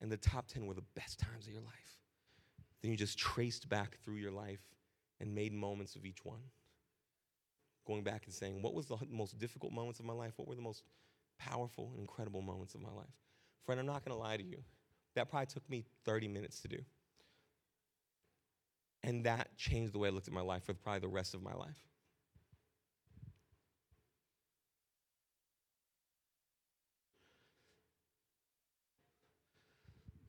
And 0.02 0.12
the 0.12 0.18
top 0.18 0.48
10 0.48 0.66
were 0.66 0.74
the 0.74 0.84
best 0.96 1.20
times 1.20 1.48
of 1.48 1.54
your 1.54 1.62
life. 1.62 2.00
Then 2.82 2.92
you 2.92 2.98
just 2.98 3.18
traced 3.18 3.70
back 3.70 3.98
through 4.04 4.18
your 4.18 4.32
life 4.32 4.60
and 5.22 5.34
made 5.34 5.54
moments 5.54 5.96
of 5.96 6.06
each 6.06 6.26
one. 6.26 6.42
Going 7.88 8.04
back 8.04 8.26
and 8.26 8.34
saying, 8.34 8.62
what 8.62 8.74
was 8.74 8.88
the 8.88 8.98
most 9.10 9.40
difficult 9.40 9.72
moments 9.72 10.00
of 10.00 10.06
my 10.06 10.14
life? 10.14 10.34
What 10.36 10.48
were 10.48 10.56
the 10.56 10.62
most 10.62 10.84
powerful 11.40 11.92
and 11.92 12.02
incredible 12.02 12.42
moments 12.42 12.76
of 12.76 12.82
my 12.82 12.92
life? 12.92 13.23
Friend, 13.66 13.80
I'm 13.80 13.86
not 13.86 14.04
going 14.04 14.16
to 14.16 14.22
lie 14.22 14.38
to 14.38 14.44
you. 14.44 14.58
That 15.16 15.30
probably 15.30 15.46
took 15.48 15.70
me 15.70 15.86
30 16.06 16.28
minutes 16.28 16.60
to 16.62 16.68
do. 16.68 16.80
And 19.04 19.26
that 19.26 19.56
changed 19.58 19.94
the 19.94 20.00
way 20.00 20.08
I 20.08 20.12
looked 20.12 20.28
at 20.28 20.34
my 20.34 20.42
life 20.42 20.64
for 20.64 20.74
probably 20.74 21.02
the 21.02 21.08
rest 21.08 21.34
of 21.34 21.42
my 21.42 21.54
life. 21.54 21.78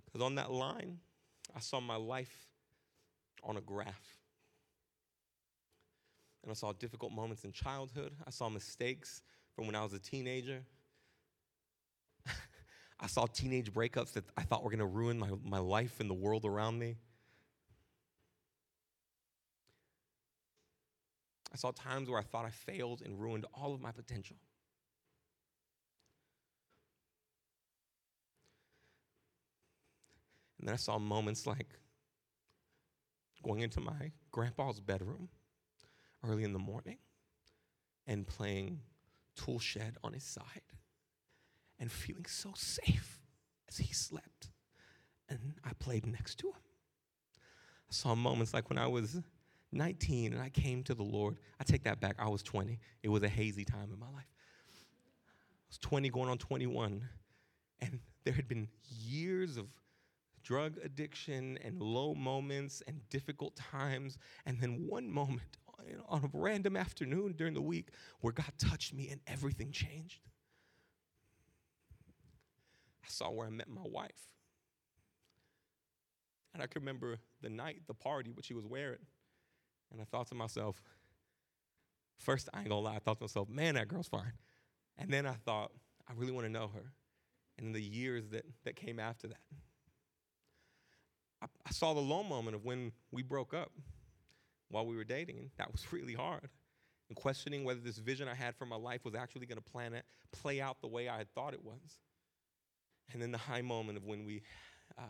Because 0.05 0.25
on 0.25 0.37
that 0.37 0.53
line, 0.53 0.99
I 1.57 1.61
saw 1.61 1.81
my 1.81 1.97
life 1.97 2.47
on 3.43 3.57
a 3.57 3.61
graph. 3.61 4.17
And 6.43 6.51
I 6.51 6.55
saw 6.55 6.73
difficult 6.73 7.11
moments 7.11 7.45
in 7.45 7.53
childhood. 7.53 8.13
I 8.27 8.31
saw 8.31 8.49
mistakes 8.49 9.23
from 9.57 9.67
when 9.67 9.75
I 9.75 9.83
was 9.83 9.93
a 9.93 9.99
teenager. 9.99 10.63
I 13.01 13.07
saw 13.07 13.27
teenage 13.27 13.73
breakups 13.73 14.13
that 14.13 14.25
I 14.37 14.43
thought 14.43 14.63
were 14.63 14.71
going 14.71 14.79
to 14.79 14.87
ruin 14.87 15.19
my, 15.19 15.31
my 15.45 15.59
life 15.59 16.01
and 16.01 16.09
the 16.09 16.15
world 16.15 16.45
around 16.45 16.79
me. 16.79 16.97
I 21.53 21.57
saw 21.57 21.71
times 21.71 22.09
where 22.09 22.19
I 22.19 22.23
thought 22.23 22.45
I 22.45 22.51
failed 22.51 23.03
and 23.03 23.21
ruined 23.21 23.47
all 23.55 23.75
of 23.75 23.81
my 23.81 23.93
potential. 23.93 24.37
And 30.59 30.69
then 30.69 30.73
I 30.73 30.79
saw 30.79 30.99
moments 30.99 31.47
like 31.47 31.79
going 33.43 33.61
into 33.61 33.81
my 33.81 34.13
grandpa's 34.33 34.81
bedroom 34.81 35.29
early 36.27 36.43
in 36.43 36.53
the 36.53 36.59
morning 36.59 36.97
and 38.07 38.27
playing 38.27 38.81
Tool 39.37 39.59
Shed 39.59 39.99
on 40.03 40.13
his 40.15 40.25
side 40.25 40.63
and 41.79 41.91
feeling 41.91 42.27
so 42.27 42.53
safe 42.55 43.21
as 43.69 43.79
he 43.79 43.93
slept. 43.93 44.51
And 45.29 45.55
I 45.65 45.73
played 45.79 46.07
next 46.07 46.39
to 46.41 46.49
him. 46.49 46.63
I 47.37 47.93
saw 47.93 48.15
moments 48.15 48.55
like 48.55 48.69
when 48.69 48.79
I 48.79 48.87
was 48.87 49.21
19 49.73 50.33
and 50.33 50.43
I 50.43 50.49
came 50.49 50.83
to 50.85 50.95
the 50.95 51.03
Lord. 51.03 51.39
I 51.61 51.65
take 51.65 51.85
that 51.85 52.01
back. 52.01 52.17
I 52.19 52.29
was 52.29 52.43
20. 52.43 52.79
It 53.03 53.09
was 53.09 53.23
a 53.23 53.29
hazy 53.29 53.65
time 53.65 53.91
in 53.93 53.99
my 53.99 54.09
life. 54.09 54.31
I 54.73 55.69
was 55.69 55.79
20 55.79 56.09
going 56.11 56.29
on 56.29 56.39
21. 56.39 57.03
And 57.81 58.01
there 58.25 58.35
had 58.35 58.49
been 58.49 58.69
years 58.89 59.57
of 59.57 59.67
drug 60.43 60.79
addiction 60.85 61.59
and 61.65 61.81
low 61.81 62.15
moments 62.15 62.83
and 62.87 63.01
difficult 63.09 63.57
times. 63.57 64.19
And 64.47 64.61
then 64.61 64.87
one 64.87 65.11
moment 65.11 65.59
on 66.09 66.25
a 66.25 66.31
random 66.33 66.77
afternoon 66.77 67.35
during 67.37 67.55
the 67.55 67.63
week 67.63 67.89
where 68.21 68.33
God 68.33 68.53
touched 68.59 68.95
me 68.95 69.09
and 69.11 69.21
everything 69.27 69.73
changed. 69.73 70.21
I 73.05 73.09
saw 73.09 73.31
where 73.31 73.47
I 73.47 73.51
met 73.51 73.69
my 73.69 73.83
wife. 73.85 74.31
And 76.55 76.63
I 76.63 76.67
can 76.67 76.81
remember 76.81 77.19
the 77.43 77.51
night, 77.51 77.83
the 77.87 77.95
party, 77.95 78.31
what 78.31 78.45
she 78.45 78.55
was 78.55 78.65
wearing. 78.65 79.07
And 79.93 80.01
I 80.01 80.05
thought 80.05 80.29
to 80.29 80.35
myself, 80.35 80.81
first, 82.19 82.49
I 82.55 82.61
ain't 82.61 82.69
gonna 82.69 82.81
lie, 82.81 82.97
I 82.97 82.99
thought 83.01 83.19
to 83.19 83.25
myself, 83.25 83.49
man, 83.49 83.75
that 83.75 83.89
girl's 83.89 84.09
fine. 84.09 84.33
And 84.97 85.13
then 85.13 85.27
I 85.27 85.35
thought, 85.45 85.73
I 86.09 86.13
really 86.17 86.33
wanna 86.33 86.49
know 86.49 86.69
her. 86.69 86.93
And 87.59 87.69
in 87.69 87.73
the 87.73 87.83
years 87.83 88.29
that, 88.31 88.45
that 88.65 88.77
came 88.77 88.99
after 88.99 89.29
that. 89.29 89.41
I, 91.43 91.47
I 91.67 91.71
saw 91.73 91.93
the 91.93 92.01
low 92.01 92.23
moment 92.23 92.57
of 92.57 92.65
when 92.65 92.93
we 93.11 93.23
broke 93.23 93.53
up 93.53 93.73
while 94.69 94.87
we 94.87 94.97
were 94.97 95.05
dating, 95.05 95.39
and 95.39 95.51
that 95.59 95.71
was 95.71 95.85
really 95.93 96.15
hard. 96.15 96.49
And 97.09 97.17
questioning 97.17 97.65
whether 97.65 97.81
this 97.81 97.99
vision 97.99 98.29
I 98.29 98.35
had 98.35 98.57
for 98.57 98.65
my 98.65 98.77
life 98.77 99.05
was 99.05 99.15
actually 99.15 99.47
gonna 99.47 99.61
plan 99.61 99.93
it, 99.93 100.05
play 100.33 100.61
out 100.61 100.81
the 100.81 100.89
way 100.89 101.09
I 101.09 101.19
had 101.19 101.33
thought 101.35 101.53
it 101.53 101.65
was. 101.65 101.99
And 103.13 103.23
then 103.23 103.31
the 103.31 103.39
high 103.39 103.63
moment 103.63 103.99
of 103.99 104.05
when 104.05 104.25
we 104.25 104.43
uh, 104.99 105.03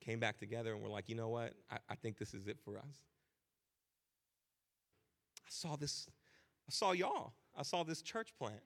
came 0.00 0.18
back 0.18 0.38
together 0.38 0.72
and 0.72 0.82
we're 0.82 0.88
like, 0.88 1.08
you 1.08 1.14
know 1.14 1.28
what? 1.28 1.54
I, 1.70 1.78
I 1.90 1.94
think 1.94 2.18
this 2.18 2.34
is 2.34 2.46
it 2.46 2.58
for 2.64 2.78
us. 2.78 3.04
I 5.46 5.50
saw 5.50 5.76
this, 5.76 6.08
I 6.68 6.72
saw 6.72 6.92
y'all. 6.92 7.32
I 7.56 7.62
saw 7.62 7.82
this 7.82 8.02
church 8.02 8.32
plant. 8.38 8.62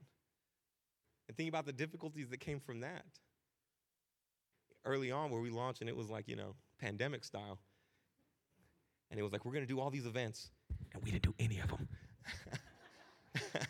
And 1.28 1.36
think 1.36 1.48
about 1.48 1.66
the 1.66 1.72
difficulties 1.72 2.28
that 2.30 2.40
came 2.40 2.60
from 2.60 2.80
that. 2.80 3.04
Early 4.84 5.10
on, 5.10 5.30
where 5.30 5.40
we 5.40 5.48
launched, 5.48 5.80
and 5.80 5.88
it 5.88 5.96
was 5.96 6.10
like, 6.10 6.28
you 6.28 6.36
know, 6.36 6.54
pandemic 6.78 7.24
style. 7.24 7.58
And 9.10 9.18
it 9.18 9.22
was 9.22 9.32
like, 9.32 9.46
we're 9.46 9.52
going 9.52 9.66
to 9.66 9.72
do 9.72 9.80
all 9.80 9.90
these 9.90 10.04
events. 10.04 10.50
And 10.92 11.02
we 11.02 11.10
didn't 11.10 11.22
do 11.22 11.34
any 11.38 11.60
of 11.60 11.68
them. 11.68 11.88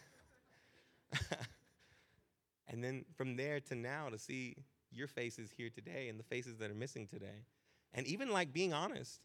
And 2.74 2.82
then 2.82 3.04
from 3.16 3.36
there 3.36 3.60
to 3.60 3.76
now 3.76 4.08
to 4.08 4.18
see 4.18 4.56
your 4.90 5.06
faces 5.06 5.48
here 5.56 5.70
today 5.70 6.08
and 6.08 6.18
the 6.18 6.24
faces 6.24 6.58
that 6.58 6.72
are 6.72 6.74
missing 6.74 7.06
today. 7.06 7.46
And 7.92 8.04
even 8.08 8.32
like 8.32 8.52
being 8.52 8.72
honest, 8.72 9.20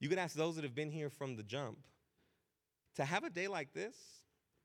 you 0.00 0.08
could 0.08 0.16
ask 0.16 0.34
those 0.34 0.54
that 0.54 0.64
have 0.64 0.74
been 0.74 0.90
here 0.90 1.10
from 1.10 1.36
the 1.36 1.42
jump 1.42 1.80
to 2.96 3.04
have 3.04 3.22
a 3.22 3.28
day 3.28 3.46
like 3.46 3.74
this 3.74 3.94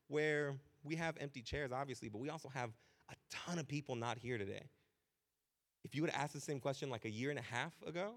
where 0.08 0.56
we 0.86 0.96
have 0.96 1.18
empty 1.20 1.42
chairs, 1.42 1.74
obviously, 1.74 2.08
but 2.08 2.20
we 2.20 2.30
also 2.30 2.48
have 2.48 2.70
a 3.12 3.16
ton 3.30 3.60
of 3.60 3.68
people 3.68 3.98
not 3.98 4.18
here 4.18 4.38
today. 4.38 4.70
If 5.84 5.94
you 5.94 6.02
would 6.02 6.12
have 6.12 6.24
asked 6.24 6.34
the 6.34 6.40
same 6.40 6.62
question 6.62 6.90
like 6.90 7.04
a 7.04 7.10
year 7.10 7.32
and 7.32 7.40
a 7.40 7.42
half 7.44 7.74
ago, 7.86 8.14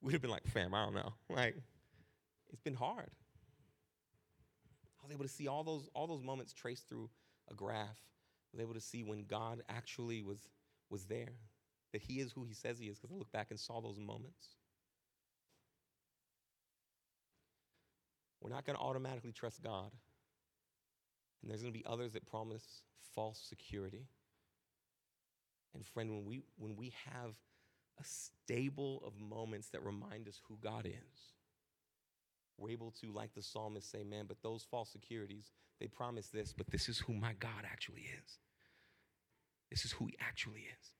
we'd 0.00 0.12
have 0.12 0.22
been 0.22 0.30
like, 0.30 0.46
fam, 0.46 0.72
I 0.72 0.84
don't 0.84 0.94
know. 0.94 1.14
Like, 1.28 1.56
it's 2.52 2.62
been 2.62 2.74
hard. 2.74 3.10
I 5.00 5.06
was 5.06 5.12
able 5.12 5.24
to 5.24 5.30
see 5.30 5.48
all 5.48 5.64
those, 5.64 5.88
all 5.94 6.06
those 6.06 6.22
moments 6.22 6.52
traced 6.52 6.88
through 6.88 7.10
a 7.50 7.54
graph 7.54 7.98
was 8.54 8.62
able 8.62 8.74
to 8.74 8.80
see 8.80 9.02
when 9.02 9.24
God 9.24 9.62
actually 9.68 10.22
was, 10.22 10.48
was 10.90 11.04
there, 11.04 11.32
that 11.92 12.02
He 12.02 12.20
is 12.20 12.32
who 12.32 12.44
He 12.44 12.54
says 12.54 12.78
He 12.78 12.86
is, 12.86 12.98
because 12.98 13.12
I 13.12 13.18
look 13.18 13.32
back 13.32 13.48
and 13.50 13.58
saw 13.58 13.80
those 13.80 13.98
moments. 13.98 14.56
We're 18.40 18.50
not 18.50 18.64
going 18.64 18.76
to 18.76 18.82
automatically 18.82 19.32
trust 19.32 19.62
God. 19.62 19.90
And 21.42 21.50
there's 21.50 21.62
going 21.62 21.72
to 21.72 21.78
be 21.78 21.84
others 21.86 22.12
that 22.12 22.26
promise 22.26 22.82
false 23.14 23.40
security. 23.48 24.06
And 25.74 25.84
friend, 25.84 26.10
when 26.10 26.24
we, 26.24 26.42
when 26.56 26.76
we 26.76 26.92
have 27.10 27.34
a 27.98 28.04
stable 28.04 29.02
of 29.06 29.18
moments 29.20 29.68
that 29.70 29.84
remind 29.84 30.28
us 30.28 30.40
who 30.48 30.58
God 30.62 30.86
is, 30.86 31.32
we're 32.58 32.70
able 32.70 32.92
to, 33.00 33.12
like 33.12 33.34
the 33.34 33.42
psalmist, 33.42 33.90
say, 33.90 34.04
man, 34.04 34.26
but 34.28 34.42
those 34.42 34.64
false 34.70 34.90
securities, 34.90 35.50
they 35.80 35.86
promise 35.86 36.28
this, 36.28 36.52
but 36.52 36.68
this 36.68 36.88
is 36.88 36.98
who 36.98 37.14
my 37.14 37.32
God 37.40 37.64
actually 37.64 38.06
is. 38.22 38.38
This 39.74 39.84
is 39.84 39.90
who 39.90 40.06
he 40.06 40.14
actually 40.20 40.60
is. 40.60 40.90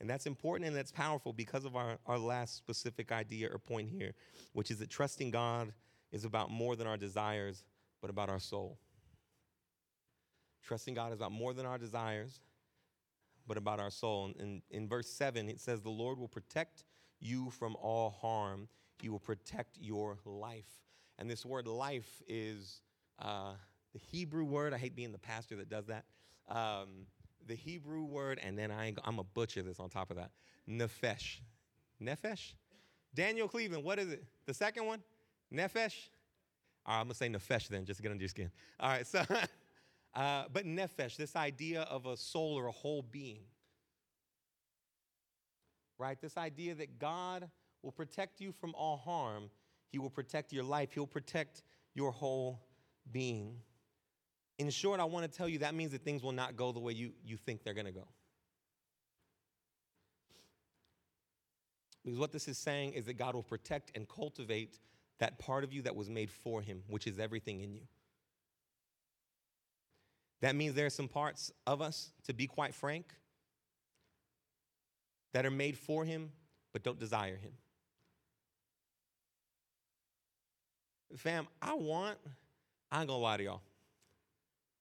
And 0.00 0.10
that's 0.10 0.26
important 0.26 0.66
and 0.66 0.76
that's 0.76 0.90
powerful 0.90 1.32
because 1.32 1.64
of 1.64 1.76
our, 1.76 1.98
our 2.04 2.18
last 2.18 2.56
specific 2.56 3.12
idea 3.12 3.48
or 3.48 3.60
point 3.60 3.90
here, 3.90 4.12
which 4.52 4.72
is 4.72 4.80
that 4.80 4.90
trusting 4.90 5.30
God 5.30 5.72
is 6.10 6.24
about 6.24 6.50
more 6.50 6.74
than 6.74 6.88
our 6.88 6.96
desires, 6.96 7.62
but 8.00 8.10
about 8.10 8.28
our 8.28 8.40
soul. 8.40 8.76
Trusting 10.64 10.94
God 10.94 11.12
is 11.12 11.18
about 11.18 11.30
more 11.30 11.54
than 11.54 11.64
our 11.64 11.78
desires, 11.78 12.40
but 13.46 13.56
about 13.56 13.78
our 13.78 13.92
soul. 13.92 14.24
And 14.24 14.34
in, 14.40 14.82
in 14.82 14.88
verse 14.88 15.08
7, 15.08 15.48
it 15.48 15.60
says, 15.60 15.80
The 15.80 15.90
Lord 15.90 16.18
will 16.18 16.26
protect 16.26 16.82
you 17.20 17.50
from 17.50 17.76
all 17.76 18.10
harm, 18.10 18.66
He 19.00 19.08
will 19.08 19.20
protect 19.20 19.78
your 19.80 20.18
life. 20.24 20.82
And 21.20 21.30
this 21.30 21.46
word 21.46 21.68
life 21.68 22.20
is 22.26 22.80
uh, 23.20 23.52
the 23.96 24.02
Hebrew 24.10 24.44
word. 24.44 24.74
I 24.74 24.78
hate 24.78 24.94
being 24.94 25.12
the 25.12 25.18
pastor 25.18 25.56
that 25.56 25.70
does 25.70 25.86
that. 25.86 26.04
Um, 26.48 27.06
the 27.46 27.54
Hebrew 27.54 28.04
word, 28.04 28.38
and 28.42 28.58
then 28.58 28.70
I, 28.70 28.94
I'm 29.04 29.18
a 29.18 29.24
butcher 29.24 29.62
this 29.62 29.80
on 29.80 29.88
top 29.88 30.10
of 30.10 30.16
that. 30.16 30.32
Nefesh. 30.68 31.40
Nefesh? 32.02 32.52
Daniel 33.14 33.48
Cleveland, 33.48 33.84
what 33.84 33.98
is 33.98 34.10
it? 34.10 34.22
The 34.44 34.52
second 34.52 34.84
one? 34.84 35.02
Nefesh? 35.52 35.94
All 36.84 36.94
right, 36.94 37.00
I'm 37.00 37.06
gonna 37.06 37.14
say 37.14 37.28
nefesh 37.28 37.68
then, 37.68 37.86
just 37.86 37.98
to 37.98 38.02
get 38.02 38.12
under 38.12 38.22
your 38.22 38.28
skin. 38.28 38.50
All 38.78 38.90
right, 38.90 39.06
so, 39.06 39.24
uh, 40.14 40.44
but 40.52 40.66
nefesh, 40.66 41.16
this 41.16 41.34
idea 41.34 41.82
of 41.82 42.04
a 42.04 42.16
soul 42.16 42.58
or 42.58 42.66
a 42.66 42.72
whole 42.72 43.02
being, 43.02 43.44
right? 45.98 46.20
This 46.20 46.36
idea 46.36 46.74
that 46.74 46.98
God 46.98 47.48
will 47.82 47.92
protect 47.92 48.42
you 48.42 48.52
from 48.52 48.74
all 48.74 48.98
harm, 48.98 49.50
He 49.88 49.98
will 49.98 50.10
protect 50.10 50.52
your 50.52 50.64
life, 50.64 50.92
He'll 50.92 51.06
protect 51.06 51.62
your 51.94 52.12
whole 52.12 52.60
being. 53.10 53.56
In 54.58 54.70
short, 54.70 55.00
I 55.00 55.04
want 55.04 55.30
to 55.30 55.36
tell 55.36 55.48
you 55.48 55.58
that 55.58 55.74
means 55.74 55.92
that 55.92 56.02
things 56.02 56.22
will 56.22 56.32
not 56.32 56.56
go 56.56 56.72
the 56.72 56.80
way 56.80 56.92
you, 56.92 57.12
you 57.24 57.36
think 57.36 57.62
they're 57.62 57.74
going 57.74 57.86
to 57.86 57.92
go. 57.92 58.06
Because 62.04 62.18
what 62.18 62.32
this 62.32 62.48
is 62.48 62.56
saying 62.56 62.92
is 62.92 63.04
that 63.06 63.14
God 63.14 63.34
will 63.34 63.42
protect 63.42 63.90
and 63.94 64.08
cultivate 64.08 64.78
that 65.18 65.38
part 65.38 65.64
of 65.64 65.72
you 65.72 65.82
that 65.82 65.96
was 65.96 66.08
made 66.08 66.30
for 66.30 66.62
Him, 66.62 66.82
which 66.88 67.06
is 67.06 67.18
everything 67.18 67.60
in 67.60 67.72
you. 67.72 67.82
That 70.40 70.54
means 70.54 70.74
there 70.74 70.86
are 70.86 70.90
some 70.90 71.08
parts 71.08 71.50
of 71.66 71.82
us, 71.82 72.10
to 72.26 72.32
be 72.32 72.46
quite 72.46 72.74
frank, 72.74 73.12
that 75.32 75.44
are 75.44 75.50
made 75.50 75.76
for 75.76 76.04
Him 76.04 76.30
but 76.72 76.82
don't 76.82 76.98
desire 77.00 77.36
Him. 77.36 77.52
Fam, 81.16 81.48
I 81.60 81.74
want, 81.74 82.18
I 82.92 83.00
ain't 83.00 83.08
gonna 83.08 83.18
lie 83.18 83.38
to 83.38 83.42
y'all. 83.42 83.62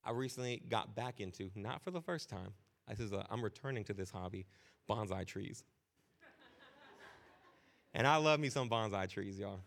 I 0.06 0.12
recently 0.12 0.62
got 0.70 0.95
back 0.95 1.20
into, 1.20 1.49
not 1.56 1.82
for 1.82 1.91
the 1.91 2.01
first 2.01 2.30
time, 2.30 2.53
this 2.88 2.99
is 2.99 3.12
a, 3.12 3.26
I'm 3.30 3.43
returning 3.43 3.84
to 3.86 3.93
this 3.93 4.12
hobby, 4.12 4.45
bonsai 4.88 5.26
trees. 5.26 5.64
and 7.95 8.06
I 8.06 8.18
love 8.18 8.39
me 8.39 8.49
some 8.49 8.70
bonsai 8.70 9.10
trees, 9.10 9.39
y'all. 9.39 9.60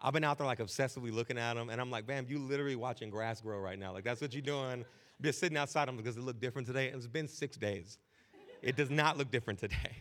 I've 0.00 0.12
been 0.12 0.24
out 0.24 0.36
there 0.38 0.46
like 0.46 0.58
obsessively 0.58 1.12
looking 1.12 1.38
at 1.38 1.54
them, 1.54 1.70
and 1.70 1.80
I'm 1.80 1.90
like, 1.90 2.06
bam, 2.06 2.26
you 2.28 2.38
literally 2.38 2.76
watching 2.76 3.08
grass 3.08 3.40
grow 3.40 3.58
right 3.58 3.78
now. 3.78 3.92
Like 3.92 4.04
that's 4.04 4.20
what 4.20 4.32
you're 4.32 4.42
doing. 4.42 4.84
Just 5.22 5.38
sitting 5.40 5.56
outside 5.56 5.88
them 5.88 5.96
because 5.96 6.16
it 6.16 6.20
look 6.20 6.40
different 6.40 6.66
today. 6.66 6.88
It's 6.88 7.06
been 7.06 7.28
six 7.28 7.56
days. 7.56 7.98
It 8.62 8.76
does 8.76 8.90
not 8.90 9.16
look 9.16 9.30
different 9.30 9.58
today. 9.58 9.76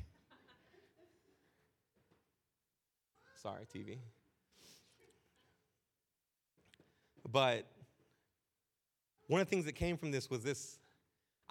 Sorry, 3.41 3.66
TV. 3.74 4.00
But 7.32 7.66
one 9.28 9.42
of 9.42 9.48
the 9.48 9.50
things 9.50 9.66
that 9.66 9.74
came 9.74 9.98
from 9.98 10.12
this 10.12 10.30
was 10.30 10.44
this 10.44 10.80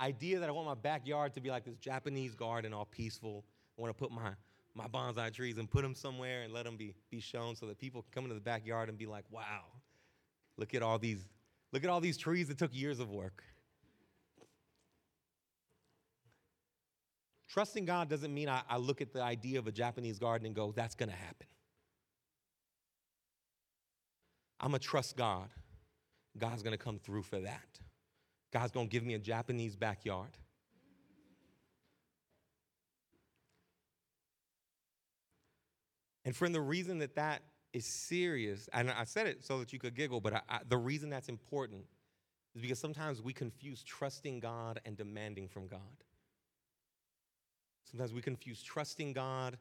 idea 0.01 0.39
that 0.41 0.49
I 0.49 0.53
want 0.53 0.67
my 0.67 0.75
backyard 0.75 1.35
to 1.35 1.41
be 1.41 1.51
like 1.51 1.65
this 1.65 1.77
Japanese 1.77 2.35
garden, 2.35 2.73
all 2.73 2.85
peaceful. 2.85 3.45
I 3.77 3.83
want 3.83 3.97
to 3.97 3.99
put 3.99 4.13
my, 4.13 4.31
my 4.75 4.87
bonsai 4.87 5.33
trees 5.33 5.59
and 5.59 5.71
put 5.71 5.83
them 5.83 5.95
somewhere 5.95 6.43
and 6.43 6.53
let 6.53 6.65
them 6.65 6.77
be, 6.77 6.95
be 7.11 7.21
shown 7.21 7.57
so 7.57 7.67
that 7.67 7.79
people 7.79 8.03
can 8.03 8.11
come 8.13 8.25
into 8.25 8.35
the 8.35 8.41
backyard 8.41 8.89
and 8.89 8.99
be 8.99 9.07
like, 9.07 9.25
wow, 9.31 9.65
look 10.57 10.75
at 10.75 10.83
all 10.83 10.99
these, 10.99 11.25
look 11.73 11.85
at 11.85 11.91
all 11.91 12.01
these 12.01 12.17
trees 12.17 12.49
that 12.49 12.59
took 12.59 12.75
years 12.75 13.01
of 13.01 13.11
work. 13.11 13.43
Trusting 17.49 17.85
God 17.85 18.09
doesn't 18.09 18.35
mean 18.35 18.49
I, 18.49 18.63
I 18.69 18.79
look 18.79 19.01
at 19.01 19.13
the 19.13 19.23
idea 19.23 19.61
of 19.61 19.69
a 19.69 19.73
Japanese 19.73 20.19
garden 20.19 20.47
and 20.47 20.57
go, 20.57 20.73
that's 20.73 20.97
going 20.97 21.09
to 21.09 21.15
happen. 21.15 21.47
I'm 24.61 24.71
going 24.71 24.81
to 24.81 24.87
trust 24.87 25.17
God 25.17 25.49
God's 26.37 26.63
gonna 26.63 26.79
come 26.79 26.99
through 26.99 27.23
for 27.23 27.41
that. 27.41 27.81
God's 28.53 28.73
gonna 28.73 28.87
give 28.87 29.05
me 29.05 29.15
a 29.15 29.19
Japanese 29.19 29.77
backyard. 29.77 30.37
And 36.25 36.35
friend, 36.35 36.55
the 36.55 36.61
reason 36.61 36.99
that 36.99 37.15
that 37.17 37.43
is 37.73 37.85
serious, 37.85 38.69
and 38.73 38.91
I 38.91 39.05
said 39.05 39.27
it 39.27 39.45
so 39.45 39.59
that 39.59 39.73
you 39.73 39.79
could 39.79 39.95
giggle, 39.95 40.21
but 40.21 40.35
I, 40.35 40.41
I, 40.49 40.61
the 40.67 40.79
reason 40.79 41.11
that's 41.11 41.29
important 41.29 41.85
is 42.55 42.63
because 42.63 42.79
sometimes 42.79 43.21
we 43.21 43.33
confuse 43.33 43.83
trusting 43.83 44.41
God 44.41 44.81
and 44.85 44.97
demanding 44.97 45.49
from 45.49 45.67
God. 45.67 45.81
Sometimes 47.91 48.13
we 48.13 48.23
confuse 48.23 48.63
trusting 48.63 49.13
God 49.13 49.59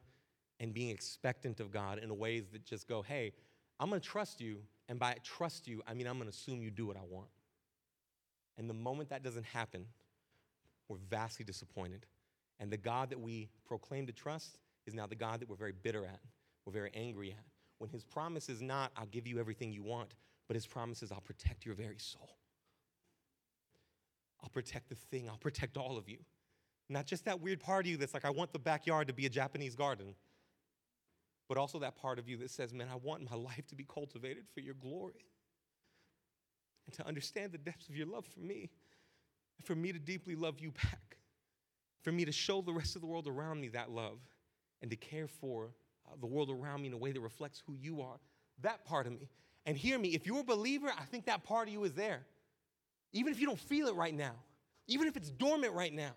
and 0.60 0.72
being 0.72 0.90
expectant 0.90 1.60
of 1.60 1.70
God 1.70 1.98
in 1.98 2.16
ways 2.16 2.48
that 2.52 2.64
just 2.64 2.88
go, 2.88 3.02
hey, 3.02 3.32
I'm 3.80 3.90
gonna 3.90 4.00
trust 4.00 4.40
you, 4.40 4.62
and 4.88 4.98
by 4.98 5.16
trust 5.22 5.66
you, 5.66 5.82
I 5.86 5.94
mean 5.94 6.06
I'm 6.06 6.18
gonna 6.18 6.30
assume 6.30 6.62
you 6.62 6.70
do 6.70 6.86
what 6.86 6.96
I 6.96 7.04
want. 7.08 7.28
And 8.56 8.68
the 8.68 8.74
moment 8.74 9.08
that 9.10 9.22
doesn't 9.22 9.46
happen, 9.46 9.86
we're 10.88 10.98
vastly 11.10 11.44
disappointed. 11.44 12.06
And 12.60 12.70
the 12.70 12.76
God 12.76 13.10
that 13.10 13.20
we 13.20 13.48
proclaim 13.66 14.06
to 14.06 14.12
trust 14.12 14.58
is 14.86 14.94
now 14.94 15.06
the 15.06 15.14
God 15.14 15.40
that 15.40 15.48
we're 15.48 15.56
very 15.56 15.72
bitter 15.72 16.04
at, 16.04 16.20
we're 16.64 16.72
very 16.72 16.90
angry 16.94 17.30
at. 17.30 17.44
When 17.78 17.90
his 17.90 18.04
promise 18.04 18.48
is 18.48 18.62
not, 18.62 18.92
I'll 18.96 19.06
give 19.06 19.26
you 19.26 19.38
everything 19.38 19.72
you 19.72 19.82
want, 19.82 20.14
but 20.46 20.54
his 20.54 20.66
promise 20.66 21.02
is, 21.02 21.10
I'll 21.10 21.20
protect 21.20 21.66
your 21.66 21.74
very 21.74 21.98
soul. 21.98 22.36
I'll 24.42 24.50
protect 24.50 24.88
the 24.88 24.94
thing, 24.94 25.28
I'll 25.28 25.36
protect 25.36 25.76
all 25.76 25.96
of 25.96 26.08
you. 26.08 26.18
Not 26.88 27.06
just 27.06 27.24
that 27.24 27.40
weird 27.40 27.60
part 27.60 27.86
of 27.86 27.90
you 27.90 27.96
that's 27.96 28.14
like, 28.14 28.24
I 28.24 28.30
want 28.30 28.52
the 28.52 28.58
backyard 28.58 29.08
to 29.08 29.14
be 29.14 29.26
a 29.26 29.30
Japanese 29.30 29.74
garden 29.74 30.14
but 31.48 31.58
also 31.58 31.78
that 31.80 31.96
part 31.96 32.18
of 32.18 32.28
you 32.28 32.36
that 32.38 32.50
says, 32.50 32.72
Man, 32.72 32.88
I 32.90 32.96
want 32.96 33.28
my 33.30 33.36
life 33.50 33.66
to 33.68 33.74
be 33.74 33.84
cultivated 33.84 34.44
for 34.52 34.60
your 34.60 34.74
glory. 34.74 35.26
And 36.86 36.94
to 36.96 37.06
understand 37.06 37.52
the 37.52 37.58
depths 37.58 37.88
of 37.88 37.96
your 37.96 38.06
love 38.06 38.26
for 38.26 38.40
me, 38.40 38.70
and 39.58 39.66
for 39.66 39.74
me 39.74 39.92
to 39.92 39.98
deeply 39.98 40.34
love 40.34 40.60
you 40.60 40.70
back, 40.70 41.16
for 42.02 42.12
me 42.12 42.26
to 42.26 42.32
show 42.32 42.60
the 42.60 42.74
rest 42.74 42.94
of 42.94 43.00
the 43.00 43.06
world 43.06 43.26
around 43.26 43.60
me 43.60 43.68
that 43.68 43.90
love, 43.90 44.18
and 44.82 44.90
to 44.90 44.96
care 44.96 45.26
for 45.26 45.70
uh, 46.06 46.16
the 46.20 46.26
world 46.26 46.50
around 46.50 46.82
me 46.82 46.88
in 46.88 46.92
a 46.92 46.98
way 46.98 47.12
that 47.12 47.20
reflects 47.20 47.62
who 47.66 47.74
you 47.74 48.02
are. 48.02 48.20
That 48.60 48.84
part 48.84 49.06
of 49.06 49.12
me. 49.14 49.30
And 49.64 49.78
hear 49.78 49.98
me, 49.98 50.08
if 50.08 50.26
you're 50.26 50.40
a 50.40 50.44
believer, 50.44 50.92
I 50.98 51.04
think 51.04 51.24
that 51.24 51.42
part 51.42 51.68
of 51.68 51.72
you 51.72 51.84
is 51.84 51.94
there. 51.94 52.20
Even 53.12 53.32
if 53.32 53.40
you 53.40 53.46
don't 53.46 53.58
feel 53.58 53.86
it 53.88 53.94
right 53.94 54.14
now, 54.14 54.34
even 54.86 55.06
if 55.06 55.16
it's 55.16 55.30
dormant 55.30 55.72
right 55.72 55.92
now 55.92 56.12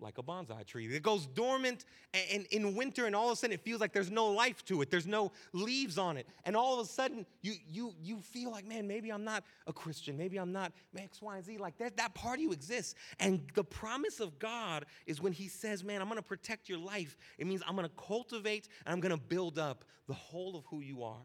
like 0.00 0.18
a 0.18 0.22
bonsai 0.22 0.64
tree. 0.64 0.86
It 0.86 1.02
goes 1.02 1.26
dormant 1.26 1.84
and 2.32 2.46
in 2.50 2.74
winter, 2.74 3.06
and 3.06 3.14
all 3.14 3.26
of 3.26 3.32
a 3.32 3.36
sudden 3.36 3.54
it 3.54 3.60
feels 3.60 3.80
like 3.80 3.92
there's 3.92 4.10
no 4.10 4.28
life 4.28 4.64
to 4.66 4.82
it. 4.82 4.90
There's 4.90 5.06
no 5.06 5.32
leaves 5.52 5.98
on 5.98 6.16
it. 6.16 6.26
And 6.44 6.56
all 6.56 6.80
of 6.80 6.86
a 6.86 6.88
sudden 6.88 7.26
you 7.42 7.54
you 7.68 7.94
you 8.02 8.20
feel 8.20 8.50
like, 8.50 8.66
man, 8.66 8.86
maybe 8.86 9.10
I'm 9.10 9.24
not 9.24 9.44
a 9.66 9.72
Christian. 9.72 10.16
Maybe 10.16 10.38
I'm 10.38 10.52
not 10.52 10.72
X, 10.96 11.20
Y, 11.20 11.36
and 11.36 11.44
Z. 11.44 11.58
Like 11.58 11.78
that, 11.78 11.96
that 11.96 12.14
part 12.14 12.38
of 12.38 12.42
you 12.42 12.52
exists. 12.52 12.94
And 13.18 13.42
the 13.54 13.64
promise 13.64 14.20
of 14.20 14.38
God 14.38 14.86
is 15.06 15.20
when 15.20 15.32
He 15.32 15.48
says, 15.48 15.84
man, 15.84 16.00
I'm 16.00 16.08
gonna 16.08 16.22
protect 16.22 16.68
your 16.68 16.78
life, 16.78 17.16
it 17.38 17.46
means 17.46 17.62
I'm 17.66 17.76
gonna 17.76 17.90
cultivate 17.96 18.68
and 18.86 18.92
I'm 18.92 19.00
gonna 19.00 19.16
build 19.16 19.58
up 19.58 19.84
the 20.06 20.14
whole 20.14 20.56
of 20.56 20.64
who 20.66 20.80
you 20.80 21.02
are. 21.02 21.22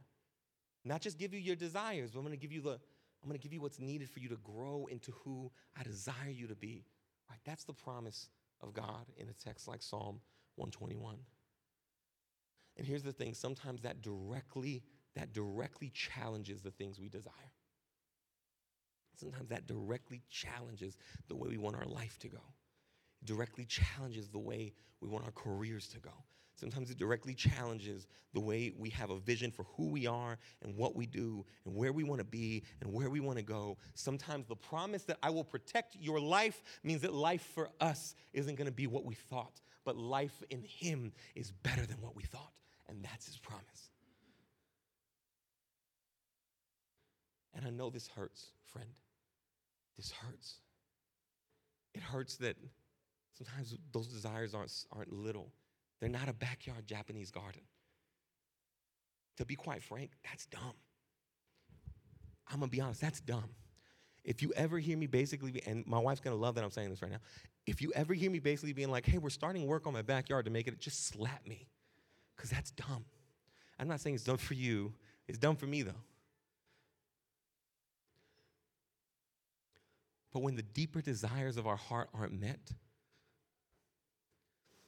Not 0.84 1.02
just 1.02 1.18
give 1.18 1.34
you 1.34 1.40
your 1.40 1.56
desires, 1.56 2.12
but 2.12 2.20
I'm 2.20 2.26
gonna 2.26 2.38
give 2.38 2.52
you 2.52 2.62
the 2.62 2.80
I'm 3.24 3.30
gonna 3.30 3.40
give 3.40 3.54
you 3.54 3.62
what's 3.62 3.80
needed 3.80 4.08
for 4.08 4.20
you 4.20 4.30
to 4.30 4.38
grow 4.38 4.88
into 4.92 5.12
who 5.24 5.52
I 5.78 5.82
desire 5.82 6.30
you 6.30 6.46
to 6.48 6.56
be. 6.56 6.86
Right? 7.28 7.40
That's 7.44 7.64
the 7.64 7.74
promise 7.74 8.30
of 8.62 8.74
God 8.74 9.06
in 9.18 9.30
a 9.30 9.34
text 9.34 9.68
like 9.68 9.82
Psalm 9.82 10.20
121. 10.56 11.18
And 12.78 12.86
here's 12.86 13.04
the 13.04 13.14
thing, 13.14 13.34
sometimes 13.34 13.82
that 13.82 14.02
directly 14.02 14.84
that 15.16 15.34
directly 15.34 15.90
challenges 15.94 16.62
the 16.62 16.72
things 16.72 17.00
we 17.00 17.08
desire. 17.08 17.32
Sometimes 19.18 19.48
that 19.50 19.66
directly 19.66 20.22
challenges 20.30 20.98
the 21.30 21.36
way 21.36 21.48
we 21.48 21.58
want 21.58 21.78
our 21.78 21.86
life 21.86 22.20
to 22.20 22.28
go. 22.28 22.42
It 23.22 23.28
directly 23.28 23.66
challenges 23.66 24.28
the 24.28 24.40
way 24.40 24.74
we 25.00 25.08
want 25.08 25.24
our 25.24 25.32
careers 25.32 25.88
to 25.90 26.00
go. 26.00 26.12
Sometimes 26.56 26.90
it 26.90 26.98
directly 26.98 27.34
challenges 27.34 28.08
the 28.34 28.40
way 28.40 28.74
we 28.78 28.90
have 28.90 29.10
a 29.10 29.18
vision 29.20 29.52
for 29.52 29.66
who 29.76 29.90
we 29.90 30.08
are 30.08 30.38
and 30.62 30.76
what 30.76 30.96
we 30.96 31.06
do 31.06 31.46
and 31.66 31.76
where 31.76 31.92
we 31.92 32.04
want 32.04 32.20
to 32.20 32.26
be 32.26 32.64
and 32.82 32.92
where 32.94 33.10
we 33.10 33.20
want 33.20 33.38
to 33.38 33.44
go. 33.44 33.78
Sometimes 33.94 34.48
the 34.48 34.56
promise 34.56 35.04
that 35.04 35.18
I 35.22 35.30
will 35.32 35.44
protect 35.44 35.98
your 36.00 36.20
life 36.20 36.64
means 36.84 37.02
that 37.02 37.14
life 37.14 37.50
for 37.54 37.70
us 37.82 38.16
isn't 38.34 38.56
going 38.56 38.68
to 38.68 38.74
be 38.74 38.88
what 38.88 39.04
we 39.04 39.16
thought, 39.16 39.60
but 39.84 39.98
life 39.98 40.44
in 40.50 40.64
Him 40.64 41.12
is 41.36 41.52
better 41.52 41.86
than 41.86 41.98
what 42.00 42.16
we 42.16 42.24
thought. 42.24 42.54
And 42.88 43.04
that's 43.04 43.26
His 43.26 43.38
promise. 43.38 43.90
And 47.54 47.66
I 47.66 47.70
know 47.70 47.90
this 47.90 48.08
hurts, 48.08 48.48
friend. 48.66 48.90
This 49.98 50.12
hurts. 50.12 50.56
It 51.94 52.02
hurts 52.02 52.38
that 52.38 52.56
sometimes 53.38 53.78
those 53.92 54.08
desires 54.08 54.54
aren't, 54.54 54.74
aren't 54.92 55.12
little 55.12 55.52
they're 56.00 56.10
not 56.10 56.30
a 56.30 56.34
backyard 56.34 56.86
Japanese 56.86 57.32
garden. 57.32 57.62
To 59.38 59.46
be 59.46 59.56
quite 59.56 59.84
frank, 59.84 60.12
that's 60.24 60.46
dumb. 60.46 60.74
I'm 62.48 62.60
gonna 62.60 62.70
be 62.70 62.82
honest, 62.82 63.02
that's 63.02 63.20
dumb. 63.20 63.50
If 64.24 64.42
you 64.42 64.54
ever 64.56 64.80
hear 64.80 64.98
me 64.98 65.08
basically, 65.08 65.62
and 65.66 65.86
my 65.86 66.00
wife's 66.00 66.22
gonna 66.22 66.36
love 66.36 66.56
that 66.56 66.64
I'm 66.64 66.72
saying 66.72 66.90
this 66.90 67.02
right 67.02 67.12
now, 67.12 67.20
if 67.66 67.82
you 67.82 67.92
ever 67.96 68.14
hear 68.14 68.30
me 68.30 68.40
basically 68.40 68.74
being 68.74 68.92
like, 68.92 69.06
hey, 69.06 69.18
we're 69.18 69.30
starting 69.30 69.66
work 69.66 69.88
on 69.88 69.94
my 69.94 70.02
backyard 70.02 70.46
to 70.46 70.52
make 70.52 70.68
it, 70.68 70.80
just 70.80 71.08
slap 71.08 71.46
me, 71.48 71.68
because 72.36 72.50
that's 72.50 72.72
dumb. 72.72 73.06
I'm 73.80 73.88
not 73.88 74.00
saying 74.00 74.16
it's 74.16 74.24
dumb 74.24 74.38
for 74.38 74.54
you, 74.54 74.94
it's 75.28 75.38
dumb 75.38 75.56
for 75.56 75.66
me 75.66 75.82
though. 75.82 75.92
But 80.32 80.42
when 80.42 80.56
the 80.56 80.64
deeper 80.64 81.02
desires 81.02 81.56
of 81.56 81.66
our 81.66 81.78
heart 81.78 82.10
aren't 82.14 82.40
met, 82.40 82.60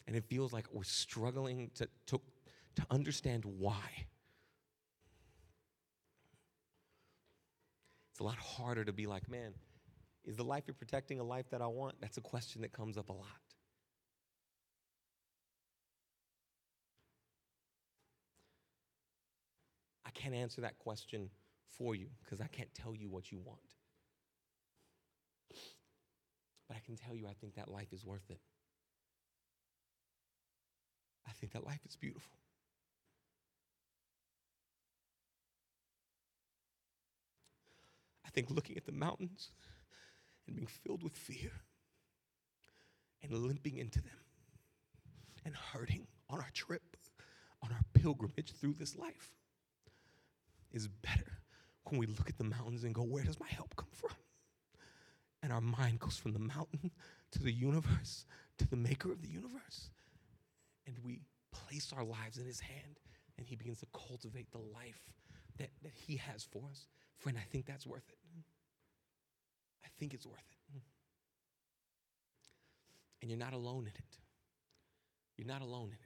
and 0.08 0.16
it 0.16 0.24
feels 0.30 0.54
like 0.54 0.66
we're 0.72 0.84
struggling 0.84 1.70
to, 1.76 1.88
to, 2.08 2.22
to 2.78 2.82
understand 2.90 3.44
why, 3.46 4.08
it's 8.12 8.22
a 8.22 8.24
lot 8.24 8.38
harder 8.38 8.86
to 8.86 8.94
be 8.94 9.06
like, 9.06 9.30
man, 9.30 9.54
is 10.26 10.38
the 10.38 10.44
life 10.44 10.64
you're 10.66 10.74
protecting 10.74 11.20
a 11.20 11.24
life 11.24 11.50
that 11.52 11.62
I 11.62 11.68
want? 11.68 11.96
That's 12.02 12.18
a 12.18 12.22
question 12.22 12.62
that 12.62 12.72
comes 12.72 12.98
up 12.98 13.10
a 13.10 13.14
lot. 13.14 13.28
I 20.06 20.10
can't 20.12 20.34
answer 20.34 20.62
that 20.62 20.80
question 20.80 21.30
for 21.78 21.94
you 21.94 22.08
because 22.24 22.42
I 22.42 22.48
can't 22.48 22.74
tell 22.74 22.96
you 22.96 23.10
what 23.10 23.32
you 23.32 23.40
want. 23.40 23.60
But 26.68 26.78
I 26.78 26.80
can 26.86 26.96
tell 26.96 27.16
you, 27.16 27.28
I 27.28 27.34
think 27.34 27.56
that 27.56 27.70
life 27.70 27.94
is 27.94 28.06
worth 28.06 28.30
it. 28.30 28.40
I 31.28 31.32
think 31.32 31.54
that 31.54 31.66
life 31.66 31.82
is 31.88 31.96
beautiful. 31.96 32.38
I 38.26 38.30
think 38.30 38.50
looking 38.50 38.78
at 38.78 38.86
the 38.86 38.92
mountains 38.92 39.52
and 40.46 40.56
being 40.56 40.68
filled 40.68 41.04
with 41.04 41.14
fear 41.14 41.52
and 43.24 43.34
limping 43.34 43.78
into 43.78 44.02
them 44.02 44.20
and 45.46 45.56
hurting 45.56 46.08
on 46.30 46.40
our 46.40 46.50
trip, 46.54 46.98
on 47.64 47.72
our 47.72 47.82
pilgrimage 47.94 48.54
through 48.54 48.74
this 48.74 48.96
life 48.96 49.32
is 50.72 50.88
better 50.88 51.40
when 51.86 52.00
we 52.00 52.06
look 52.06 52.30
at 52.30 52.38
the 52.38 52.44
mountains 52.44 52.84
and 52.84 52.94
go, 52.94 53.02
Where 53.02 53.24
does 53.24 53.40
my 53.40 53.48
help 53.48 53.76
come 53.76 53.90
from? 53.92 54.12
And 55.42 55.54
our 55.54 55.62
mind 55.62 56.00
goes 56.00 56.18
from 56.18 56.34
the 56.34 56.40
mountain 56.40 56.92
to 57.32 57.42
the 57.42 57.52
universe, 57.52 58.26
to 58.58 58.68
the 58.68 58.76
maker 58.76 59.12
of 59.12 59.22
the 59.22 59.30
universe. 59.30 59.90
And 60.88 60.96
we 61.04 61.20
place 61.52 61.92
our 61.96 62.04
lives 62.04 62.38
in 62.38 62.46
his 62.46 62.60
hand, 62.60 63.00
and 63.38 63.46
he 63.46 63.56
begins 63.56 63.80
to 63.82 63.88
cultivate 64.08 64.52
the 64.52 64.58
life 64.58 65.04
that, 65.58 65.70
that 65.84 65.92
he 65.94 66.16
has 66.18 66.44
for 66.44 66.64
us. 66.72 66.88
Friend, 67.18 67.38
I 67.38 67.46
think 67.52 67.66
that's 67.66 67.86
worth 67.86 68.08
it. 68.10 68.18
I 69.84 69.90
think 70.00 70.14
it's 70.14 70.26
worth 70.26 70.40
it. 70.40 70.82
And 73.22 73.30
you're 73.30 73.40
not 73.40 73.54
alone 73.54 73.84
in 73.84 73.88
it. 73.88 74.18
You're 75.38 75.48
not 75.48 75.62
alone 75.62 75.88
in 75.88 75.94
it. 75.94 76.00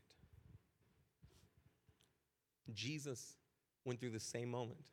Jesus 2.74 3.36
went 3.86 4.00
through 4.00 4.12
the 4.12 4.20
same 4.20 4.50
moment. 4.50 4.90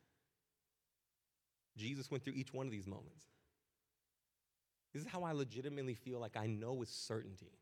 Jesus 1.77 2.11
went 2.11 2.25
through 2.25 2.35
each 2.35 2.53
one 2.53 2.67
of 2.67 2.73
these 2.73 2.87
moments. 2.87 3.27
This 4.93 5.03
is 5.03 5.09
how 5.09 5.23
I 5.23 5.33
legitimately 5.33 5.95
feel 5.95 6.19
like 6.19 6.37
I 6.37 6.47
know 6.47 6.73
with 6.73 6.89
certainty 6.89 7.53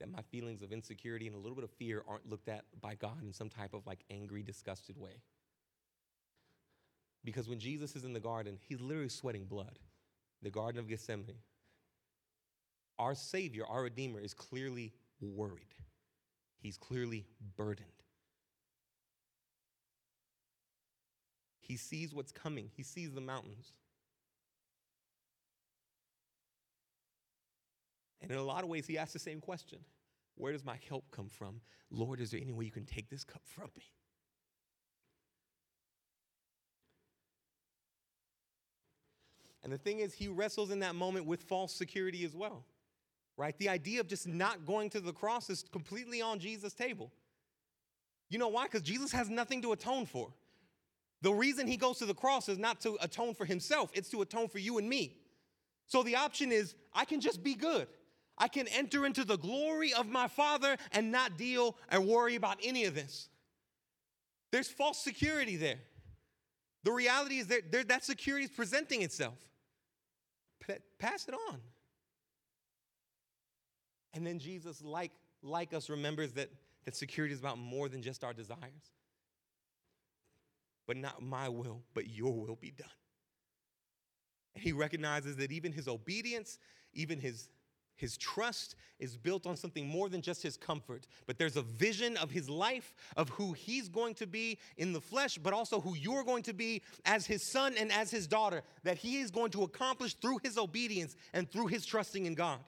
that 0.00 0.10
my 0.10 0.22
feelings 0.22 0.62
of 0.62 0.72
insecurity 0.72 1.26
and 1.26 1.36
a 1.36 1.38
little 1.38 1.54
bit 1.54 1.64
of 1.64 1.70
fear 1.70 2.02
aren't 2.08 2.28
looked 2.28 2.48
at 2.48 2.64
by 2.80 2.94
God 2.94 3.22
in 3.22 3.32
some 3.32 3.48
type 3.48 3.74
of 3.74 3.86
like 3.86 4.04
angry, 4.10 4.42
disgusted 4.42 4.96
way. 4.96 5.22
Because 7.24 7.48
when 7.48 7.58
Jesus 7.58 7.96
is 7.96 8.04
in 8.04 8.12
the 8.12 8.20
garden, 8.20 8.58
he's 8.60 8.80
literally 8.80 9.08
sweating 9.08 9.44
blood. 9.44 9.78
The 10.42 10.50
Garden 10.50 10.78
of 10.78 10.88
Gethsemane. 10.88 11.38
Our 12.98 13.14
Savior, 13.14 13.64
our 13.66 13.82
Redeemer, 13.82 14.20
is 14.20 14.34
clearly 14.34 14.92
worried. 15.20 15.74
He's 16.58 16.76
clearly 16.76 17.24
burdened. 17.56 17.88
He 21.60 21.76
sees 21.76 22.12
what's 22.12 22.30
coming, 22.30 22.70
he 22.76 22.82
sees 22.82 23.12
the 23.12 23.22
mountains. 23.22 23.72
And 28.24 28.32
in 28.32 28.38
a 28.38 28.44
lot 28.44 28.62
of 28.62 28.68
ways, 28.68 28.86
he 28.86 28.98
asks 28.98 29.12
the 29.12 29.18
same 29.18 29.40
question 29.40 29.78
Where 30.36 30.52
does 30.52 30.64
my 30.64 30.78
help 30.88 31.10
come 31.10 31.28
from? 31.28 31.60
Lord, 31.90 32.20
is 32.20 32.30
there 32.30 32.40
any 32.40 32.52
way 32.52 32.64
you 32.64 32.70
can 32.70 32.86
take 32.86 33.08
this 33.08 33.24
cup 33.24 33.42
from 33.44 33.70
me? 33.76 33.84
And 39.62 39.72
the 39.72 39.78
thing 39.78 40.00
is, 40.00 40.12
he 40.12 40.28
wrestles 40.28 40.70
in 40.70 40.80
that 40.80 40.94
moment 40.94 41.24
with 41.24 41.42
false 41.42 41.72
security 41.72 42.24
as 42.24 42.36
well, 42.36 42.66
right? 43.38 43.56
The 43.58 43.70
idea 43.70 44.00
of 44.00 44.08
just 44.08 44.28
not 44.28 44.66
going 44.66 44.90
to 44.90 45.00
the 45.00 45.12
cross 45.12 45.48
is 45.48 45.64
completely 45.72 46.20
on 46.20 46.38
Jesus' 46.38 46.74
table. 46.74 47.10
You 48.28 48.38
know 48.38 48.48
why? 48.48 48.64
Because 48.64 48.82
Jesus 48.82 49.10
has 49.12 49.30
nothing 49.30 49.62
to 49.62 49.72
atone 49.72 50.04
for. 50.04 50.34
The 51.22 51.32
reason 51.32 51.66
he 51.66 51.78
goes 51.78 51.98
to 51.98 52.06
the 52.06 52.14
cross 52.14 52.50
is 52.50 52.58
not 52.58 52.82
to 52.82 52.98
atone 53.00 53.34
for 53.34 53.46
himself, 53.46 53.90
it's 53.94 54.10
to 54.10 54.20
atone 54.20 54.48
for 54.48 54.58
you 54.58 54.76
and 54.76 54.86
me. 54.86 55.16
So 55.86 56.02
the 56.02 56.16
option 56.16 56.52
is 56.52 56.74
I 56.92 57.06
can 57.06 57.20
just 57.20 57.42
be 57.42 57.54
good. 57.54 57.88
I 58.36 58.48
can 58.48 58.66
enter 58.68 59.06
into 59.06 59.24
the 59.24 59.36
glory 59.36 59.92
of 59.92 60.08
my 60.08 60.28
Father 60.28 60.76
and 60.92 61.12
not 61.12 61.38
deal 61.38 61.76
and 61.88 62.06
worry 62.06 62.34
about 62.34 62.58
any 62.62 62.84
of 62.84 62.94
this. 62.94 63.28
There's 64.50 64.68
false 64.68 65.02
security 65.02 65.56
there. 65.56 65.78
The 66.82 66.92
reality 66.92 67.38
is 67.38 67.46
that 67.48 67.88
that 67.88 68.04
security 68.04 68.44
is 68.44 68.50
presenting 68.50 69.02
itself. 69.02 69.38
Pass 70.98 71.28
it 71.28 71.34
on. 71.50 71.60
And 74.12 74.26
then 74.26 74.38
Jesus, 74.38 74.82
like, 74.82 75.12
like 75.42 75.74
us, 75.74 75.90
remembers 75.90 76.32
that, 76.32 76.50
that 76.84 76.94
security 76.94 77.34
is 77.34 77.40
about 77.40 77.58
more 77.58 77.88
than 77.88 78.02
just 78.02 78.22
our 78.24 78.32
desires. 78.32 78.92
But 80.86 80.96
not 80.96 81.22
my 81.22 81.48
will, 81.48 81.82
but 81.94 82.08
your 82.08 82.32
will 82.32 82.56
be 82.56 82.70
done. 82.70 82.86
And 84.54 84.62
he 84.62 84.72
recognizes 84.72 85.36
that 85.36 85.50
even 85.50 85.72
his 85.72 85.88
obedience, 85.88 86.58
even 86.92 87.18
his 87.18 87.48
his 87.96 88.16
trust 88.16 88.74
is 88.98 89.16
built 89.16 89.46
on 89.46 89.56
something 89.56 89.86
more 89.86 90.08
than 90.08 90.22
just 90.22 90.42
his 90.42 90.56
comfort, 90.56 91.06
but 91.26 91.38
there's 91.38 91.56
a 91.56 91.62
vision 91.62 92.16
of 92.16 92.30
his 92.30 92.48
life, 92.48 92.94
of 93.16 93.28
who 93.30 93.52
he's 93.52 93.88
going 93.88 94.14
to 94.14 94.26
be 94.26 94.58
in 94.76 94.92
the 94.92 95.00
flesh, 95.00 95.38
but 95.38 95.52
also 95.52 95.80
who 95.80 95.94
you're 95.94 96.24
going 96.24 96.42
to 96.42 96.52
be 96.54 96.82
as 97.04 97.26
his 97.26 97.42
son 97.50 97.74
and 97.78 97.92
as 97.92 98.10
his 98.10 98.26
daughter, 98.26 98.62
that 98.82 98.98
he 98.98 99.18
is 99.18 99.30
going 99.30 99.50
to 99.50 99.62
accomplish 99.62 100.14
through 100.14 100.38
his 100.42 100.58
obedience 100.58 101.16
and 101.32 101.50
through 101.50 101.66
his 101.66 101.84
trusting 101.86 102.26
in 102.26 102.34
God. 102.34 102.58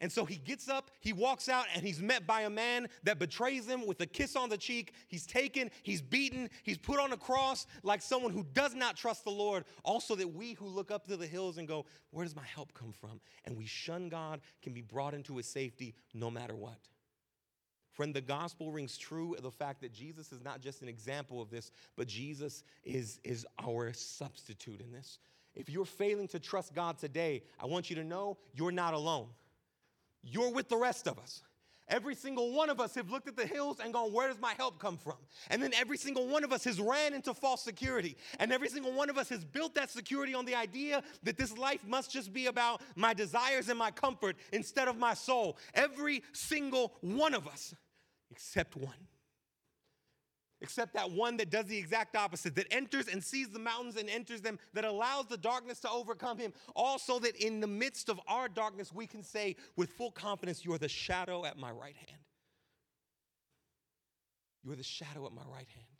And 0.00 0.12
so 0.12 0.24
he 0.24 0.36
gets 0.36 0.68
up, 0.68 0.90
he 1.00 1.12
walks 1.12 1.48
out, 1.48 1.66
and 1.74 1.84
he's 1.84 2.00
met 2.00 2.24
by 2.24 2.42
a 2.42 2.50
man 2.50 2.88
that 3.02 3.18
betrays 3.18 3.66
him 3.66 3.84
with 3.84 4.00
a 4.00 4.06
kiss 4.06 4.36
on 4.36 4.48
the 4.48 4.56
cheek. 4.56 4.92
He's 5.08 5.26
taken, 5.26 5.70
he's 5.82 6.00
beaten, 6.00 6.50
he's 6.62 6.78
put 6.78 7.00
on 7.00 7.12
a 7.12 7.16
cross 7.16 7.66
like 7.82 8.00
someone 8.00 8.32
who 8.32 8.46
does 8.54 8.74
not 8.74 8.96
trust 8.96 9.24
the 9.24 9.30
Lord. 9.30 9.64
Also, 9.82 10.14
that 10.14 10.32
we 10.32 10.52
who 10.52 10.66
look 10.66 10.92
up 10.92 11.08
to 11.08 11.16
the 11.16 11.26
hills 11.26 11.58
and 11.58 11.66
go, 11.66 11.84
Where 12.10 12.24
does 12.24 12.36
my 12.36 12.44
help 12.44 12.72
come 12.74 12.92
from? 12.92 13.20
And 13.44 13.56
we 13.56 13.66
shun 13.66 14.08
God 14.08 14.40
can 14.62 14.72
be 14.72 14.82
brought 14.82 15.14
into 15.14 15.36
his 15.36 15.46
safety 15.46 15.94
no 16.14 16.30
matter 16.30 16.54
what. 16.54 16.78
Friend, 17.90 18.14
the 18.14 18.20
gospel 18.20 18.70
rings 18.70 18.96
true 18.96 19.34
the 19.42 19.50
fact 19.50 19.80
that 19.80 19.92
Jesus 19.92 20.30
is 20.30 20.44
not 20.44 20.60
just 20.60 20.82
an 20.82 20.88
example 20.88 21.42
of 21.42 21.50
this, 21.50 21.72
but 21.96 22.06
Jesus 22.06 22.62
is, 22.84 23.18
is 23.24 23.44
our 23.66 23.92
substitute 23.92 24.80
in 24.80 24.92
this. 24.92 25.18
If 25.56 25.68
you're 25.68 25.84
failing 25.84 26.28
to 26.28 26.38
trust 26.38 26.72
God 26.72 26.98
today, 26.98 27.42
I 27.58 27.66
want 27.66 27.90
you 27.90 27.96
to 27.96 28.04
know 28.04 28.38
you're 28.54 28.70
not 28.70 28.94
alone 28.94 29.26
you're 30.22 30.52
with 30.52 30.68
the 30.68 30.76
rest 30.76 31.06
of 31.06 31.18
us. 31.18 31.42
Every 31.88 32.14
single 32.14 32.52
one 32.52 32.68
of 32.68 32.80
us 32.80 32.94
have 32.96 33.10
looked 33.10 33.28
at 33.28 33.36
the 33.36 33.46
hills 33.46 33.78
and 33.82 33.94
gone, 33.94 34.12
Where 34.12 34.28
does 34.28 34.38
my 34.38 34.52
help 34.58 34.78
come 34.78 34.98
from? 34.98 35.16
And 35.48 35.62
then 35.62 35.72
every 35.74 35.96
single 35.96 36.28
one 36.28 36.44
of 36.44 36.52
us 36.52 36.64
has 36.64 36.78
ran 36.80 37.14
into 37.14 37.32
false 37.32 37.62
security. 37.62 38.16
And 38.38 38.52
every 38.52 38.68
single 38.68 38.92
one 38.92 39.08
of 39.08 39.16
us 39.16 39.30
has 39.30 39.42
built 39.42 39.74
that 39.76 39.90
security 39.90 40.34
on 40.34 40.44
the 40.44 40.54
idea 40.54 41.02
that 41.22 41.38
this 41.38 41.56
life 41.56 41.86
must 41.86 42.10
just 42.10 42.32
be 42.32 42.46
about 42.46 42.82
my 42.94 43.14
desires 43.14 43.70
and 43.70 43.78
my 43.78 43.90
comfort 43.90 44.36
instead 44.52 44.86
of 44.86 44.98
my 44.98 45.14
soul. 45.14 45.56
Every 45.72 46.22
single 46.32 46.92
one 47.00 47.32
of 47.32 47.48
us, 47.48 47.74
except 48.30 48.76
one 48.76 49.08
except 50.60 50.94
that 50.94 51.10
one 51.10 51.36
that 51.36 51.50
does 51.50 51.66
the 51.66 51.76
exact 51.76 52.16
opposite, 52.16 52.54
that 52.56 52.66
enters 52.70 53.08
and 53.08 53.22
sees 53.22 53.48
the 53.48 53.58
mountains 53.58 53.96
and 53.96 54.08
enters 54.08 54.40
them, 54.40 54.58
that 54.74 54.84
allows 54.84 55.26
the 55.26 55.36
darkness 55.36 55.80
to 55.80 55.90
overcome 55.90 56.38
him. 56.38 56.52
Also, 56.74 57.18
that 57.18 57.36
in 57.36 57.60
the 57.60 57.66
midst 57.66 58.08
of 58.08 58.20
our 58.26 58.48
darkness, 58.48 58.92
we 58.92 59.06
can 59.06 59.22
say 59.22 59.56
with 59.76 59.90
full 59.90 60.10
confidence, 60.10 60.64
You 60.64 60.72
are 60.74 60.78
the 60.78 60.88
shadow 60.88 61.44
at 61.44 61.56
my 61.56 61.70
right 61.70 61.96
hand. 61.96 62.22
You 64.64 64.72
are 64.72 64.76
the 64.76 64.82
shadow 64.82 65.26
at 65.26 65.32
my 65.32 65.44
right 65.50 65.68
hand. 65.68 65.97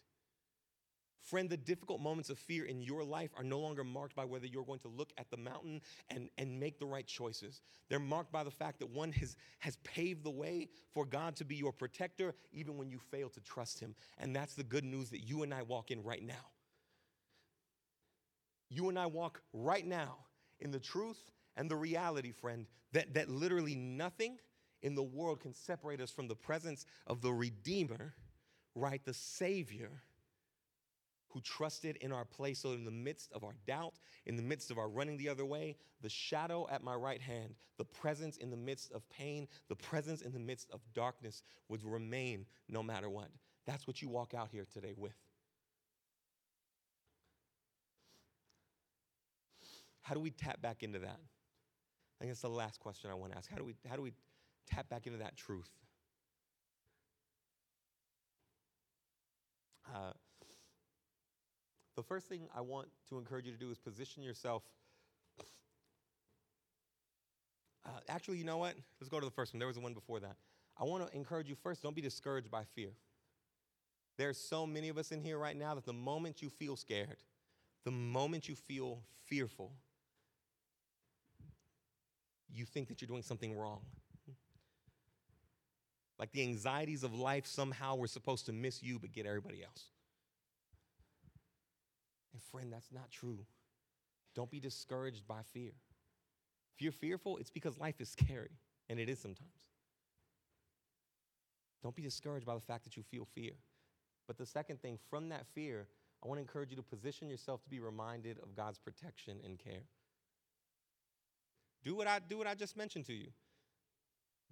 Friend, 1.28 1.50
the 1.50 1.58
difficult 1.58 2.00
moments 2.00 2.30
of 2.30 2.38
fear 2.38 2.64
in 2.64 2.80
your 2.80 3.04
life 3.04 3.30
are 3.36 3.44
no 3.44 3.58
longer 3.60 3.84
marked 3.84 4.16
by 4.16 4.24
whether 4.24 4.46
you're 4.46 4.64
going 4.64 4.78
to 4.80 4.88
look 4.88 5.12
at 5.18 5.30
the 5.30 5.36
mountain 5.36 5.82
and, 6.08 6.30
and 6.38 6.58
make 6.58 6.78
the 6.78 6.86
right 6.86 7.06
choices. 7.06 7.60
They're 7.90 7.98
marked 7.98 8.32
by 8.32 8.44
the 8.44 8.50
fact 8.50 8.78
that 8.78 8.88
one 8.88 9.12
has, 9.12 9.36
has 9.58 9.76
paved 9.84 10.24
the 10.24 10.30
way 10.30 10.70
for 10.94 11.04
God 11.04 11.36
to 11.36 11.44
be 11.44 11.54
your 11.54 11.70
protector, 11.72 12.34
even 12.50 12.78
when 12.78 12.88
you 12.88 12.98
fail 12.98 13.28
to 13.28 13.40
trust 13.40 13.78
Him. 13.78 13.94
And 14.16 14.34
that's 14.34 14.54
the 14.54 14.64
good 14.64 14.84
news 14.84 15.10
that 15.10 15.20
you 15.20 15.42
and 15.42 15.52
I 15.52 15.60
walk 15.60 15.90
in 15.90 16.02
right 16.02 16.22
now. 16.22 16.48
You 18.70 18.88
and 18.88 18.98
I 18.98 19.04
walk 19.04 19.42
right 19.52 19.86
now 19.86 20.16
in 20.60 20.70
the 20.70 20.80
truth 20.80 21.30
and 21.58 21.70
the 21.70 21.76
reality, 21.76 22.32
friend, 22.32 22.66
that, 22.92 23.12
that 23.12 23.28
literally 23.28 23.74
nothing 23.74 24.38
in 24.80 24.94
the 24.94 25.02
world 25.02 25.40
can 25.40 25.52
separate 25.52 26.00
us 26.00 26.10
from 26.10 26.26
the 26.26 26.36
presence 26.36 26.86
of 27.06 27.20
the 27.20 27.34
Redeemer, 27.34 28.14
right? 28.74 29.04
The 29.04 29.12
Savior 29.12 29.90
who 31.30 31.40
trusted 31.40 31.96
in 32.00 32.12
our 32.12 32.24
place. 32.24 32.60
So, 32.60 32.72
in 32.72 32.84
the 32.84 32.90
midst 32.90 33.32
of 33.32 33.44
our 33.44 33.54
doubt, 33.66 33.94
in 34.26 34.36
the 34.36 34.42
midst 34.42 34.70
of 34.70 34.78
our 34.78 34.88
running 34.88 35.16
the 35.16 35.28
other 35.28 35.44
way, 35.44 35.76
the 36.00 36.08
shadow 36.08 36.66
at 36.70 36.82
my 36.82 36.94
right 36.94 37.20
hand, 37.20 37.54
the 37.76 37.84
presence 37.84 38.36
in 38.36 38.50
the 38.50 38.56
midst 38.56 38.92
of 38.92 39.08
pain, 39.10 39.48
the 39.68 39.76
presence 39.76 40.22
in 40.22 40.32
the 40.32 40.38
midst 40.38 40.70
of 40.70 40.80
darkness 40.94 41.42
would 41.68 41.84
remain 41.84 42.46
no 42.68 42.82
matter 42.82 43.08
what. 43.08 43.28
That's 43.66 43.86
what 43.86 44.00
you 44.00 44.08
walk 44.08 44.34
out 44.34 44.48
here 44.50 44.66
today 44.72 44.94
with. 44.96 45.14
How 50.02 50.14
do 50.14 50.20
we 50.20 50.30
tap 50.30 50.62
back 50.62 50.82
into 50.82 50.98
that? 51.00 51.20
I 52.18 52.24
think 52.24 52.30
that's 52.30 52.40
the 52.40 52.48
last 52.48 52.80
question 52.80 53.10
I 53.10 53.14
want 53.14 53.32
to 53.32 53.38
ask. 53.38 53.50
How 53.50 53.58
do 53.58 53.64
we, 53.64 53.74
how 53.86 53.94
do 53.94 54.02
we 54.02 54.12
tap 54.66 54.88
back 54.88 55.06
into 55.06 55.18
that 55.18 55.36
truth? 55.36 55.68
Uh, 59.94 60.12
the 61.98 62.02
first 62.04 62.28
thing 62.28 62.42
I 62.56 62.60
want 62.60 62.86
to 63.08 63.18
encourage 63.18 63.44
you 63.44 63.50
to 63.50 63.58
do 63.58 63.72
is 63.72 63.76
position 63.76 64.22
yourself. 64.22 64.62
Uh, 67.84 67.90
actually, 68.08 68.38
you 68.38 68.44
know 68.44 68.58
what? 68.58 68.76
Let's 69.00 69.08
go 69.08 69.18
to 69.18 69.26
the 69.26 69.32
first 69.32 69.52
one. 69.52 69.58
There 69.58 69.66
was 69.66 69.74
the 69.74 69.82
one 69.82 69.94
before 69.94 70.20
that. 70.20 70.36
I 70.80 70.84
want 70.84 71.04
to 71.04 71.16
encourage 71.16 71.48
you 71.48 71.56
first 71.56 71.82
don't 71.82 71.96
be 71.96 72.00
discouraged 72.00 72.52
by 72.52 72.62
fear. 72.76 72.90
There's 74.16 74.38
so 74.38 74.64
many 74.64 74.88
of 74.90 74.96
us 74.96 75.10
in 75.10 75.20
here 75.20 75.38
right 75.38 75.56
now 75.56 75.74
that 75.74 75.86
the 75.86 75.92
moment 75.92 76.40
you 76.40 76.50
feel 76.50 76.76
scared, 76.76 77.16
the 77.84 77.90
moment 77.90 78.48
you 78.48 78.54
feel 78.54 79.00
fearful, 79.26 79.72
you 82.48 82.64
think 82.64 82.86
that 82.88 83.02
you're 83.02 83.08
doing 83.08 83.22
something 83.22 83.56
wrong. 83.56 83.80
Like 86.16 86.30
the 86.30 86.42
anxieties 86.42 87.02
of 87.02 87.12
life 87.12 87.46
somehow 87.48 87.96
were 87.96 88.06
supposed 88.06 88.46
to 88.46 88.52
miss 88.52 88.84
you 88.84 89.00
but 89.00 89.10
get 89.10 89.26
everybody 89.26 89.64
else. 89.64 89.86
And 92.38 92.42
friend, 92.52 92.72
that's 92.72 92.92
not 92.92 93.10
true. 93.10 93.40
Don't 94.36 94.48
be 94.48 94.60
discouraged 94.60 95.26
by 95.26 95.40
fear. 95.52 95.72
If 96.76 96.82
you're 96.82 96.92
fearful, 96.92 97.36
it's 97.38 97.50
because 97.50 97.76
life 97.78 98.00
is 98.00 98.08
scary, 98.08 98.52
and 98.88 99.00
it 99.00 99.08
is 99.08 99.18
sometimes. 99.18 99.50
Don't 101.82 101.96
be 101.96 102.02
discouraged 102.02 102.46
by 102.46 102.54
the 102.54 102.60
fact 102.60 102.84
that 102.84 102.96
you 102.96 103.02
feel 103.02 103.26
fear. 103.34 103.54
But 104.28 104.38
the 104.38 104.46
second 104.46 104.80
thing, 104.80 104.98
from 105.10 105.30
that 105.30 105.46
fear, 105.52 105.88
I 106.22 106.28
want 106.28 106.38
to 106.38 106.42
encourage 106.42 106.70
you 106.70 106.76
to 106.76 106.82
position 106.82 107.28
yourself 107.28 107.60
to 107.64 107.68
be 107.68 107.80
reminded 107.80 108.38
of 108.38 108.54
God's 108.54 108.78
protection 108.78 109.38
and 109.44 109.58
care. 109.58 109.82
Do 111.82 111.96
what 111.96 112.06
I 112.06 112.20
do 112.20 112.38
what 112.38 112.46
I 112.46 112.54
just 112.54 112.76
mentioned 112.76 113.06
to 113.06 113.14
you. 113.14 113.30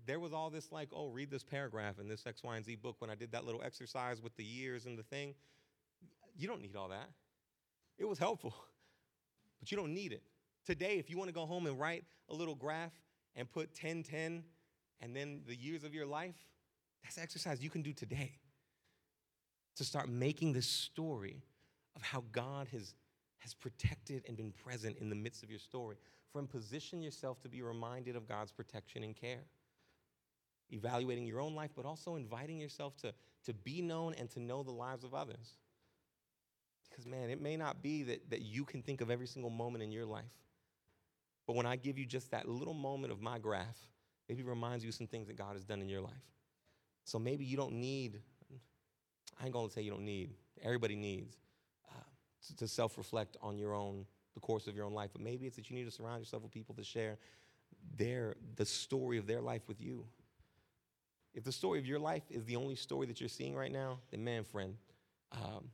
There 0.07 0.19
was 0.19 0.33
all 0.33 0.51
this 0.51 0.73
like, 0.73 0.89
oh, 0.93 1.07
read 1.07 1.31
this 1.31 1.45
paragraph 1.45 2.01
in 2.01 2.09
this 2.09 2.27
X, 2.27 2.43
Y, 2.43 2.57
and 2.57 2.65
Z 2.65 2.75
book 2.77 2.97
when 2.99 3.11
I 3.11 3.15
did 3.15 3.31
that 3.31 3.45
little 3.45 3.63
exercise 3.63 4.21
with 4.21 4.35
the 4.37 4.45
years 4.45 4.87
and 4.87 4.99
the 4.99 5.05
thing. 5.05 5.35
You 6.37 6.49
don't 6.49 6.61
need 6.61 6.75
all 6.75 6.89
that. 6.89 7.11
It 7.99 8.05
was 8.05 8.19
helpful, 8.19 8.55
but 9.61 9.71
you 9.71 9.77
don't 9.77 9.95
need 9.95 10.13
it. 10.13 10.23
Today, 10.65 10.99
if 10.99 11.09
you 11.09 11.17
want 11.17 11.29
to 11.29 11.35
go 11.35 11.47
home 11.47 11.67
and 11.67 11.79
write 11.79 12.05
a 12.29 12.35
little 12.35 12.55
graph 12.55 12.93
and 13.35 13.51
put 13.51 13.75
10, 13.75 14.03
10, 14.03 14.43
and 15.01 15.15
then 15.15 15.43
the 15.47 15.55
years 15.55 15.85
of 15.85 15.95
your 15.95 16.07
life, 16.07 16.37
that's 17.03 17.19
exercise 17.19 17.63
you 17.63 17.71
can 17.71 17.83
do 17.83 17.93
today 17.93 18.33
to 19.77 19.85
start 19.85 20.09
making 20.09 20.53
this 20.53 20.67
story 20.67 21.43
of 21.95 22.03
how 22.03 22.25
God 22.33 22.69
has, 22.73 22.95
has 23.39 23.55
protected 23.55 24.25
and 24.27 24.37
been 24.37 24.53
present 24.53 24.97
in 24.99 25.09
the 25.09 25.15
midst 25.15 25.43
of 25.43 25.51
your 25.51 25.59
story. 25.59 25.97
From 26.33 26.47
position 26.47 27.03
yourself 27.03 27.41
to 27.43 27.49
be 27.49 27.63
reminded 27.63 28.17
of 28.17 28.27
God's 28.27 28.53
protection 28.53 29.05
and 29.05 29.15
care. 29.15 29.45
Evaluating 30.71 31.27
your 31.27 31.41
own 31.41 31.55
life, 31.55 31.71
but 31.77 31.87
also 31.87 32.17
inviting 32.17 32.59
yourself 32.59 32.97
to, 32.99 33.15
to 33.45 33.55
be 33.55 33.81
known 33.81 34.15
and 34.15 34.29
to 34.31 34.41
know 34.41 34.63
the 34.63 34.73
lives 34.73 35.05
of 35.05 35.15
others. 35.15 35.57
Because, 36.97 37.11
man, 37.11 37.29
it 37.29 37.43
may 37.43 37.59
not 37.59 37.83
be 37.83 38.03
that, 38.05 38.31
that 38.31 38.41
you 38.41 38.65
can 38.65 38.81
think 38.81 39.03
of 39.03 39.11
every 39.11 39.27
single 39.27 39.51
moment 39.51 39.85
in 39.85 39.93
your 39.93 40.07
life. 40.07 40.25
But 41.47 41.55
when 41.55 41.67
I 41.67 41.77
give 41.77 41.99
you 41.99 42.07
just 42.07 42.31
that 42.31 42.49
little 42.49 42.73
moment 42.73 43.13
of 43.13 43.21
my 43.21 43.39
graph, 43.39 43.77
maybe 44.31 44.41
it 44.41 44.47
reminds 44.47 44.83
you 44.83 44.91
some 44.93 45.07
things 45.07 45.27
that 45.27 45.37
God 45.37 45.57
has 45.57 45.65
done 45.65 45.83
in 45.83 45.91
your 45.91 46.01
life. 46.01 46.15
So 47.05 47.19
maybe 47.19 47.45
you 47.45 47.57
don't 47.57 47.75
need, 47.75 48.23
I 49.39 49.45
ain't 49.45 49.53
gonna 49.53 49.69
say 49.69 49.83
you 49.83 49.91
don't 49.91 50.07
need, 50.07 50.31
everybody 50.63 50.97
needs 50.97 51.37
uh, 51.91 52.01
to, 52.47 52.57
to 52.57 52.69
self 52.69 52.97
reflect 52.97 53.37
on 53.43 53.59
your 53.59 53.75
own, 53.75 54.07
the 54.35 54.41
course 54.41 54.67
of 54.67 54.75
your 54.75 54.87
own 54.87 54.95
life. 54.95 55.11
But 55.13 55.21
maybe 55.21 55.47
it's 55.47 55.57
that 55.57 55.69
you 55.69 55.77
need 55.77 55.85
to 55.85 55.91
surround 55.91 56.21
yourself 56.21 56.45
with 56.45 56.53
people 56.53 56.75
to 56.77 56.83
share 56.83 57.19
their, 57.99 58.37
the 58.57 58.65
story 58.65 59.19
of 59.19 59.27
their 59.27 59.43
life 59.43 59.69
with 59.69 59.83
you. 59.83 60.07
If 61.35 61.45
the 61.45 61.53
story 61.53 61.79
of 61.79 61.85
your 61.85 61.99
life 61.99 62.23
is 62.31 62.47
the 62.47 62.57
only 62.57 62.75
story 62.75 63.07
that 63.09 63.21
you're 63.21 63.29
seeing 63.29 63.55
right 63.55 63.71
now, 63.71 63.99
then 64.11 64.25
man, 64.25 64.45
friend, 64.45 64.77
um, 65.33 65.69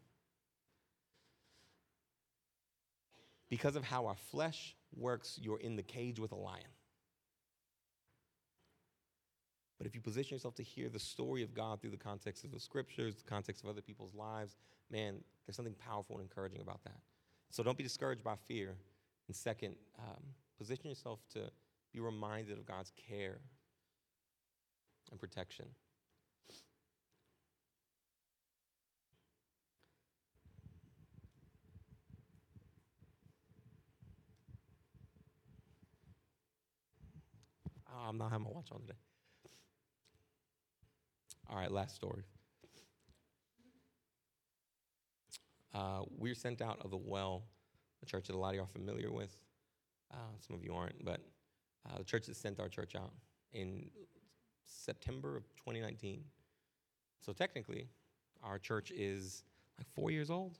because 3.52 3.76
of 3.76 3.84
how 3.84 4.06
our 4.06 4.16
flesh 4.30 4.74
works, 4.96 5.38
you're 5.38 5.60
in 5.60 5.76
the 5.76 5.82
cage 5.82 6.18
with 6.18 6.32
a 6.32 6.34
lion. 6.34 6.72
But 9.76 9.86
if 9.86 9.94
you 9.94 10.00
position 10.00 10.36
yourself 10.36 10.54
to 10.54 10.62
hear 10.62 10.88
the 10.88 10.98
story 10.98 11.42
of 11.42 11.52
God 11.52 11.82
through 11.82 11.90
the 11.90 11.98
context 11.98 12.44
of 12.44 12.50
the 12.50 12.58
scriptures, 12.58 13.14
the 13.14 13.28
context 13.28 13.62
of 13.62 13.68
other 13.68 13.82
people's 13.82 14.14
lives, 14.14 14.56
man, 14.90 15.16
there's 15.44 15.54
something 15.54 15.74
powerful 15.74 16.16
and 16.16 16.22
encouraging 16.22 16.62
about 16.62 16.82
that. 16.84 16.96
So 17.50 17.62
don't 17.62 17.76
be 17.76 17.82
discouraged 17.82 18.24
by 18.24 18.36
fear. 18.36 18.74
And 19.28 19.36
second, 19.36 19.74
um, 19.98 20.22
position 20.56 20.88
yourself 20.88 21.20
to 21.34 21.50
be 21.92 22.00
reminded 22.00 22.56
of 22.56 22.64
God's 22.64 22.90
care 23.06 23.36
and 25.10 25.20
protection. 25.20 25.66
I'm 38.08 38.18
not 38.18 38.30
having 38.30 38.44
my 38.44 38.50
watch 38.50 38.68
on 38.72 38.80
today. 38.80 38.98
All 41.48 41.56
right, 41.56 41.70
last 41.70 41.94
story. 41.94 42.24
Uh, 45.74 46.02
we're 46.18 46.34
sent 46.34 46.60
out 46.60 46.78
of 46.84 46.90
the 46.90 46.96
well, 46.96 47.44
a 48.02 48.06
church 48.06 48.26
that 48.26 48.34
a 48.34 48.38
lot 48.38 48.50
of 48.50 48.54
you 48.56 48.62
are 48.62 48.66
familiar 48.66 49.10
with. 49.10 49.34
Uh, 50.12 50.16
some 50.46 50.56
of 50.56 50.64
you 50.64 50.74
aren't, 50.74 51.02
but 51.04 51.20
uh, 51.88 51.98
the 51.98 52.04
church 52.04 52.26
that 52.26 52.36
sent 52.36 52.60
our 52.60 52.68
church 52.68 52.94
out 52.94 53.12
in 53.52 53.90
September 54.66 55.36
of 55.36 55.44
2019. 55.56 56.22
So 57.20 57.32
technically, 57.32 57.88
our 58.42 58.58
church 58.58 58.90
is 58.90 59.44
like 59.78 59.86
four 59.94 60.10
years 60.10 60.30
old, 60.30 60.58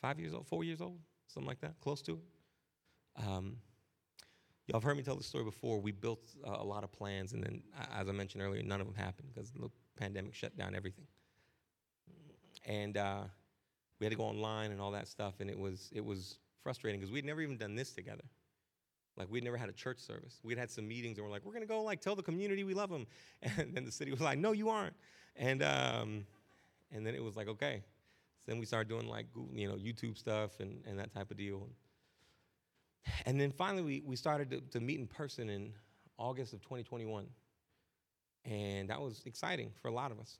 five 0.00 0.18
years 0.18 0.32
old, 0.32 0.46
four 0.46 0.64
years 0.64 0.80
old, 0.80 0.98
something 1.26 1.48
like 1.48 1.60
that, 1.60 1.74
close 1.80 2.00
to 2.02 2.12
it. 2.12 3.22
Um, 3.26 3.56
Y'all 4.66 4.80
have 4.80 4.84
heard 4.84 4.96
me 4.96 5.02
tell 5.02 5.16
the 5.16 5.22
story 5.22 5.44
before. 5.44 5.78
We 5.78 5.92
built 5.92 6.22
uh, 6.46 6.56
a 6.58 6.64
lot 6.64 6.84
of 6.84 6.92
plans, 6.92 7.34
and 7.34 7.42
then, 7.42 7.62
as 7.94 8.08
I 8.08 8.12
mentioned 8.12 8.42
earlier, 8.42 8.62
none 8.62 8.80
of 8.80 8.86
them 8.86 8.96
happened 8.96 9.28
because 9.34 9.50
the 9.50 9.68
pandemic 9.98 10.34
shut 10.34 10.56
down 10.56 10.74
everything. 10.74 11.06
And 12.66 12.96
uh, 12.96 13.24
we 14.00 14.06
had 14.06 14.10
to 14.12 14.16
go 14.16 14.24
online 14.24 14.72
and 14.72 14.80
all 14.80 14.92
that 14.92 15.06
stuff, 15.06 15.34
and 15.40 15.50
it 15.50 15.58
was 15.58 15.90
it 15.92 16.02
was 16.02 16.38
frustrating 16.62 16.98
because 16.98 17.12
we'd 17.12 17.26
never 17.26 17.42
even 17.42 17.58
done 17.58 17.74
this 17.74 17.92
together. 17.92 18.24
Like 19.18 19.30
we'd 19.30 19.44
never 19.44 19.58
had 19.58 19.68
a 19.68 19.72
church 19.72 19.98
service. 19.98 20.40
We'd 20.42 20.56
had 20.56 20.70
some 20.70 20.88
meetings, 20.88 21.18
and 21.18 21.26
we're 21.26 21.32
like, 21.32 21.44
we're 21.44 21.52
gonna 21.52 21.66
go 21.66 21.82
like 21.82 22.00
tell 22.00 22.16
the 22.16 22.22
community 22.22 22.64
we 22.64 22.72
love 22.72 22.88
them, 22.88 23.06
and 23.42 23.74
then 23.74 23.84
the 23.84 23.92
city 23.92 24.10
was 24.10 24.20
like, 24.20 24.38
no, 24.38 24.52
you 24.52 24.70
aren't. 24.70 24.94
And 25.36 25.62
um, 25.62 26.26
and 26.90 27.06
then 27.06 27.14
it 27.14 27.22
was 27.22 27.36
like, 27.36 27.48
okay. 27.48 27.82
So 28.40 28.52
then 28.52 28.58
we 28.58 28.64
started 28.64 28.88
doing 28.88 29.08
like 29.08 29.26
you 29.52 29.68
know 29.68 29.74
YouTube 29.74 30.16
stuff 30.16 30.60
and, 30.60 30.82
and 30.86 30.98
that 30.98 31.12
type 31.12 31.30
of 31.30 31.36
deal. 31.36 31.68
And 33.26 33.40
then 33.40 33.50
finally, 33.52 33.82
we, 33.82 34.02
we 34.04 34.16
started 34.16 34.50
to, 34.50 34.60
to 34.78 34.80
meet 34.80 34.98
in 34.98 35.06
person 35.06 35.50
in 35.50 35.72
August 36.18 36.52
of 36.52 36.62
2021. 36.62 37.26
And 38.44 38.88
that 38.90 39.00
was 39.00 39.22
exciting 39.24 39.70
for 39.80 39.88
a 39.88 39.92
lot 39.92 40.10
of 40.10 40.18
us. 40.20 40.38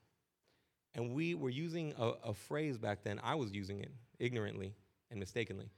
And 0.95 1.13
we 1.13 1.35
were 1.35 1.51
using 1.51 1.93
a, 1.99 2.13
a, 2.25 2.35
phrase 2.35 2.79
back 2.79 3.03
then, 3.03 3.21
I 3.25 3.35
was 3.35 3.53
using 3.53 3.81
it 3.81 3.91
ignorantly 4.19 4.75
and 5.11 5.19
mistakenly, 5.19 5.71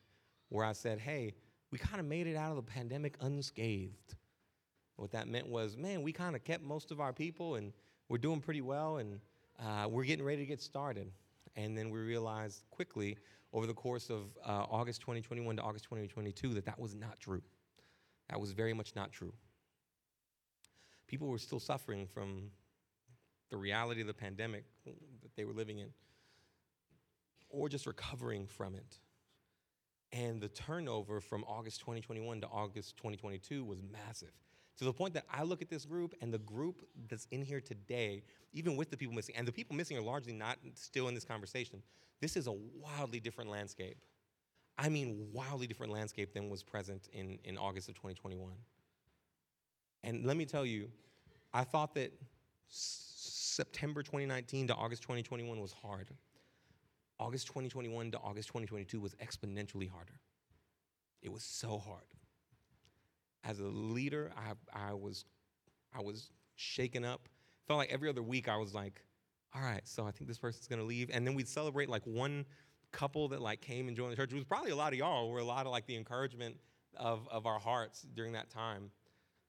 where 0.51 0.65
I 0.65 0.73
said, 0.73 0.99
hey, 0.99 1.35
we 1.71 1.79
kind 1.79 2.01
of 2.01 2.07
made 2.07 2.27
it 2.27 2.37
out 2.37 2.51
of 2.51 2.57
the 2.57 2.71
pandemic 2.71 3.17
unscathed. 3.21 4.15
What 4.97 5.13
that 5.13 5.29
meant 5.29 5.49
was, 5.49 5.77
man, 5.77 6.03
we 6.03 6.13
kind 6.13 6.37
of 6.37 6.45
kept 6.45 6.63
most 6.63 6.91
of 6.91 7.01
our 7.01 7.13
people 7.13 7.55
and 7.55 7.73
we're 8.09 8.19
doing 8.19 8.41
pretty 8.41 8.61
well 8.61 8.99
and 8.99 9.21
uh, 9.59 9.89
we're 9.89 10.05
getting 10.05 10.25
ready 10.25 10.43
to 10.43 10.47
get 10.47 10.61
started. 10.61 11.11
And 11.55 11.77
then 11.77 11.91
we 11.91 11.99
realized 12.01 12.63
quickly 12.71 13.17
over 13.53 13.67
the 13.67 13.75
course 13.75 14.11
of 14.11 14.37
uh, 14.45 14.65
August 14.71 15.01
2021 15.01 15.57
to 15.57 15.63
August 15.63 15.85
2022 15.85 16.55
that 16.55 16.65
that 16.67 16.79
was 16.79 16.95
not 16.95 17.19
true. 17.21 17.43
That 18.29 18.41
was 18.41 18.53
very 18.53 18.73
much 18.73 18.95
not 18.97 19.13
true. 19.13 19.33
People 21.07 21.29
were 21.29 21.39
still 21.39 21.61
suffering 21.61 22.07
from 22.07 22.51
the 23.51 23.57
reality 23.57 24.01
of 24.01 24.09
the 24.09 24.15
pandemic 24.15 24.65
that 24.85 25.37
they 25.37 25.45
were 25.45 25.53
living 25.53 25.79
in, 25.79 25.89
or 27.49 27.69
just 27.69 27.87
recovering 27.87 28.47
from 28.47 28.75
it. 28.75 28.99
And 30.13 30.41
the 30.41 30.49
turnover 30.49 31.21
from 31.21 31.45
August 31.45 31.81
2021 31.81 32.41
to 32.41 32.47
August 32.49 32.97
2022 32.97 33.65
was 33.65 33.81
massive. 33.83 34.33
To 34.79 34.85
the 34.85 34.93
point 34.93 35.15
that 35.15 35.25
I 35.33 35.43
look 35.43 35.63
at 35.63 35.71
this 35.71 35.85
group 35.85 36.15
and 36.21 36.33
the 36.33 36.39
group 36.39 36.83
that's 37.09 37.27
in 37.31 37.43
here 37.43 37.61
today, 37.61 38.23
even 38.53 38.77
with 38.77 38.91
the 38.91 38.97
people 38.97 39.15
missing, 39.15 39.35
and 39.37 39.49
the 39.49 39.53
people 39.53 39.75
missing 39.75 39.97
are 39.97 40.03
largely 40.03 40.33
not 40.33 40.59
still 40.75 41.09
in 41.09 41.15
this 41.15 41.25
conversation, 41.25 41.83
this 42.21 42.37
is 42.37 42.47
a 42.47 42.53
wildly 42.53 43.21
different 43.21 43.51
landscape. 43.51 43.99
I 44.79 44.89
mean, 44.89 45.29
wildly 45.33 45.67
different 45.67 45.93
landscape 45.93 46.33
than 46.33 46.51
was 46.51 46.63
present 46.63 47.09
in, 47.13 47.39
in 47.45 47.57
August 47.57 47.89
of 47.89 47.95
2021. 47.95 48.53
And 50.05 50.25
let 50.25 50.37
me 50.37 50.45
tell 50.45 50.67
you, 50.67 50.89
I 51.53 51.65
thought 51.65 51.95
that 51.95 52.13
September 52.69 54.03
2019 54.03 54.69
to 54.69 54.75
August 54.75 55.03
2021 55.03 55.61
was 55.61 55.73
hard. 55.73 56.09
August 57.19 57.47
2021 57.47 58.11
to 58.11 58.19
August 58.19 58.49
2022 58.49 59.01
was 59.01 59.15
exponentially 59.15 59.91
harder. 59.91 60.21
It 61.23 61.33
was 61.33 61.43
so 61.43 61.79
hard. 61.79 62.05
As 63.43 63.61
a 63.61 63.67
leader, 63.67 64.33
I, 64.37 64.89
I 64.91 64.93
was 64.93 65.25
I 65.97 66.03
was 66.03 66.31
shaken 66.57 67.05
up. 67.05 67.29
Felt 67.67 67.79
like 67.79 67.91
every 67.91 68.09
other 68.09 68.23
week 68.23 68.49
I 68.49 68.57
was 68.57 68.75
like, 68.75 69.03
all 69.55 69.63
right, 69.63 69.87
so 69.87 70.07
I 70.07 70.11
think 70.11 70.29
this 70.29 70.39
person's 70.39 70.67
gonna 70.67 70.83
leave. 70.83 71.11
And 71.13 71.27
then 71.27 71.35
we'd 71.35 71.49
celebrate 71.49 71.89
like 71.89 72.03
one 72.05 72.45
couple 72.93 73.29
that 73.29 73.41
like 73.41 73.61
came 73.61 73.89
and 73.89 73.97
joined 73.97 74.13
the 74.13 74.17
church. 74.17 74.33
It 74.33 74.37
was 74.37 74.45
probably 74.45 74.71
a 74.71 74.77
lot 74.77 74.93
of 74.93 74.99
y'all. 74.99 75.31
Were 75.31 75.41
a 75.41 75.45
lot 75.45 75.67
of 75.67 75.73
like 75.73 75.87
the 75.87 75.97
encouragement 75.97 76.57
of, 76.97 77.29
of 77.31 77.47
our 77.47 77.59
hearts 77.59 78.07
during 78.15 78.33
that 78.33 78.51
time. 78.51 78.91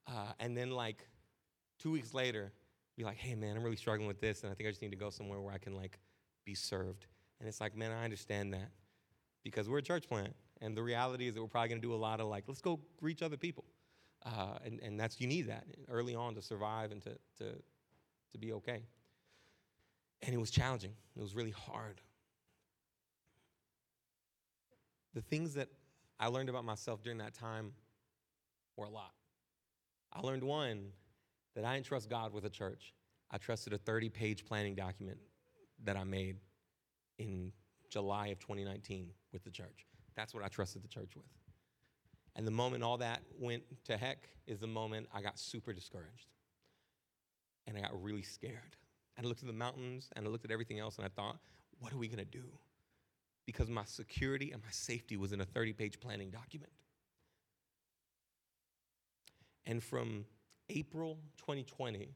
Uh, 0.07 0.31
and 0.39 0.55
then 0.55 0.71
like 0.71 1.07
two 1.79 1.91
weeks 1.91 2.13
later, 2.13 2.51
be 2.97 3.03
like, 3.03 3.17
hey 3.17 3.35
man, 3.35 3.55
I'm 3.55 3.63
really 3.63 3.75
struggling 3.75 4.07
with 4.07 4.19
this, 4.19 4.41
and 4.43 4.51
I 4.51 4.55
think 4.55 4.67
I 4.67 4.71
just 4.71 4.81
need 4.81 4.91
to 4.91 4.97
go 4.97 5.09
somewhere 5.09 5.39
where 5.39 5.53
I 5.53 5.59
can 5.59 5.75
like 5.75 5.99
be 6.45 6.55
served. 6.55 7.05
And 7.39 7.47
it's 7.47 7.61
like, 7.61 7.75
man, 7.75 7.91
I 7.91 8.03
understand 8.03 8.53
that 8.53 8.71
because 9.43 9.69
we're 9.69 9.77
a 9.77 9.83
church 9.83 10.07
plant. 10.07 10.33
And 10.61 10.75
the 10.75 10.81
reality 10.81 11.27
is 11.27 11.35
that 11.35 11.41
we're 11.41 11.47
probably 11.47 11.75
to 11.75 11.79
do 11.79 11.93
a 11.93 11.95
lot 11.95 12.19
of 12.19 12.27
like, 12.27 12.45
let's 12.47 12.61
go 12.61 12.79
reach 13.01 13.21
other 13.21 13.37
people. 13.37 13.65
Uh, 14.25 14.57
and, 14.65 14.79
and 14.81 14.99
that's, 14.99 15.21
you 15.21 15.27
need 15.27 15.47
that 15.47 15.65
early 15.89 16.15
on 16.15 16.33
to 16.33 16.41
survive 16.41 16.91
and 16.91 17.01
to, 17.03 17.11
to, 17.37 17.51
to 18.31 18.37
be 18.39 18.53
okay. 18.53 18.81
And 20.21 20.33
it 20.33 20.37
was 20.37 20.49
challenging, 20.51 20.93
it 21.15 21.21
was 21.21 21.35
really 21.35 21.51
hard. 21.51 22.01
The 25.13 25.21
things 25.21 25.53
that 25.55 25.69
I 26.19 26.27
learned 26.27 26.49
about 26.49 26.65
myself 26.65 27.01
during 27.01 27.19
that 27.19 27.33
time 27.33 27.71
were 28.75 28.85
a 28.85 28.89
lot. 28.89 29.13
I 30.13 30.21
learned 30.21 30.43
one, 30.43 30.91
that 31.57 31.65
I 31.65 31.73
didn't 31.73 31.87
trust 31.87 32.07
God 32.07 32.33
with 32.33 32.45
a 32.45 32.51
church. 32.51 32.93
I 33.31 33.39
trusted 33.39 33.73
a 33.73 33.79
30 33.79 34.09
page 34.09 34.45
planning 34.45 34.75
document 34.75 35.17
that 35.83 35.97
I 35.97 36.03
made 36.03 36.37
in 37.17 37.51
July 37.89 38.27
of 38.27 38.39
2019 38.39 39.09
with 39.33 39.43
the 39.43 39.49
church. 39.49 39.87
That's 40.15 40.35
what 40.35 40.43
I 40.43 40.49
trusted 40.49 40.83
the 40.83 40.87
church 40.87 41.15
with. 41.15 41.25
And 42.35 42.45
the 42.45 42.51
moment 42.51 42.83
all 42.83 42.97
that 42.97 43.21
went 43.39 43.63
to 43.85 43.97
heck 43.97 44.29
is 44.45 44.59
the 44.59 44.67
moment 44.67 45.07
I 45.11 45.21
got 45.21 45.39
super 45.39 45.73
discouraged. 45.73 46.27
And 47.65 47.75
I 47.75 47.81
got 47.81 48.01
really 48.03 48.21
scared. 48.21 48.75
And 49.17 49.25
I 49.25 49.29
looked 49.29 49.41
at 49.41 49.47
the 49.47 49.53
mountains 49.53 50.09
and 50.15 50.27
I 50.27 50.29
looked 50.29 50.45
at 50.45 50.51
everything 50.51 50.79
else 50.79 50.97
and 50.97 51.05
I 51.05 51.09
thought, 51.09 51.39
what 51.79 51.91
are 51.91 51.97
we 51.97 52.07
gonna 52.07 52.25
do? 52.25 52.45
Because 53.45 53.69
my 53.69 53.83
security 53.85 54.51
and 54.51 54.61
my 54.61 54.71
safety 54.71 55.17
was 55.17 55.31
in 55.31 55.41
a 55.41 55.45
30 55.45 55.73
page 55.73 55.99
planning 55.99 56.29
document. 56.29 56.71
And 59.65 59.83
from 59.83 60.25
April 60.69 61.17
2020 61.37 62.09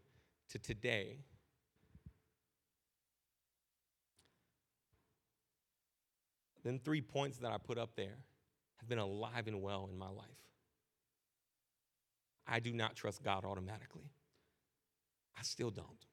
to 0.49 0.59
today, 0.59 1.17
then 6.63 6.79
three 6.79 7.01
points 7.01 7.37
that 7.39 7.51
I 7.51 7.57
put 7.57 7.77
up 7.77 7.95
there 7.95 8.17
have 8.77 8.87
been 8.87 8.99
alive 8.99 9.47
and 9.47 9.61
well 9.61 9.89
in 9.91 9.97
my 9.97 10.09
life. 10.09 10.27
I 12.47 12.59
do 12.59 12.73
not 12.73 12.95
trust 12.95 13.23
God 13.23 13.45
automatically. 13.45 14.11
I 15.37 15.43
still 15.43 15.71
don't. 15.71 16.05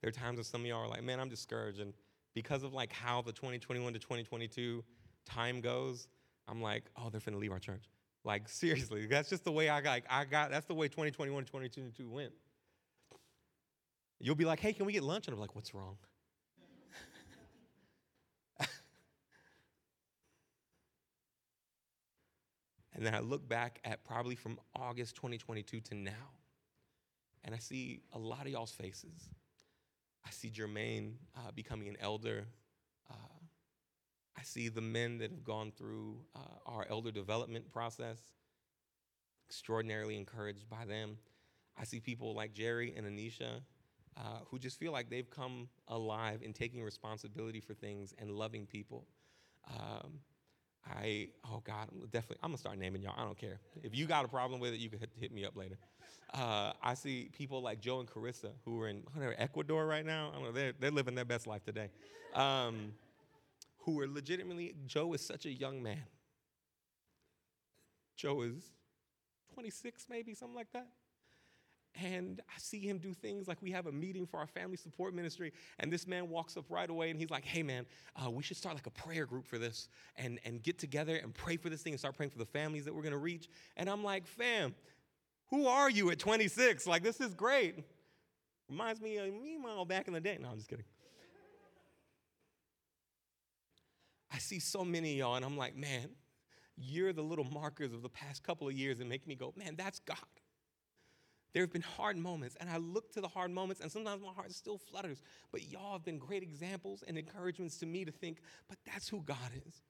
There 0.00 0.08
are 0.08 0.12
times 0.12 0.36
when 0.36 0.44
some 0.44 0.60
of 0.62 0.66
y'all 0.66 0.84
are 0.84 0.88
like, 0.88 1.02
man, 1.02 1.20
I'm 1.20 1.28
discouraged. 1.28 1.80
And 1.80 1.92
because 2.34 2.62
of 2.62 2.72
like 2.72 2.92
how 2.92 3.22
the 3.22 3.32
2021 3.32 3.92
to 3.92 3.98
2022 3.98 4.84
time 5.24 5.60
goes, 5.60 6.08
I'm 6.46 6.62
like, 6.62 6.84
oh, 6.96 7.10
they're 7.10 7.20
finna 7.20 7.38
leave 7.38 7.52
our 7.52 7.58
church. 7.58 7.84
Like 8.24 8.48
seriously, 8.48 9.06
that's 9.06 9.28
just 9.28 9.44
the 9.44 9.52
way 9.52 9.68
I 9.68 9.80
got. 9.80 10.02
I 10.08 10.24
got. 10.24 10.50
That's 10.50 10.66
the 10.66 10.74
way 10.74 10.88
2021 10.88 11.44
to 11.44 11.50
2022 11.50 12.08
went. 12.08 12.32
You'll 14.20 14.34
be 14.34 14.44
like, 14.44 14.60
hey, 14.60 14.72
can 14.72 14.86
we 14.86 14.92
get 14.92 15.04
lunch? 15.04 15.28
And 15.28 15.34
I'm 15.34 15.40
like, 15.40 15.54
what's 15.54 15.74
wrong? 15.74 15.96
And 22.98 23.06
then 23.06 23.14
I 23.14 23.20
look 23.20 23.48
back 23.48 23.80
at 23.84 24.02
probably 24.02 24.34
from 24.34 24.58
August 24.74 25.14
2022 25.14 25.80
to 25.82 25.94
now, 25.94 26.10
and 27.44 27.54
I 27.54 27.58
see 27.58 28.00
a 28.12 28.18
lot 28.18 28.40
of 28.40 28.48
y'all's 28.48 28.72
faces. 28.72 29.30
I 30.26 30.30
see 30.30 30.50
Jermaine 30.50 31.14
uh, 31.36 31.50
becoming 31.54 31.88
an 31.88 31.96
elder. 32.00 32.46
Uh, 33.10 33.14
I 34.36 34.42
see 34.42 34.68
the 34.68 34.80
men 34.80 35.18
that 35.18 35.30
have 35.30 35.44
gone 35.44 35.72
through 35.76 36.18
uh, 36.34 36.38
our 36.66 36.86
elder 36.88 37.10
development 37.10 37.70
process, 37.72 38.18
extraordinarily 39.48 40.16
encouraged 40.16 40.68
by 40.68 40.84
them. 40.84 41.18
I 41.76 41.84
see 41.84 42.00
people 42.00 42.34
like 42.34 42.52
Jerry 42.52 42.94
and 42.96 43.06
Anisha 43.06 43.62
uh, 44.18 44.40
who 44.50 44.58
just 44.58 44.78
feel 44.78 44.92
like 44.92 45.08
they've 45.08 45.30
come 45.30 45.68
alive 45.86 46.40
in 46.42 46.52
taking 46.52 46.82
responsibility 46.82 47.60
for 47.60 47.74
things 47.74 48.14
and 48.18 48.30
loving 48.32 48.66
people. 48.66 49.06
Um, 49.70 50.20
I, 50.86 51.28
oh 51.44 51.62
God, 51.64 51.88
I'm 51.92 52.06
definitely, 52.08 52.38
I'm 52.42 52.50
gonna 52.50 52.58
start 52.58 52.78
naming 52.78 53.02
y'all. 53.02 53.14
I 53.16 53.24
don't 53.24 53.38
care. 53.38 53.60
If 53.82 53.96
you 53.96 54.06
got 54.06 54.24
a 54.24 54.28
problem 54.28 54.60
with 54.60 54.72
it, 54.72 54.80
you 54.80 54.88
can 54.88 55.00
hit, 55.20 55.32
me 55.32 55.44
up 55.44 55.56
later. 55.56 55.78
Uh, 56.32 56.72
I 56.82 56.94
see 56.94 57.30
people 57.36 57.62
like 57.62 57.80
Joe 57.80 58.00
and 58.00 58.08
Carissa 58.08 58.50
who 58.64 58.80
are 58.82 58.88
in 58.88 59.02
Ecuador 59.36 59.86
right 59.86 60.04
now. 60.04 60.30
I 60.30 60.34
don't 60.34 60.44
know, 60.44 60.52
they're, 60.52 60.72
they're 60.78 60.90
living 60.90 61.14
their 61.14 61.24
best 61.24 61.46
life 61.46 61.64
today. 61.64 61.90
Um, 62.34 62.92
who 63.78 64.00
are 64.00 64.06
legitimately, 64.06 64.74
Joe 64.86 65.12
is 65.14 65.20
such 65.24 65.46
a 65.46 65.52
young 65.52 65.82
man. 65.82 66.02
Joe 68.16 68.42
is 68.42 68.72
26, 69.54 70.06
maybe, 70.10 70.34
something 70.34 70.56
like 70.56 70.72
that. 70.72 70.88
And 71.94 72.40
I 72.48 72.58
see 72.58 72.80
him 72.80 72.98
do 72.98 73.12
things 73.12 73.48
like 73.48 73.60
we 73.60 73.70
have 73.72 73.86
a 73.86 73.92
meeting 73.92 74.26
for 74.26 74.38
our 74.38 74.46
family 74.46 74.76
support 74.76 75.14
ministry, 75.14 75.52
and 75.80 75.92
this 75.92 76.06
man 76.06 76.28
walks 76.28 76.56
up 76.56 76.64
right 76.68 76.88
away 76.88 77.10
and 77.10 77.18
he's 77.18 77.30
like, 77.30 77.44
Hey, 77.44 77.62
man, 77.62 77.86
uh, 78.16 78.30
we 78.30 78.42
should 78.42 78.56
start 78.56 78.74
like 78.74 78.86
a 78.86 78.90
prayer 78.90 79.26
group 79.26 79.46
for 79.46 79.58
this 79.58 79.88
and, 80.16 80.38
and 80.44 80.62
get 80.62 80.78
together 80.78 81.16
and 81.16 81.34
pray 81.34 81.56
for 81.56 81.68
this 81.68 81.82
thing 81.82 81.92
and 81.92 82.00
start 82.00 82.16
praying 82.16 82.30
for 82.30 82.38
the 82.38 82.46
families 82.46 82.84
that 82.84 82.94
we're 82.94 83.02
gonna 83.02 83.16
reach. 83.18 83.48
And 83.76 83.90
I'm 83.90 84.04
like, 84.04 84.26
Fam, 84.26 84.74
who 85.50 85.66
are 85.66 85.90
you 85.90 86.10
at 86.10 86.18
26? 86.18 86.86
Like, 86.86 87.02
this 87.02 87.20
is 87.20 87.34
great. 87.34 87.84
Reminds 88.68 89.00
me 89.00 89.16
of 89.16 89.32
me, 89.32 89.56
mom, 89.56 89.88
back 89.88 90.06
in 90.06 90.14
the 90.14 90.20
day. 90.20 90.38
No, 90.40 90.50
I'm 90.50 90.56
just 90.56 90.68
kidding. 90.68 90.84
I 94.30 94.38
see 94.38 94.60
so 94.60 94.84
many 94.84 95.16
y'all, 95.16 95.36
and 95.36 95.44
I'm 95.44 95.56
like, 95.56 95.74
man, 95.74 96.10
you're 96.76 97.12
the 97.12 97.22
little 97.22 97.44
markers 97.44 97.92
of 97.92 98.02
the 98.02 98.08
past 98.08 98.42
couple 98.42 98.68
of 98.68 98.74
years 98.74 98.98
that 98.98 99.08
make 99.08 99.26
me 99.26 99.34
go, 99.34 99.54
man, 99.56 99.74
that's 99.76 100.00
God. 100.00 100.18
There 101.52 101.62
have 101.62 101.72
been 101.72 101.82
hard 101.82 102.16
moments, 102.16 102.56
and 102.60 102.68
I 102.68 102.76
look 102.76 103.12
to 103.12 103.20
the 103.20 103.28
hard 103.28 103.50
moments, 103.50 103.80
and 103.80 103.90
sometimes 103.90 104.22
my 104.22 104.32
heart 104.32 104.52
still 104.52 104.78
flutters. 104.78 105.22
But 105.50 105.70
y'all 105.70 105.92
have 105.92 106.04
been 106.04 106.18
great 106.18 106.42
examples 106.42 107.02
and 107.06 107.16
encouragements 107.16 107.78
to 107.78 107.86
me 107.86 108.04
to 108.04 108.12
think, 108.12 108.40
but 108.68 108.78
that's 108.86 109.08
who 109.08 109.22
God 109.22 109.50
is. 109.66 109.82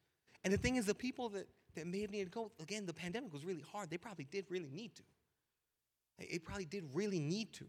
And 0.44 0.52
the 0.52 0.59
thing 0.59 0.76
is, 0.76 0.86
the 0.86 0.94
people 0.94 1.28
that, 1.30 1.48
that 1.74 1.86
may 1.86 2.00
have 2.02 2.11
needed 2.11 2.26
to 2.26 2.30
go, 2.30 2.52
again, 2.61 2.86
the 2.86 2.94
pandemic 2.94 3.32
was 3.32 3.44
really 3.44 3.64
hard. 3.72 3.90
They 3.90 3.98
probably 3.98 4.26
did 4.30 4.46
really 4.50 4.70
need 4.70 4.94
to. 4.96 5.02
They 6.18 6.38
probably 6.38 6.64
did 6.64 6.84
really 6.94 7.20
need 7.20 7.52
to. 7.54 7.64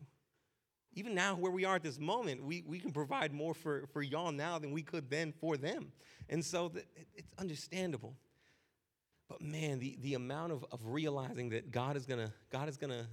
Even 0.94 1.14
now, 1.14 1.36
where 1.36 1.52
we 1.52 1.66
are 1.66 1.76
at 1.76 1.84
this 1.84 2.00
moment, 2.00 2.44
we, 2.44 2.64
we 2.66 2.80
can 2.80 2.92
provide 2.92 3.32
more 3.32 3.54
for, 3.54 3.86
for 3.94 4.02
y'all 4.02 4.32
now 4.32 4.58
than 4.58 4.72
we 4.72 4.82
could 4.82 5.10
then 5.10 5.32
for 5.32 5.56
them. 5.56 5.92
And 6.30 6.44
so 6.44 6.70
the, 6.70 6.80
it, 6.80 7.08
it's 7.16 7.34
understandable. 7.38 8.16
But 9.28 9.42
man, 9.42 9.78
the, 9.78 9.98
the 10.02 10.16
amount 10.16 10.52
of, 10.52 10.66
of 10.72 10.80
realizing 10.84 11.50
that 11.50 11.72
God 11.72 11.96
is 11.96 12.06
gonna, 12.06 12.34
God 12.52 12.68
is 12.68 12.78
gonna 12.78 13.08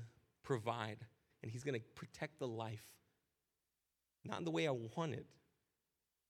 provide 0.46 0.98
and 1.42 1.50
He's 1.50 1.64
gonna 1.64 1.80
protect 1.94 2.38
the 2.38 2.48
life, 2.48 2.86
not 4.24 4.38
in 4.38 4.44
the 4.44 4.50
way 4.50 4.66
I 4.66 4.70
want 4.70 5.12
it, 5.12 5.26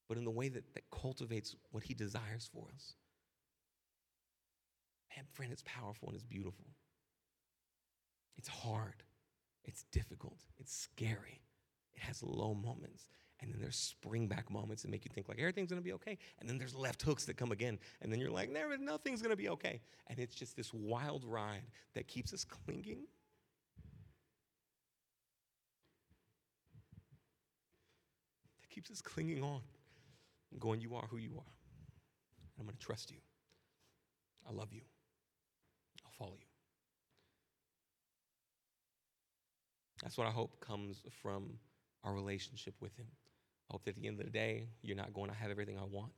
but 0.08 0.18
in 0.18 0.24
the 0.24 0.30
way 0.30 0.48
that, 0.48 0.74
that 0.74 0.90
cultivates 0.90 1.54
what 1.70 1.84
He 1.84 1.94
desires 1.94 2.50
for 2.52 2.66
us. 2.74 2.94
Man, 5.14 5.26
friend, 5.32 5.52
it's 5.52 5.62
powerful 5.64 6.08
and 6.08 6.16
it's 6.16 6.24
beautiful. 6.24 6.66
It's 8.36 8.48
hard, 8.48 9.02
it's 9.64 9.84
difficult, 9.92 10.40
it's 10.58 10.74
scary, 10.74 11.40
it 11.94 12.02
has 12.02 12.22
low 12.22 12.54
moments. 12.54 13.08
And 13.40 13.52
then 13.52 13.60
there's 13.60 13.76
spring 13.76 14.28
back 14.28 14.50
moments 14.50 14.82
that 14.82 14.90
make 14.90 15.04
you 15.04 15.10
think 15.14 15.28
like 15.28 15.38
everything's 15.38 15.68
gonna 15.68 15.82
be 15.82 15.92
okay. 15.92 16.16
And 16.40 16.48
then 16.48 16.56
there's 16.56 16.74
left 16.74 17.02
hooks 17.02 17.26
that 17.26 17.36
come 17.36 17.52
again. 17.52 17.78
And 18.00 18.10
then 18.10 18.18
you're 18.18 18.30
like, 18.30 18.50
there, 18.54 18.76
nothing's 18.78 19.20
gonna 19.20 19.36
be 19.36 19.50
okay. 19.50 19.82
And 20.06 20.18
it's 20.18 20.34
just 20.34 20.56
this 20.56 20.72
wild 20.72 21.22
ride 21.22 21.64
that 21.94 22.08
keeps 22.08 22.32
us 22.32 22.44
clinging. 22.44 23.04
Keeps 28.76 28.90
us 28.90 29.00
clinging 29.00 29.42
on 29.42 29.62
and 30.52 30.60
going, 30.60 30.82
You 30.82 30.94
are 30.96 31.06
who 31.10 31.16
you 31.16 31.30
are. 31.30 31.52
And 32.54 32.60
I'm 32.60 32.66
gonna 32.66 32.76
trust 32.78 33.10
you. 33.10 33.16
I 34.46 34.52
love 34.52 34.68
you. 34.70 34.82
I'll 36.04 36.12
follow 36.12 36.36
you. 36.38 36.46
That's 40.02 40.18
what 40.18 40.26
I 40.26 40.30
hope 40.30 40.60
comes 40.60 41.00
from 41.22 41.58
our 42.04 42.12
relationship 42.12 42.74
with 42.80 42.94
Him. 42.98 43.06
I 43.70 43.72
hope 43.72 43.84
that 43.84 43.96
at 43.96 44.02
the 44.02 44.06
end 44.06 44.20
of 44.20 44.26
the 44.26 44.30
day, 44.30 44.68
you're 44.82 44.94
not 44.94 45.14
going, 45.14 45.30
I 45.30 45.34
have 45.34 45.50
everything 45.50 45.78
I 45.78 45.84
want, 45.84 46.12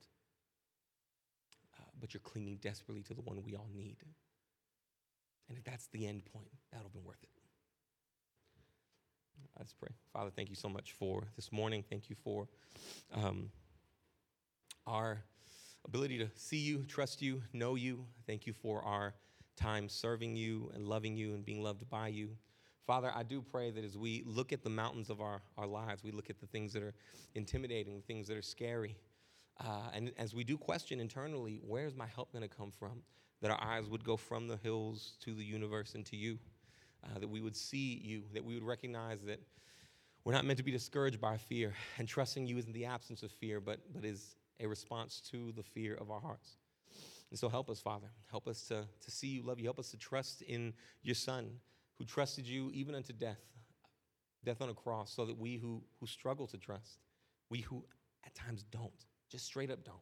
uh, 1.79 1.85
but 2.01 2.13
you're 2.13 2.21
clinging 2.21 2.59
desperately 2.61 3.05
to 3.05 3.15
the 3.15 3.23
one 3.23 3.41
we 3.45 3.55
all 3.55 3.71
need. 3.73 3.99
And 5.49 5.57
if 5.57 5.63
that's 5.63 5.87
the 5.87 6.09
end 6.09 6.25
point, 6.35 6.51
that'll 6.73 6.91
be 6.91 6.99
worth 6.99 7.23
it. 7.23 7.38
Let's 9.59 9.73
pray. 9.73 9.91
Father, 10.13 10.31
thank 10.35 10.49
you 10.49 10.55
so 10.55 10.69
much 10.69 10.93
for 10.93 11.25
this 11.37 11.51
morning. 11.51 11.85
Thank 11.89 12.09
you 12.09 12.17
for 12.23 12.49
um, 13.15 13.51
our 14.87 15.23
ability 15.85 16.19
to 16.19 16.29
see 16.37 16.59
you, 16.59 16.85
trust 16.85 17.23
you, 17.23 17.43
know 17.53 17.75
you. 17.75 18.05
Thank 18.27 18.47
you 18.47 18.53
for 18.53 18.83
our 18.83 19.15
time 19.57 19.89
serving 19.89 20.37
you 20.37 20.71
and 20.75 20.87
loving 20.87 21.17
you 21.17 21.35
and 21.35 21.45
being 21.45 21.63
loved 21.63 21.89
by 21.91 22.09
you. 22.09 22.37
Father, 22.87 23.13
I 23.15 23.23
do 23.23 23.43
pray 23.43 23.71
that 23.71 23.85
as 23.85 23.99
we 23.99 24.23
look 24.25 24.53
at 24.53 24.63
the 24.63 24.71
mountains 24.71 25.11
of 25.11 25.21
our, 25.21 25.43
our 25.59 25.67
lives, 25.67 26.03
we 26.03 26.11
look 26.11 26.31
at 26.31 26.41
the 26.41 26.47
things 26.47 26.73
that 26.73 26.83
are 26.83 26.95
intimidating, 27.35 27.97
the 27.97 28.03
things 28.03 28.29
that 28.29 28.37
are 28.37 28.43
scary, 28.43 28.97
uh, 29.61 29.91
and 29.93 30.13
as 30.19 30.35
we 30.35 30.45
do 30.45 30.57
question 30.57 31.01
internally, 31.01 31.61
where's 31.67 31.95
my 31.95 32.07
help 32.07 32.33
going 32.33 32.49
to 32.49 32.49
come 32.49 32.71
from? 32.71 33.03
That 33.41 33.51
our 33.51 33.63
eyes 33.63 33.89
would 33.89 34.05
go 34.05 34.17
from 34.17 34.49
the 34.49 34.57
hills 34.57 35.15
to 35.21 35.35
the 35.35 35.45
universe 35.45 35.95
and 35.95 36.05
to 36.07 36.17
you, 36.17 36.39
uh, 37.05 37.19
that 37.19 37.29
we 37.29 37.41
would 37.41 37.57
see 37.57 38.01
you, 38.05 38.23
that 38.35 38.45
we 38.45 38.55
would 38.55 38.63
recognize 38.63 39.21
that 39.23 39.41
we're 40.25 40.33
not 40.33 40.45
meant 40.45 40.59
to 40.59 40.65
be 40.65 40.73
discouraged 40.73 41.21
by 41.21 41.37
fear, 41.37 41.75
and 41.99 42.07
trusting 42.07 42.47
you 42.47 42.59
isn't 42.59 42.75
the 42.75 42.85
absence 42.85 43.23
of 43.23 43.31
fear, 43.31 43.61
but, 43.61 43.81
but 43.95 44.05
is 44.05 44.37
a 44.61 44.67
response 44.67 45.23
to 45.31 45.53
the 45.53 45.63
fear 45.63 45.95
of 45.95 46.11
our 46.11 46.21
hearts. 46.21 46.59
And 47.31 47.39
so 47.39 47.49
help 47.49 47.71
us, 47.71 47.81
Father. 47.81 48.09
Help 48.31 48.49
us 48.49 48.63
to, 48.69 48.85
to 49.01 49.11
see 49.11 49.29
you, 49.29 49.43
love 49.43 49.59
you. 49.59 49.65
Help 49.65 49.79
us 49.79 49.91
to 49.91 49.97
trust 49.97 50.43
in 50.43 50.73
your 51.03 51.15
Son 51.15 51.49
who 51.99 52.05
trusted 52.05 52.47
you 52.47 52.71
even 52.73 52.95
unto 52.95 53.13
death, 53.13 53.41
death 54.45 54.61
on 54.61 54.69
a 54.69 54.75
cross, 54.75 55.13
so 55.15 55.25
that 55.27 55.39
we 55.39 55.57
who, 55.57 55.83
who 56.01 56.07
struggle 56.07 56.47
to 56.47 56.57
trust, 56.57 56.99
we 57.51 57.61
who 57.61 57.85
at 58.25 58.35
times 58.35 58.65
don't, 58.71 58.93
just 59.31 59.45
straight 59.45 59.71
up 59.71 59.85
don't, 59.85 59.97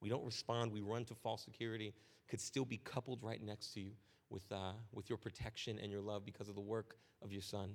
we 0.00 0.08
don't 0.08 0.24
respond, 0.24 0.72
we 0.72 0.80
run 0.80 1.04
to 1.06 1.14
false 1.14 1.44
security, 1.44 1.94
could 2.28 2.40
still 2.40 2.64
be 2.64 2.76
coupled 2.78 3.20
right 3.22 3.42
next 3.42 3.72
to 3.74 3.80
you 3.80 3.92
with, 4.30 4.50
uh, 4.52 4.72
with 4.92 5.08
your 5.08 5.18
protection 5.18 5.78
and 5.78 5.90
your 5.90 6.00
love 6.00 6.24
because 6.24 6.48
of 6.48 6.54
the 6.54 6.60
work 6.60 6.96
of 7.22 7.32
your 7.32 7.42
Son 7.42 7.70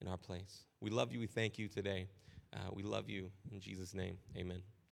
in 0.00 0.08
our 0.08 0.18
place. 0.18 0.64
We 0.80 0.90
love 0.90 1.12
you. 1.12 1.20
We 1.20 1.26
thank 1.26 1.58
you 1.58 1.68
today. 1.68 2.08
Uh, 2.52 2.70
we 2.72 2.82
love 2.82 3.08
you. 3.08 3.30
In 3.50 3.60
Jesus' 3.60 3.94
name, 3.94 4.18
amen. 4.36 4.75